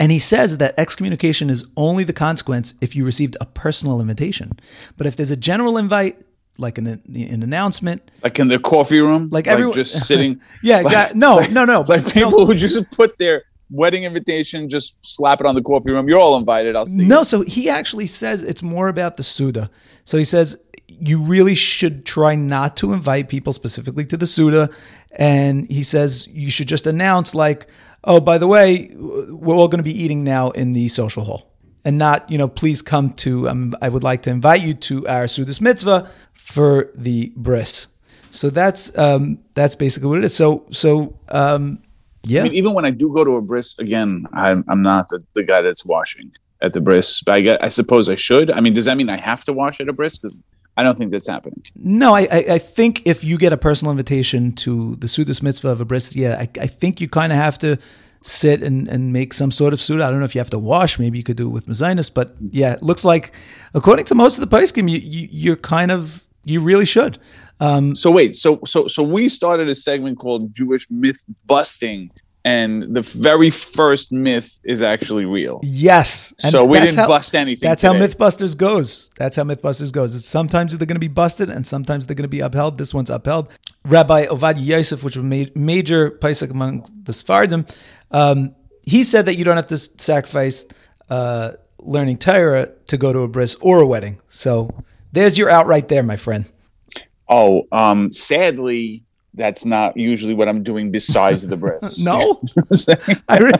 And 0.00 0.10
he 0.10 0.18
says 0.18 0.58
that 0.58 0.74
excommunication 0.78 1.48
is 1.50 1.66
only 1.76 2.04
the 2.04 2.12
consequence 2.12 2.74
if 2.80 2.96
you 2.96 3.04
received 3.04 3.36
a 3.40 3.46
personal 3.46 4.00
invitation. 4.00 4.52
But 4.96 5.06
if 5.06 5.14
there's 5.16 5.30
a 5.30 5.36
general 5.36 5.78
invite, 5.78 6.18
like 6.58 6.78
an, 6.78 6.86
an 6.86 7.42
announcement, 7.42 8.10
Like 8.22 8.38
in 8.38 8.48
the 8.48 8.58
coffee 8.58 9.00
room, 9.00 9.28
Like 9.30 9.46
everyone- 9.46 9.74
just 9.74 10.06
sitting. 10.06 10.40
yeah, 10.62 10.80
exactly. 10.80 11.18
No, 11.24 11.38
no, 11.52 11.64
no. 11.64 11.80
It's 11.80 11.88
like 11.90 12.04
but- 12.04 12.12
people 12.12 12.44
who 12.46 12.54
just 12.54 12.90
put 12.90 13.18
their 13.18 13.44
wedding 13.70 14.04
invitation, 14.04 14.68
just 14.68 14.96
slap 15.02 15.40
it 15.40 15.46
on 15.46 15.54
the 15.54 15.62
coffee 15.62 15.90
room. 15.90 16.08
You're 16.08 16.20
all 16.20 16.36
invited. 16.36 16.76
I'll 16.76 16.86
see. 16.86 17.06
No, 17.06 17.20
you. 17.20 17.24
so 17.24 17.40
he 17.42 17.68
actually 17.68 18.06
says 18.06 18.42
it's 18.42 18.62
more 18.62 18.88
about 18.88 19.16
the 19.16 19.22
Suda. 19.22 19.70
So 20.04 20.18
he 20.18 20.24
says 20.24 20.58
you 20.86 21.20
really 21.20 21.54
should 21.54 22.04
try 22.04 22.34
not 22.34 22.76
to 22.76 22.92
invite 22.92 23.28
people 23.28 23.52
specifically 23.52 24.04
to 24.06 24.16
the 24.16 24.26
Suda. 24.26 24.70
And 25.12 25.70
he 25.70 25.82
says 25.82 26.26
you 26.28 26.50
should 26.50 26.68
just 26.68 26.86
announce, 26.86 27.34
like, 27.34 27.66
oh, 28.04 28.20
by 28.20 28.38
the 28.38 28.46
way, 28.46 28.90
we're 28.94 29.54
all 29.56 29.68
going 29.68 29.78
to 29.78 29.82
be 29.82 30.02
eating 30.02 30.24
now 30.24 30.50
in 30.50 30.72
the 30.72 30.88
social 30.88 31.24
hall. 31.24 31.50
and 31.84 31.98
not, 31.98 32.28
you 32.30 32.38
know, 32.38 32.48
please 32.48 32.80
come 32.80 33.12
to, 33.12 33.48
um, 33.48 33.74
I 33.82 33.88
would 33.88 34.02
like 34.02 34.22
to 34.22 34.30
invite 34.30 34.62
you 34.62 34.74
to 34.74 35.06
our 35.06 35.24
Sudas 35.24 35.60
Mitzvah 35.60 36.08
for 36.32 36.90
the 36.94 37.32
bris. 37.36 37.88
So 38.30 38.50
that's 38.50 38.96
um, 38.98 39.38
that's 39.54 39.76
basically 39.76 40.08
what 40.08 40.18
it 40.18 40.24
is. 40.24 40.34
So 40.34 40.66
so 40.72 41.16
um, 41.28 41.83
yeah. 42.24 42.40
I 42.40 42.44
mean, 42.44 42.54
even 42.54 42.74
when 42.74 42.84
I 42.84 42.90
do 42.90 43.12
go 43.12 43.24
to 43.24 43.36
a 43.36 43.40
bris, 43.40 43.78
again, 43.78 44.26
I'm, 44.32 44.64
I'm 44.68 44.82
not 44.82 45.08
the, 45.08 45.22
the 45.34 45.42
guy 45.42 45.62
that's 45.62 45.84
washing 45.84 46.32
at 46.62 46.72
the 46.72 46.80
bris, 46.80 47.22
but 47.22 47.34
I, 47.34 47.40
get, 47.40 47.64
I 47.64 47.68
suppose 47.68 48.08
I 48.08 48.14
should. 48.14 48.50
I 48.50 48.60
mean, 48.60 48.72
does 48.72 48.86
that 48.86 48.96
mean 48.96 49.10
I 49.10 49.16
have 49.18 49.44
to 49.44 49.52
wash 49.52 49.80
at 49.80 49.88
a 49.88 49.92
bris? 49.92 50.18
Because 50.18 50.40
I 50.76 50.82
don't 50.82 50.98
think 50.98 51.12
that's 51.12 51.28
happening. 51.28 51.62
No, 51.76 52.14
I, 52.14 52.22
I, 52.22 52.44
I 52.50 52.58
think 52.58 53.02
if 53.06 53.22
you 53.22 53.38
get 53.38 53.52
a 53.52 53.56
personal 53.56 53.92
invitation 53.92 54.52
to 54.56 54.96
the 54.96 55.06
Sudas 55.06 55.42
Mitzvah 55.42 55.68
of 55.68 55.80
a 55.80 55.84
bris, 55.84 56.16
yeah, 56.16 56.36
I, 56.40 56.48
I 56.60 56.66
think 56.66 57.00
you 57.00 57.08
kind 57.08 57.32
of 57.32 57.38
have 57.38 57.58
to 57.58 57.78
sit 58.22 58.62
and, 58.62 58.88
and 58.88 59.12
make 59.12 59.34
some 59.34 59.50
sort 59.50 59.72
of 59.72 59.80
suit. 59.80 60.00
I 60.00 60.10
don't 60.10 60.18
know 60.18 60.24
if 60.24 60.34
you 60.34 60.40
have 60.40 60.50
to 60.50 60.58
wash. 60.58 60.98
Maybe 60.98 61.18
you 61.18 61.24
could 61.24 61.36
do 61.36 61.46
it 61.46 61.50
with 61.50 61.66
mezonos, 61.66 62.12
but 62.12 62.34
yeah, 62.50 62.72
it 62.72 62.82
looks 62.82 63.04
like, 63.04 63.34
according 63.74 64.06
to 64.06 64.14
most 64.14 64.38
of 64.38 64.48
the 64.48 64.56
poskim, 64.56 64.90
you, 64.90 64.98
you 64.98 65.28
you're 65.30 65.56
kind 65.56 65.90
of 65.90 66.24
you 66.44 66.60
really 66.60 66.86
should. 66.86 67.18
Um, 67.60 67.94
So 67.94 68.10
wait, 68.10 68.34
so 68.36 68.60
so 68.66 68.86
so 68.86 69.02
we 69.02 69.28
started 69.28 69.68
a 69.68 69.74
segment 69.74 70.18
called 70.18 70.52
Jewish 70.54 70.90
myth 70.90 71.22
busting, 71.46 72.10
and 72.44 72.94
the 72.94 73.00
very 73.02 73.48
first 73.50 74.12
myth 74.12 74.58
is 74.64 74.82
actually 74.82 75.24
real. 75.24 75.60
yes. 75.62 76.34
And 76.42 76.50
So 76.52 76.64
we 76.64 76.80
didn't 76.80 76.96
how- 76.96 77.06
bust 77.08 77.34
anything. 77.34 77.66
That's 77.68 77.82
how. 77.82 77.94
MythBusters 77.94 78.56
goes. 78.56 79.10
That's 79.16 79.36
how 79.36 79.44
MythBusters 79.44 79.92
goes. 79.92 80.14
It's 80.14 80.28
sometimes 80.28 80.76
they're 80.76 80.86
going 80.86 80.96
to 80.96 81.08
be 81.10 81.16
busted 81.22 81.48
and 81.48 81.66
sometimes 81.66 82.06
they're 82.06 82.16
going 82.16 82.24
to 82.30 82.36
be 82.38 82.40
upheld. 82.40 82.76
This 82.76 82.92
one's 82.92 83.08
upheld. 83.10 83.48
Rabbi 83.84 84.26
Ovadia 84.26 84.64
Yosef, 84.66 85.02
which 85.02 85.16
was 85.16 85.24
a 85.24 85.50
major 85.58 86.10
posek 86.10 86.50
among 86.50 86.86
the 87.04 87.12
Sephardim, 87.12 87.66
um, 88.10 88.54
he 88.82 89.04
said 89.04 89.24
that 89.26 89.36
you 89.38 89.44
don't 89.44 89.56
have 89.56 89.68
to 89.68 89.78
sacrifice 89.78 90.66
uh, 91.08 91.52
learning 91.80 92.18
Torah 92.18 92.68
to 92.88 92.96
go 92.98 93.12
to 93.12 93.20
a 93.20 93.28
bris 93.28 93.54
or 93.60 93.80
a 93.80 93.86
wedding. 93.86 94.20
So 94.28 94.68
there's 95.12 95.38
your 95.38 95.48
out 95.50 95.66
right 95.66 95.86
there, 95.88 96.02
my 96.02 96.16
friend. 96.16 96.44
Oh, 97.28 97.66
um, 97.72 98.12
sadly, 98.12 99.02
that's 99.34 99.64
not 99.64 99.96
usually 99.96 100.34
what 100.34 100.48
I'm 100.48 100.62
doing 100.62 100.90
besides 100.90 101.46
the 101.46 101.56
bris. 101.56 101.98
No, 102.04 102.40
I, 103.28 103.38
re- 103.38 103.52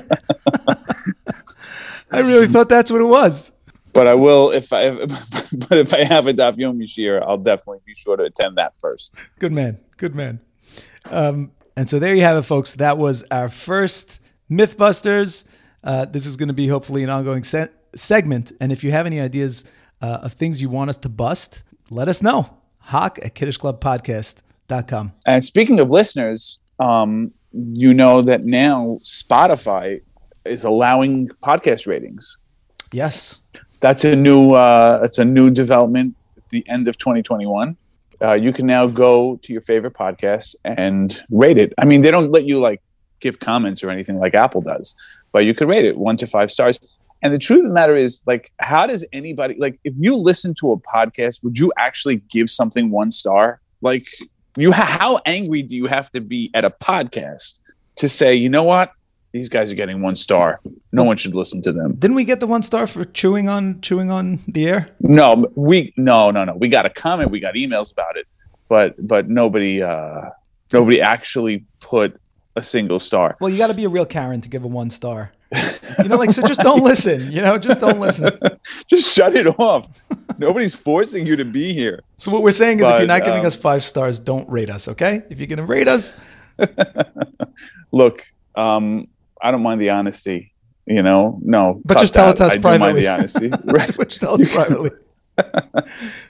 I 2.11 2.21
really 2.21 2.47
thought 2.47 2.69
that's 2.69 2.91
what 2.91 3.01
it 3.01 3.07
was. 3.07 3.53
but 3.93 4.07
I 4.09 4.15
will 4.15 4.51
if 4.51 4.73
I 4.73 4.91
but 4.97 5.79
if 5.79 5.95
I 5.95 6.05
have 6.05 6.27
a 6.27 6.35
Daf 6.35 6.57
Yomi 6.57 6.85
Shiur, 6.85 7.23
I'll 7.23 7.39
definitely 7.39 7.81
be 7.87 7.95
sure 7.95 8.17
to 8.17 8.25
attend 8.25 8.57
that 8.59 8.75
first. 8.79 9.15
Good 9.39 9.53
man. 9.53 9.79
Good 9.97 10.15
man. 10.15 10.41
Um, 11.07 11.53
and 11.77 11.89
so 11.89 11.99
there 11.99 12.15
you 12.15 12.23
have 12.23 12.37
it, 12.37 12.43
folks. 12.43 12.75
That 12.75 12.99
was 12.99 13.25
our 13.31 13.49
first 13.49 14.21
Mythbusters. 14.51 15.45
Uh, 15.83 16.05
this 16.05 16.25
is 16.27 16.37
going 16.37 16.49
to 16.49 16.55
be 16.55 16.69
hopefully 16.69 17.03
an 17.03 17.11
ongoing 17.11 17.45
se- 17.45 17.69
segment. 17.95 18.53
And 18.61 18.71
if 18.73 18.85
you 18.85 18.91
have 18.93 19.07
any 19.07 19.21
ideas 19.21 19.65
uh, 20.01 20.21
of 20.23 20.33
things 20.35 20.63
you 20.63 20.69
want 20.71 20.91
us 20.91 20.97
to 20.99 21.09
bust, 21.09 21.63
let 21.91 22.09
us 22.09 22.23
know. 22.23 22.57
Hock 22.85 23.19
at 23.23 23.35
kiddushclubpodcast.com. 23.35 25.13
And 25.27 25.45
speaking 25.45 25.81
of 25.81 25.91
listeners, 25.91 26.59
um, 26.79 27.33
you 27.53 27.95
know 27.95 28.23
that 28.23 28.45
now 28.45 28.99
Spotify 29.03 30.03
is 30.45 30.65
allowing 30.65 31.29
podcast 31.43 31.87
ratings. 31.87 32.39
Yes. 32.93 33.41
That's 33.81 34.05
a 34.05 34.15
new 34.15 34.51
uh, 34.51 35.01
that's 35.01 35.19
a 35.19 35.25
new 35.25 35.51
development 35.51 36.15
at 36.37 36.49
the 36.51 36.65
end 36.69 36.89
of 36.89 36.99
2021. 36.99 37.77
Uh, 38.23 38.33
you 38.33 38.53
can 38.53 38.67
now 38.67 38.87
go 38.87 39.39
to 39.43 39.53
your 39.53 39.63
favorite 39.63 39.95
podcast 39.95 40.55
and 40.65 41.23
rate 41.31 41.59
it. 41.59 41.73
I 41.79 41.85
mean, 41.85 42.03
they 42.03 42.11
don't 42.11 42.31
let 42.31 42.45
you 42.45 42.61
like 42.61 42.81
give 43.21 43.41
comments 43.41 43.83
or 43.83 43.91
anything 43.91 44.19
like 44.19 44.35
Apple 44.35 44.61
does, 44.61 44.95
but 45.33 45.41
you 45.41 45.55
could 45.55 45.69
rate 45.69 45.85
it 45.85 45.97
one 45.97 46.17
to 46.19 46.27
five 46.27 46.51
stars. 46.51 46.81
And 47.25 47.33
the 47.33 47.39
truth 47.39 47.61
of 47.61 47.69
the 47.69 47.75
matter 47.75 47.97
is, 47.97 48.21
like, 48.27 48.53
how 48.59 48.87
does 48.87 49.03
anybody 49.13 49.57
like 49.59 49.81
if 49.83 49.95
you 49.97 50.15
listen 50.15 50.55
to 50.57 50.73
a 50.73 50.77
podcast, 50.77 51.43
would 51.43 51.59
you 51.59 51.73
actually 51.79 52.17
give 52.29 52.51
something 52.51 52.91
one 52.91 53.11
star? 53.11 53.61
Like, 53.81 54.07
you 54.57 54.73
ha- 54.73 54.99
how 55.01 55.21
angry 55.25 55.63
do 55.63 55.75
you 55.75 55.87
have 55.87 56.13
to 56.13 56.21
be 56.21 56.51
at 56.53 56.67
a 56.67 56.71
podcast 56.71 57.61
to 57.97 58.11
say, 58.11 58.35
you 58.35 58.51
know 58.51 58.63
what, 58.63 58.93
these 59.33 59.49
guys 59.49 59.73
are 59.73 59.75
getting 59.75 60.03
one 60.03 60.17
star. 60.17 60.61
No 60.93 61.03
one 61.03 61.17
should 61.17 61.35
listen 61.35 61.63
to 61.63 61.73
them. 61.73 61.95
Didn't 61.95 62.15
we 62.15 62.25
get 62.25 62.41
the 62.41 62.47
one 62.47 62.63
star 62.63 62.87
for 62.87 63.07
chewing 63.07 63.49
on 63.49 63.81
chewing 63.81 64.11
on 64.11 64.41
the 64.47 64.69
air? 64.69 64.87
No, 65.01 65.51
we 65.55 65.95
no 65.97 66.31
no 66.31 66.45
no. 66.45 66.55
We 66.55 66.69
got 66.69 66.85
a 66.85 66.91
comment. 66.91 67.31
We 67.31 67.41
got 67.41 67.55
emails 67.55 67.91
about 67.91 68.19
it, 68.19 68.29
but 68.69 68.95
but 68.99 69.31
nobody 69.31 69.83
uh 69.83 70.29
nobody 70.73 71.01
actually 71.01 71.65
put 71.81 72.21
a 72.55 72.63
single 72.63 73.01
star. 73.01 73.37
Well, 73.41 73.51
you 73.51 73.59
got 73.59 73.69
to 73.69 73.75
be 73.75 73.85
a 73.85 73.89
real 73.89 74.07
Karen 74.07 74.41
to 74.43 74.49
give 74.49 74.63
a 74.63 74.69
one 74.69 74.91
star. 74.91 75.33
You 75.99 76.09
know, 76.09 76.17
like 76.17 76.33
so. 76.33 76.43
Just 76.43 76.61
don't 76.61 76.83
listen. 76.83 77.31
You 77.31 77.43
know, 77.43 77.59
just 77.59 77.79
don't 77.79 78.01
listen. 78.01 78.31
Just 78.89 79.15
shut 79.15 79.35
it 79.35 79.47
off. 79.61 80.03
Nobody's 80.39 80.75
forcing 80.75 81.27
you 81.27 81.37
to 81.37 81.45
be 81.45 81.73
here. 81.73 82.03
So 82.17 82.33
what 82.33 82.43
we're 82.43 82.51
saying 82.51 82.81
is, 82.81 82.89
if 82.89 82.99
you're 82.99 83.07
not 83.07 83.25
giving 83.25 83.41
um, 83.41 83.47
us 83.47 83.55
five 83.55 83.85
stars, 83.85 84.19
don't 84.19 84.49
rate 84.49 84.71
us. 84.71 84.89
Okay? 84.89 85.23
If 85.31 85.39
you're 85.39 85.47
going 85.47 85.59
to 85.59 85.65
rate 85.65 85.87
us, 85.87 86.21
Look, 87.93 88.23
um, 88.55 89.09
I 89.43 89.51
don't 89.51 89.63
mind 89.63 89.81
the 89.81 89.91
honesty. 89.91 90.53
You 90.87 91.03
know, 91.03 91.41
no. 91.43 91.81
But 91.85 91.99
just 91.99 92.13
tell 92.13 92.31
it 92.31 92.37
to 92.37 92.45
us 92.45 92.53
I 92.53 92.57
do 92.57 92.79
mind 92.79 92.99
the 92.99 93.09
honesty. 93.09 93.49
right. 93.65 93.89
tell 93.89 94.41
us 94.41 94.53
privately. 94.53 94.91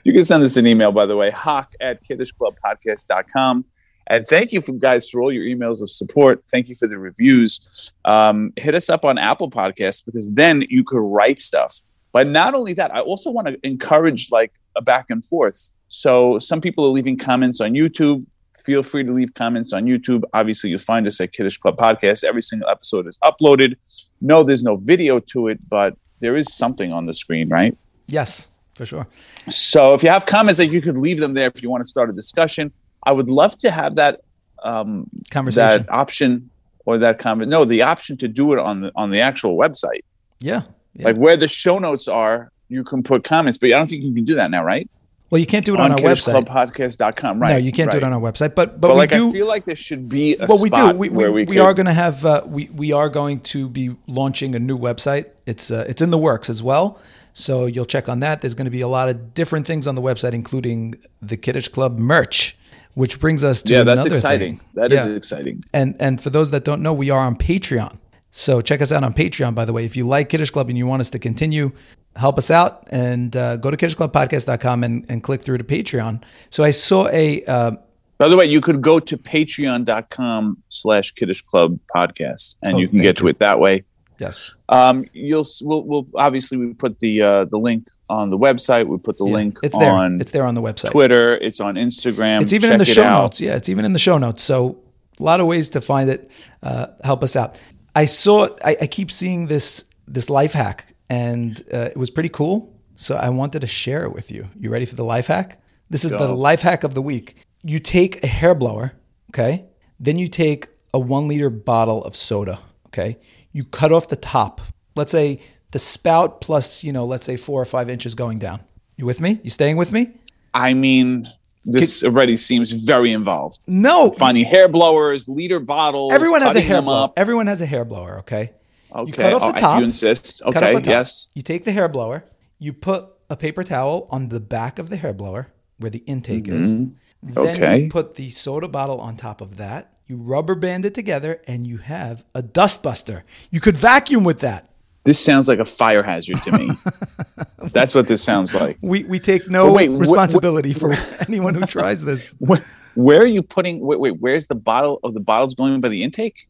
You 0.03 0.13
can 0.13 0.23
send 0.23 0.43
us 0.43 0.57
an 0.57 0.65
email, 0.65 0.91
by 0.91 1.05
the 1.05 1.15
way, 1.15 1.29
hock 1.29 1.73
at 1.81 2.03
kiddushclubpodcast.com. 2.03 3.65
And 4.07 4.27
thank 4.27 4.51
you 4.51 4.61
for 4.61 4.73
guys 4.73 5.09
for 5.09 5.21
all 5.21 5.31
your 5.31 5.43
emails 5.43 5.81
of 5.81 5.89
support. 5.89 6.43
Thank 6.47 6.69
you 6.69 6.75
for 6.75 6.87
the 6.87 6.97
reviews. 6.97 7.91
Um, 8.05 8.53
hit 8.55 8.75
us 8.75 8.89
up 8.89 9.03
on 9.03 9.17
Apple 9.17 9.49
Podcasts 9.49 10.05
because 10.05 10.31
then 10.31 10.63
you 10.69 10.83
could 10.83 10.99
write 10.99 11.39
stuff. 11.39 11.81
But 12.11 12.27
not 12.27 12.53
only 12.53 12.73
that, 12.73 12.95
I 12.95 12.99
also 12.99 13.31
want 13.31 13.47
to 13.47 13.57
encourage 13.63 14.31
like 14.31 14.53
a 14.75 14.81
back 14.81 15.07
and 15.09 15.23
forth. 15.23 15.71
So 15.89 16.39
some 16.39 16.61
people 16.61 16.85
are 16.85 16.89
leaving 16.89 17.17
comments 17.17 17.59
on 17.61 17.73
YouTube. 17.73 18.25
Feel 18.59 18.83
free 18.83 19.03
to 19.03 19.11
leave 19.11 19.33
comments 19.33 19.73
on 19.73 19.85
YouTube. 19.85 20.23
Obviously, 20.33 20.69
you'll 20.69 20.79
find 20.79 21.05
us 21.07 21.19
at 21.19 21.33
Kiddush 21.33 21.57
Club 21.57 21.77
Podcast. 21.77 22.23
Every 22.23 22.41
single 22.41 22.69
episode 22.69 23.07
is 23.07 23.17
uploaded. 23.19 23.75
No, 24.21 24.43
there's 24.43 24.63
no 24.63 24.77
video 24.77 25.19
to 25.19 25.49
it, 25.49 25.59
but 25.69 25.95
there 26.19 26.37
is 26.37 26.53
something 26.53 26.91
on 26.91 27.05
the 27.05 27.13
screen, 27.13 27.49
right? 27.49 27.77
Yes, 28.07 28.49
for 28.75 28.85
sure. 28.85 29.07
So 29.49 29.93
if 29.93 30.03
you 30.03 30.09
have 30.09 30.25
comments 30.25 30.57
that 30.57 30.67
you 30.67 30.81
could 30.81 30.97
leave 30.97 31.19
them 31.19 31.33
there 31.33 31.51
if 31.53 31.61
you 31.61 31.69
want 31.69 31.83
to 31.83 31.87
start 31.87 32.09
a 32.09 32.13
discussion. 32.13 32.71
I 33.05 33.11
would 33.11 33.29
love 33.29 33.57
to 33.59 33.71
have 33.71 33.95
that 33.95 34.21
um, 34.63 35.09
Conversation. 35.31 35.83
that 35.83 35.91
option 35.91 36.49
or 36.85 36.97
that 36.99 37.19
comment. 37.19 37.49
No, 37.49 37.65
the 37.65 37.83
option 37.83 38.17
to 38.17 38.27
do 38.27 38.53
it 38.53 38.59
on 38.59 38.81
the 38.81 38.91
on 38.95 39.11
the 39.11 39.21
actual 39.21 39.57
website, 39.57 40.03
yeah. 40.39 40.63
yeah. 40.93 41.05
like 41.05 41.17
where 41.17 41.37
the 41.37 41.47
show 41.47 41.79
notes 41.79 42.07
are. 42.07 42.51
You 42.67 42.83
can 42.83 43.03
put 43.03 43.23
comments, 43.23 43.59
but 43.59 43.67
I 43.67 43.77
don't 43.77 43.87
think 43.87 44.03
you 44.03 44.11
can 44.13 44.25
do 44.25 44.35
that 44.35 44.49
now, 44.49 44.63
right? 44.63 44.89
well, 45.29 45.39
you 45.39 45.45
can't 45.47 45.65
do 45.65 45.73
it 45.73 45.79
on, 45.79 45.91
our 45.91 45.97
website. 45.97 46.45
kiddushclubpodcast.com, 46.45 47.39
right? 47.39 47.51
no, 47.51 47.57
you 47.57 47.71
can't 47.71 47.89
do 47.89 47.97
it 47.97 48.03
on 48.03 48.13
our 48.13 48.21
website. 48.21 48.53
But 48.53 48.79
but, 48.79 48.89
But, 48.89 48.95
like, 48.95 49.09
do. 49.09 49.29
I 49.29 49.31
feel 49.31 49.47
like 49.47 49.65
there 49.65 49.75
should 49.75 50.07
be 50.07 50.37
a 50.37 50.45
well, 50.45 50.61
we 50.61 50.69
do. 50.69 50.75
spot 50.75 50.95
We, 50.95 51.09
we, 51.09 51.15
where 51.15 51.31
we, 51.31 51.45
we 51.45 51.59
are 51.59 51.73
going 51.73 51.87
to 51.87 51.93
have. 51.93 52.23
Uh, 52.23 52.43
we 52.45 52.69
we 52.69 52.91
are 52.91 53.09
going 53.09 53.39
to 53.41 53.67
be 53.67 53.95
launching 54.07 54.55
a 54.55 54.59
new 54.59 54.77
website. 54.77 55.25
It's 55.45 55.71
uh, 55.71 55.85
it's 55.89 56.01
in 56.01 56.11
the 56.11 56.17
works 56.17 56.49
as 56.49 56.61
well. 56.61 56.99
So 57.33 57.65
you'll 57.65 57.85
check 57.85 58.07
on 58.07 58.21
that. 58.21 58.39
There's 58.39 58.55
going 58.55 58.65
to 58.65 58.71
be 58.71 58.81
a 58.81 58.87
lot 58.87 59.09
of 59.09 59.33
different 59.33 59.67
things 59.67 59.87
on 59.87 59.95
the 59.95 60.01
website, 60.01 60.33
including 60.33 60.95
the 61.21 61.35
Kiddush 61.35 61.67
Club 61.67 61.97
merch, 61.97 62.55
which 62.95 63.19
brings 63.19 63.43
us 63.43 63.61
to 63.61 63.73
Yeah, 63.73 63.81
another 63.81 64.01
that's 64.09 64.15
exciting. 64.15 64.57
thing. 64.57 64.67
That 64.73 64.91
is 64.91 65.05
Yeah. 65.05 65.13
exciting. 65.15 65.63
And 65.71 65.95
and 65.99 66.19
for 66.19 66.29
those 66.31 66.49
that 66.51 66.63
don't 66.65 66.81
know, 66.81 66.93
we 66.93 67.09
are 67.11 67.19
on 67.19 67.35
Patreon. 67.35 67.97
So 68.31 68.59
check 68.59 68.81
us 68.81 68.91
out 68.91 69.03
on 69.03 69.13
Patreon. 69.13 69.55
By 69.55 69.63
the 69.63 69.71
way, 69.71 69.85
if 69.85 69.95
you 69.95 70.05
like 70.05 70.27
Kiddush 70.29 70.49
Club 70.49 70.67
and 70.69 70.77
you 70.77 70.85
want 70.87 70.99
us 70.99 71.09
to 71.11 71.19
continue, 71.19 71.71
help 72.17 72.37
us 72.37 72.51
out 72.51 72.83
and 72.89 73.33
uh, 73.35 73.55
go 73.57 73.71
to 73.71 73.77
kiddushclubpodcast.com 73.77 74.83
and, 74.83 75.05
and 75.07 75.23
click 75.23 75.41
through 75.41 75.57
to 75.59 75.63
Patreon. 75.63 76.21
So 76.49 76.63
I 76.63 76.71
saw 76.71 77.07
a 77.09 77.43
uh, 77.45 77.71
By 78.17 78.27
the 78.27 78.35
way, 78.37 78.45
you 78.45 78.59
could 78.61 78.81
go 78.81 78.99
to 78.99 79.17
patreon.com 79.17 80.57
slash 80.69 81.11
kiddush 81.11 81.41
club 81.41 81.79
podcast 81.95 82.55
and 82.61 82.75
Oh, 82.75 82.77
you 82.79 82.87
can 82.87 83.01
get 83.01 83.17
to 83.17 83.27
it 83.27 83.39
that 83.39 83.59
way. 83.59 83.83
Yes, 84.19 84.51
Um, 84.69 85.05
you'll 85.13 85.45
we'll, 85.61 85.83
we'll 85.83 86.05
obviously 86.15 86.57
we 86.57 86.73
put 86.73 86.99
the 86.99 87.21
uh, 87.21 87.45
the 87.45 87.57
link 87.57 87.87
on 88.09 88.29
the 88.29 88.37
website. 88.37 88.87
We 88.87 88.97
put 88.97 89.17
the 89.17 89.25
Yeah, 89.25 89.33
link 89.33 89.59
it's 89.63 89.77
there. 89.77 89.91
on 89.91 90.21
it's 90.21 90.31
there 90.31 90.45
on 90.45 90.55
the 90.55 90.61
website. 90.61 90.91
Twitter. 90.91 91.35
It's 91.37 91.59
on 91.59 91.75
Instagram. 91.75 92.41
It's 92.41 92.53
even 92.53 92.71
in 92.71 92.77
the 92.79 92.85
show 92.85 93.03
out. 93.03 93.21
notes. 93.23 93.41
Yeah, 93.41 93.55
it's 93.55 93.69
even 93.69 93.85
in 93.85 93.93
the 93.93 93.99
show 93.99 94.17
notes. 94.17 94.43
So 94.43 94.79
a 95.19 95.23
lot 95.23 95.39
of 95.39 95.47
ways 95.47 95.69
to 95.69 95.81
find 95.81 96.09
it. 96.09 96.29
Uh, 96.61 96.87
help 97.03 97.23
us 97.23 97.35
out. 97.35 97.59
I 97.95 98.05
saw. 98.05 98.49
I, 98.63 98.77
I 98.81 98.87
keep 98.87 99.09
seeing 99.11 99.47
this 99.47 99.85
this 100.07 100.29
life 100.29 100.53
hack, 100.53 100.93
and 101.09 101.61
uh, 101.73 101.89
it 101.91 101.97
was 101.97 102.09
pretty 102.09 102.29
cool. 102.29 102.73
So 102.95 103.15
I 103.15 103.29
wanted 103.29 103.59
to 103.61 103.67
share 103.67 104.03
it 104.03 104.13
with 104.13 104.31
you. 104.31 104.47
You 104.59 104.69
ready 104.69 104.85
for 104.85 104.95
the 104.95 105.03
life 105.03 105.27
hack? 105.27 105.61
This 105.89 106.03
is 106.05 106.11
the 106.11 106.27
life 106.33 106.61
hack 106.61 106.83
of 106.83 106.93
the 106.95 107.01
week. 107.01 107.35
You 107.63 107.79
take 107.79 108.23
a 108.23 108.27
hair 108.27 108.55
blower, 108.55 108.93
okay? 109.31 109.65
Then 109.99 110.17
you 110.17 110.27
take 110.27 110.67
a 110.93 110.99
one 110.99 111.27
liter 111.27 111.49
bottle 111.49 112.03
of 112.03 112.15
soda, 112.15 112.59
okay? 112.87 113.17
You 113.55 113.63
cut 113.63 113.93
off 113.93 114.09
the 114.09 114.17
top. 114.17 114.59
Let's 114.97 115.13
say 115.13 115.39
the 115.71 115.79
spout 115.79 116.41
plus, 116.41 116.83
you 116.83 116.91
know, 116.91 117.05
let's 117.05 117.25
say 117.25 117.37
four 117.37 117.61
or 117.61 117.65
five 117.65 117.89
inches 117.89 118.13
going 118.13 118.37
down. 118.37 118.59
You 118.97 119.05
with 119.05 119.21
me? 119.21 119.39
You 119.43 119.49
staying 119.49 119.77
with 119.77 119.93
me? 119.93 120.11
I 120.53 120.73
mean, 120.73 121.31
this 121.63 122.03
already 122.03 122.35
seems 122.35 122.71
very 122.71 123.13
involved. 123.13 123.59
No. 123.65 124.11
Finding 124.11 124.43
hair 124.43 124.67
blowers, 124.67 125.29
liter 125.29 125.61
bottles. 125.61 126.11
Everyone 126.11 126.41
has 126.41 126.57
a 126.57 126.59
hair 126.59 126.81
blower. 126.81 127.05
up. 127.05 127.13
Everyone 127.15 127.47
has 127.47 127.61
a 127.61 127.65
hair 127.65 127.85
blower, 127.85 128.19
okay? 128.19 128.51
Okay. 128.93 129.07
You 129.07 129.13
cut 129.13 129.31
off 129.33 129.41
the 129.41 129.47
oh, 129.47 129.49
if 129.51 129.55
top. 129.55 129.79
you 129.79 129.85
insist. 129.85 130.41
Okay. 130.43 130.73
top. 130.73 130.85
Yes. 130.85 131.29
You 131.33 131.41
take 131.41 131.63
the 131.63 131.71
hair 131.71 131.87
blower. 131.87 132.25
You 132.59 132.73
put 132.73 133.07
a 133.29 133.37
paper 133.37 133.63
towel 133.63 134.07
on 134.11 134.27
the 134.27 134.41
back 134.41 134.79
of 134.79 134.89
the 134.89 134.97
hair 134.97 135.13
blower 135.13 135.47
where 135.77 135.89
the 135.89 135.99
intake 135.99 136.49
is. 136.49 136.73
Then 136.73 136.97
Mm-hmm. 137.25 137.39
Okay. 137.39 137.77
you 137.83 137.89
put 137.89 138.15
the 138.15 138.29
soda 138.29 138.67
bottle 138.67 138.99
on 138.99 139.17
top 139.17 139.41
of 139.41 139.57
that. 139.57 139.93
You 140.07 140.17
rubber 140.17 140.55
band 140.55 140.85
it 140.85 140.93
together, 140.93 141.41
and 141.47 141.65
you 141.65 141.77
have 141.77 142.23
a 142.35 142.43
dustbuster. 142.43 143.23
You 143.49 143.59
could 143.59 143.75
vacuum 143.75 144.23
with 144.23 144.39
that. 144.41 144.69
This 145.03 145.19
sounds 145.19 145.47
like 145.47 145.59
a 145.59 145.65
fire 145.65 146.03
hazard 146.03 146.41
to 146.43 146.51
me. 146.57 146.71
That's 147.73 147.93
what 147.95 148.07
this 148.07 148.23
sounds 148.23 148.53
like. 148.55 148.77
We 148.81 149.03
we 149.03 149.19
take 149.19 149.47
no 149.49 149.71
wait, 149.71 149.89
wh- 149.89 149.97
wh- 149.97 149.99
responsibility 150.01 150.73
for 150.73 150.93
anyone 151.27 151.53
who 151.55 151.61
tries 151.65 152.03
this. 152.03 152.35
Where, 152.95 153.21
are 153.21 153.25
you 153.27 153.41
putting? 153.43 153.81
Wait, 153.81 153.99
wait. 153.99 154.19
Where's 154.21 154.47
the 154.47 154.55
bottle 154.55 154.99
of 155.03 155.13
the 155.13 155.19
bottles 155.19 155.53
going 155.53 155.81
by 155.81 155.89
the 155.89 156.01
intake? 156.01 156.47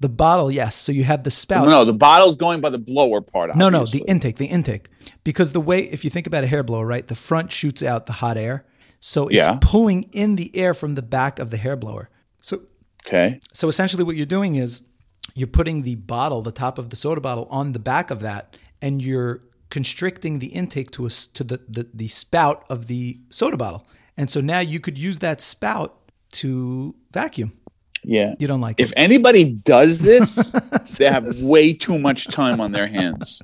The 0.00 0.08
bottle, 0.08 0.50
yes. 0.50 0.76
So 0.76 0.92
you 0.92 1.02
have 1.04 1.24
the 1.24 1.30
spout. 1.30 1.64
No, 1.64 1.70
no, 1.70 1.84
the 1.84 1.92
bottle's 1.94 2.36
going 2.36 2.60
by 2.60 2.68
the 2.70 2.78
blower 2.78 3.20
part. 3.20 3.54
No, 3.56 3.68
no, 3.68 3.84
the 3.84 4.04
intake, 4.06 4.36
the 4.36 4.46
intake. 4.46 4.88
Because 5.24 5.52
the 5.52 5.60
way, 5.60 5.80
if 5.80 6.04
you 6.04 6.10
think 6.10 6.26
about 6.26 6.44
a 6.44 6.46
hair 6.46 6.62
blower, 6.62 6.86
right, 6.86 7.06
the 7.06 7.14
front 7.16 7.50
shoots 7.52 7.82
out 7.82 8.06
the 8.06 8.12
hot 8.14 8.36
air. 8.36 8.64
So 9.00 9.28
it's 9.28 9.36
Yeah. 9.36 9.58
pulling 9.60 10.04
in 10.12 10.36
the 10.36 10.54
air 10.54 10.72
from 10.74 10.94
the 10.94 11.02
back 11.02 11.38
of 11.38 11.50
the 11.50 11.56
hair 11.56 11.74
blower. 11.74 12.10
So, 12.40 12.62
Okay. 13.08 13.40
so 13.52 13.68
essentially 13.68 14.04
what 14.04 14.16
you're 14.16 14.26
doing 14.26 14.56
is 14.56 14.82
you're 15.34 15.46
putting 15.46 15.82
the 15.82 15.94
bottle, 15.94 16.42
the 16.42 16.52
top 16.52 16.78
of 16.78 16.90
the 16.90 16.96
soda 16.96 17.20
bottle 17.20 17.46
on 17.50 17.72
the 17.72 17.78
back 17.78 18.10
of 18.10 18.20
that, 18.20 18.56
and 18.82 19.00
you're 19.02 19.40
constricting 19.70 20.38
the 20.38 20.48
intake 20.48 20.90
to 20.92 21.06
a, 21.06 21.10
to 21.10 21.44
the, 21.44 21.60
the, 21.68 21.88
the 21.92 22.08
spout 22.08 22.64
of 22.68 22.86
the 22.86 23.18
soda 23.30 23.56
bottle. 23.56 23.86
And 24.16 24.30
so 24.30 24.40
now 24.40 24.60
you 24.60 24.80
could 24.80 24.98
use 24.98 25.18
that 25.18 25.40
spout 25.40 25.96
to 26.32 26.94
vacuum. 27.12 27.52
Yeah. 28.02 28.34
You 28.38 28.46
don't 28.46 28.60
like 28.60 28.80
it. 28.80 28.84
If 28.84 28.92
it. 28.92 28.98
anybody 28.98 29.44
does 29.44 29.98
this, 30.10 30.54
they 30.98 31.06
have 31.06 31.28
way 31.42 31.72
too 31.72 31.98
much 31.98 32.26
time 32.28 32.60
on 32.60 32.72
their 32.72 32.86
hands. 32.86 33.42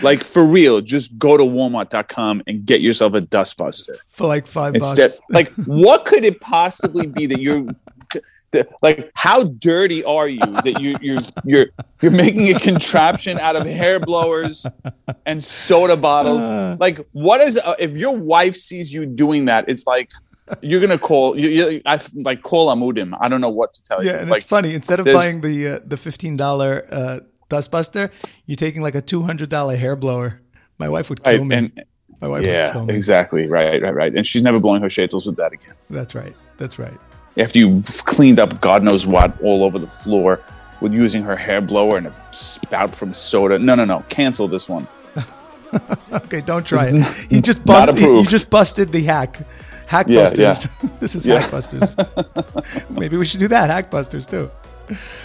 Like 0.00 0.24
for 0.24 0.44
real, 0.44 0.80
just 0.80 1.18
go 1.18 1.36
to 1.36 1.44
Walmart.com 1.44 2.42
and 2.46 2.64
get 2.64 2.80
yourself 2.80 3.12
a 3.12 3.20
dustbuster. 3.20 3.96
For 4.08 4.26
like 4.26 4.46
five 4.46 4.74
Instead, 4.74 5.10
bucks. 5.10 5.20
like, 5.28 5.52
what 5.66 6.06
could 6.06 6.24
it 6.24 6.40
possibly 6.40 7.06
be 7.06 7.26
that 7.26 7.42
you're 7.42 7.66
like? 8.82 9.10
How 9.14 9.44
dirty 9.44 10.02
are 10.04 10.28
you 10.28 10.40
that 10.40 10.80
you 10.80 10.96
you're 11.00 11.22
you're 11.44 11.66
you're 12.02 12.12
making 12.12 12.54
a 12.54 12.58
contraption 12.58 13.38
out 13.40 13.56
of 13.56 13.66
hair 13.66 13.98
blowers 14.00 14.66
and 15.26 15.42
soda 15.42 15.96
bottles? 15.96 16.42
like, 16.80 17.06
what 17.12 17.40
is 17.40 17.56
uh, 17.58 17.74
if 17.78 17.92
your 17.96 18.16
wife 18.16 18.56
sees 18.56 18.92
you 18.92 19.06
doing 19.06 19.46
that? 19.46 19.68
It's 19.68 19.86
like 19.86 20.10
you're 20.62 20.80
gonna 20.80 20.98
call 20.98 21.38
you, 21.38 21.48
you 21.48 21.82
I 21.86 22.00
like 22.14 22.42
call 22.42 22.74
Amudim. 22.74 23.16
I 23.20 23.28
don't 23.28 23.40
know 23.40 23.50
what 23.50 23.72
to 23.74 23.82
tell 23.82 24.02
you. 24.02 24.10
Yeah, 24.10 24.18
and 24.20 24.30
like, 24.30 24.40
it's 24.42 24.48
funny. 24.48 24.74
Instead 24.74 25.00
of 25.00 25.06
buying 25.06 25.40
the 25.40 25.68
uh, 25.68 25.80
the 25.84 25.96
fifteen 25.96 26.36
dollar 26.36 26.86
uh, 26.90 27.20
dustbuster, 27.50 28.10
you're 28.46 28.56
taking 28.56 28.80
like 28.80 28.94
a 28.94 29.02
two 29.02 29.22
hundred 29.22 29.48
dollar 29.48 29.76
hair 29.76 29.96
blower. 29.96 30.40
My 30.78 30.88
wife 30.88 31.08
would 31.10 31.22
kill 31.24 31.38
Right, 31.38 31.46
me. 31.46 31.56
and 31.56 31.84
My 32.20 32.28
wife 32.28 32.40
would 32.42 32.46
yeah, 32.48 32.72
kill 32.72 32.84
me. 32.84 32.94
exactly. 32.94 33.46
Right, 33.48 33.82
right, 33.82 33.94
right. 33.94 34.14
And 34.14 34.26
she's 34.26 34.42
never 34.42 34.60
blowing 34.60 34.82
her 34.82 34.88
sheitels 34.88 35.26
with 35.26 35.36
that 35.36 35.52
again. 35.52 35.74
That's 35.90 36.14
right. 36.14 36.34
That's 36.58 36.78
right. 36.78 36.96
After 37.38 37.58
you've 37.58 38.04
cleaned 38.04 38.38
up 38.40 38.60
God 38.60 38.82
knows 38.82 39.06
what 39.06 39.40
all 39.42 39.64
over 39.64 39.78
the 39.78 39.86
floor 39.86 40.40
with 40.80 40.92
using 40.92 41.22
her 41.22 41.36
hair 41.36 41.60
blower 41.60 41.96
and 41.98 42.06
a 42.06 42.12
spout 42.32 42.94
from 42.94 43.12
soda. 43.14 43.58
No, 43.58 43.74
no, 43.74 43.84
no. 43.84 44.04
Cancel 44.08 44.48
this 44.48 44.68
one. 44.68 44.86
Okay, 46.12 46.40
don't 46.40 46.64
try 46.64 46.84
This 46.84 46.94
it. 46.94 46.98
is 46.98 47.12
He 47.28 47.40
just 47.40 47.66
not 47.66 47.86
busted. 47.88 47.98
You 47.98 48.04
approved. 48.10 48.30
just 48.30 48.48
busted 48.50 48.92
the 48.92 49.02
hack. 49.02 49.38
Hackbusters. 49.88 50.38
Yeah, 50.38 50.52
Hackbusters. 50.54 50.98
this 51.00 51.14
is 51.16 51.26
Yeah. 51.26 51.40
Hackbusters. 51.42 52.90
Maybe 52.98 53.16
we 53.16 53.24
should 53.24 53.40
do 53.40 53.48
that. 53.48 53.68
Hackbusters 53.90 54.28
too. 54.30 54.50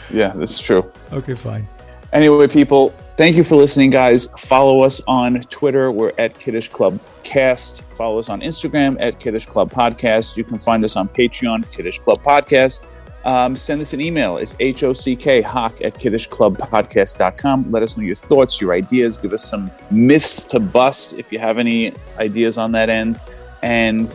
Yeah, 0.10 0.30
that's 0.36 0.58
true. 0.60 0.92
Okay, 1.14 1.36
fine. 1.36 1.68
Anyway, 2.12 2.48
people, 2.48 2.90
thank 3.18 3.38
you 3.38 3.44
for 3.44 3.56
listening, 3.56 3.92
guys. 3.92 4.28
Follow 4.38 4.84
us 4.84 5.00
on 5.08 5.42
Twitter. 5.44 5.92
We're 5.92 6.12
at 6.18 6.38
Kiddush 6.38 6.68
Club 6.70 7.00
Cast. 7.32 7.84
Follow 7.96 8.20
us 8.20 8.28
on 8.28 8.42
Instagram 8.42 8.98
at 9.00 9.18
Kiddush 9.18 9.46
Club 9.46 9.72
Podcast. 9.72 10.36
You 10.36 10.44
can 10.44 10.60
find 10.60 10.84
us 10.84 10.98
on 10.98 11.08
Patreon, 11.08 11.72
Kiddush 11.72 12.00
Club 12.00 12.22
Podcast. 12.22 12.84
Um, 13.24 13.56
send 13.56 13.80
us 13.80 13.94
an 13.94 14.02
email. 14.02 14.36
It's 14.38 14.54
H-O-C-K, 14.60 15.42
hock 15.42 15.82
at 15.82 15.94
kiddushclubpodcast.com. 15.94 17.72
Let 17.72 17.84
us 17.84 17.96
know 17.96 18.04
your 18.04 18.16
thoughts, 18.16 18.60
your 18.60 18.74
ideas. 18.74 19.18
Give 19.18 19.32
us 19.32 19.48
some 19.48 19.72
myths 19.92 20.44
to 20.46 20.60
bust 20.60 21.14
if 21.14 21.32
you 21.32 21.40
have 21.40 21.58
any 21.58 21.94
ideas 22.18 22.58
on 22.58 22.74
that 22.74 22.90
end. 22.90 23.20
And 23.64 24.14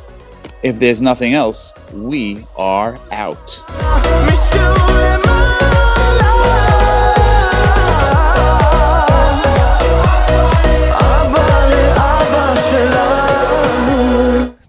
if 0.62 0.78
there's 0.78 1.00
nothing 1.00 1.32
else, 1.32 1.72
we 1.94 2.44
are 2.56 2.98
out. 3.12 3.62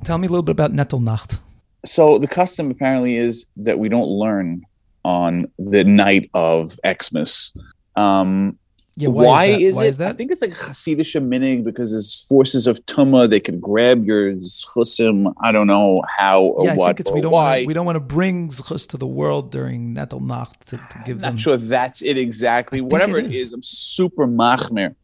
Tell 0.07 0.17
me 0.17 0.25
a 0.27 0.29
little 0.29 0.41
bit 0.41 0.53
about 0.53 0.71
Nittelnacht. 0.71 1.39
So 1.85 2.17
the 2.17 2.27
custom 2.29 2.71
apparently 2.71 3.17
is 3.17 3.45
that 3.57 3.77
we 3.77 3.89
don't 3.89 4.07
learn 4.07 4.61
on 5.03 5.51
the 5.59 5.83
night 5.83 6.29
of 6.33 6.79
Xmas. 6.87 7.51
Um, 7.97 8.57
Yeah, 8.95 9.09
why, 9.09 9.25
why, 9.25 9.45
is, 9.47 9.75
why 9.75 9.83
it? 9.83 9.89
is 9.89 9.97
that? 9.97 10.09
I 10.11 10.13
think 10.13 10.31
it's 10.31 10.41
like 10.41 10.51
Hasidic 10.51 11.21
minhag 11.27 11.65
because 11.65 11.93
it's 11.93 12.21
forces 12.23 12.67
of 12.67 12.79
Tuma. 12.85 13.29
They 13.29 13.41
could 13.41 13.59
grab 13.59 14.05
your 14.05 14.31
chusim. 14.35 15.33
I 15.43 15.51
don't 15.51 15.67
know 15.67 15.99
how 16.07 16.41
or 16.41 16.65
yeah, 16.65 16.71
I 16.71 16.75
what 16.77 16.87
think 16.87 16.99
it's 17.01 17.09
or 17.09 17.15
we 17.15 17.21
don't 17.21 17.31
why. 17.33 17.57
wanna, 17.57 17.67
we 17.67 17.73
don't 17.73 17.85
want 17.85 17.97
to 17.97 18.07
bring 18.17 18.47
zchus 18.47 18.87
to 18.91 18.97
the 18.97 19.05
world 19.05 19.51
during 19.51 19.93
Nittelnacht 19.93 20.53
to, 20.67 20.77
to 20.77 20.97
give 21.05 21.17
I'm 21.17 21.21
them. 21.21 21.33
not 21.35 21.39
sure 21.41 21.57
that's 21.57 22.01
it 22.01 22.17
exactly. 22.17 22.79
think 22.79 22.93
Whatever 22.93 23.17
it 23.17 23.25
it 23.25 23.33
is. 23.35 23.47
is, 23.47 23.53
I'm 23.53 23.61
super 23.61 24.25
machmir 24.25 24.95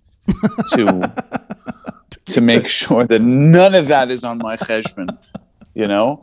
to 0.72 0.84
to 2.26 2.42
make 2.42 2.68
sure 2.68 3.06
that 3.06 3.22
none 3.22 3.76
of 3.76 3.88
that 3.88 4.12
is 4.12 4.24
on 4.24 4.38
my 4.38 4.58
cheshbon. 4.58 5.18
You 5.74 5.88
know, 5.88 6.22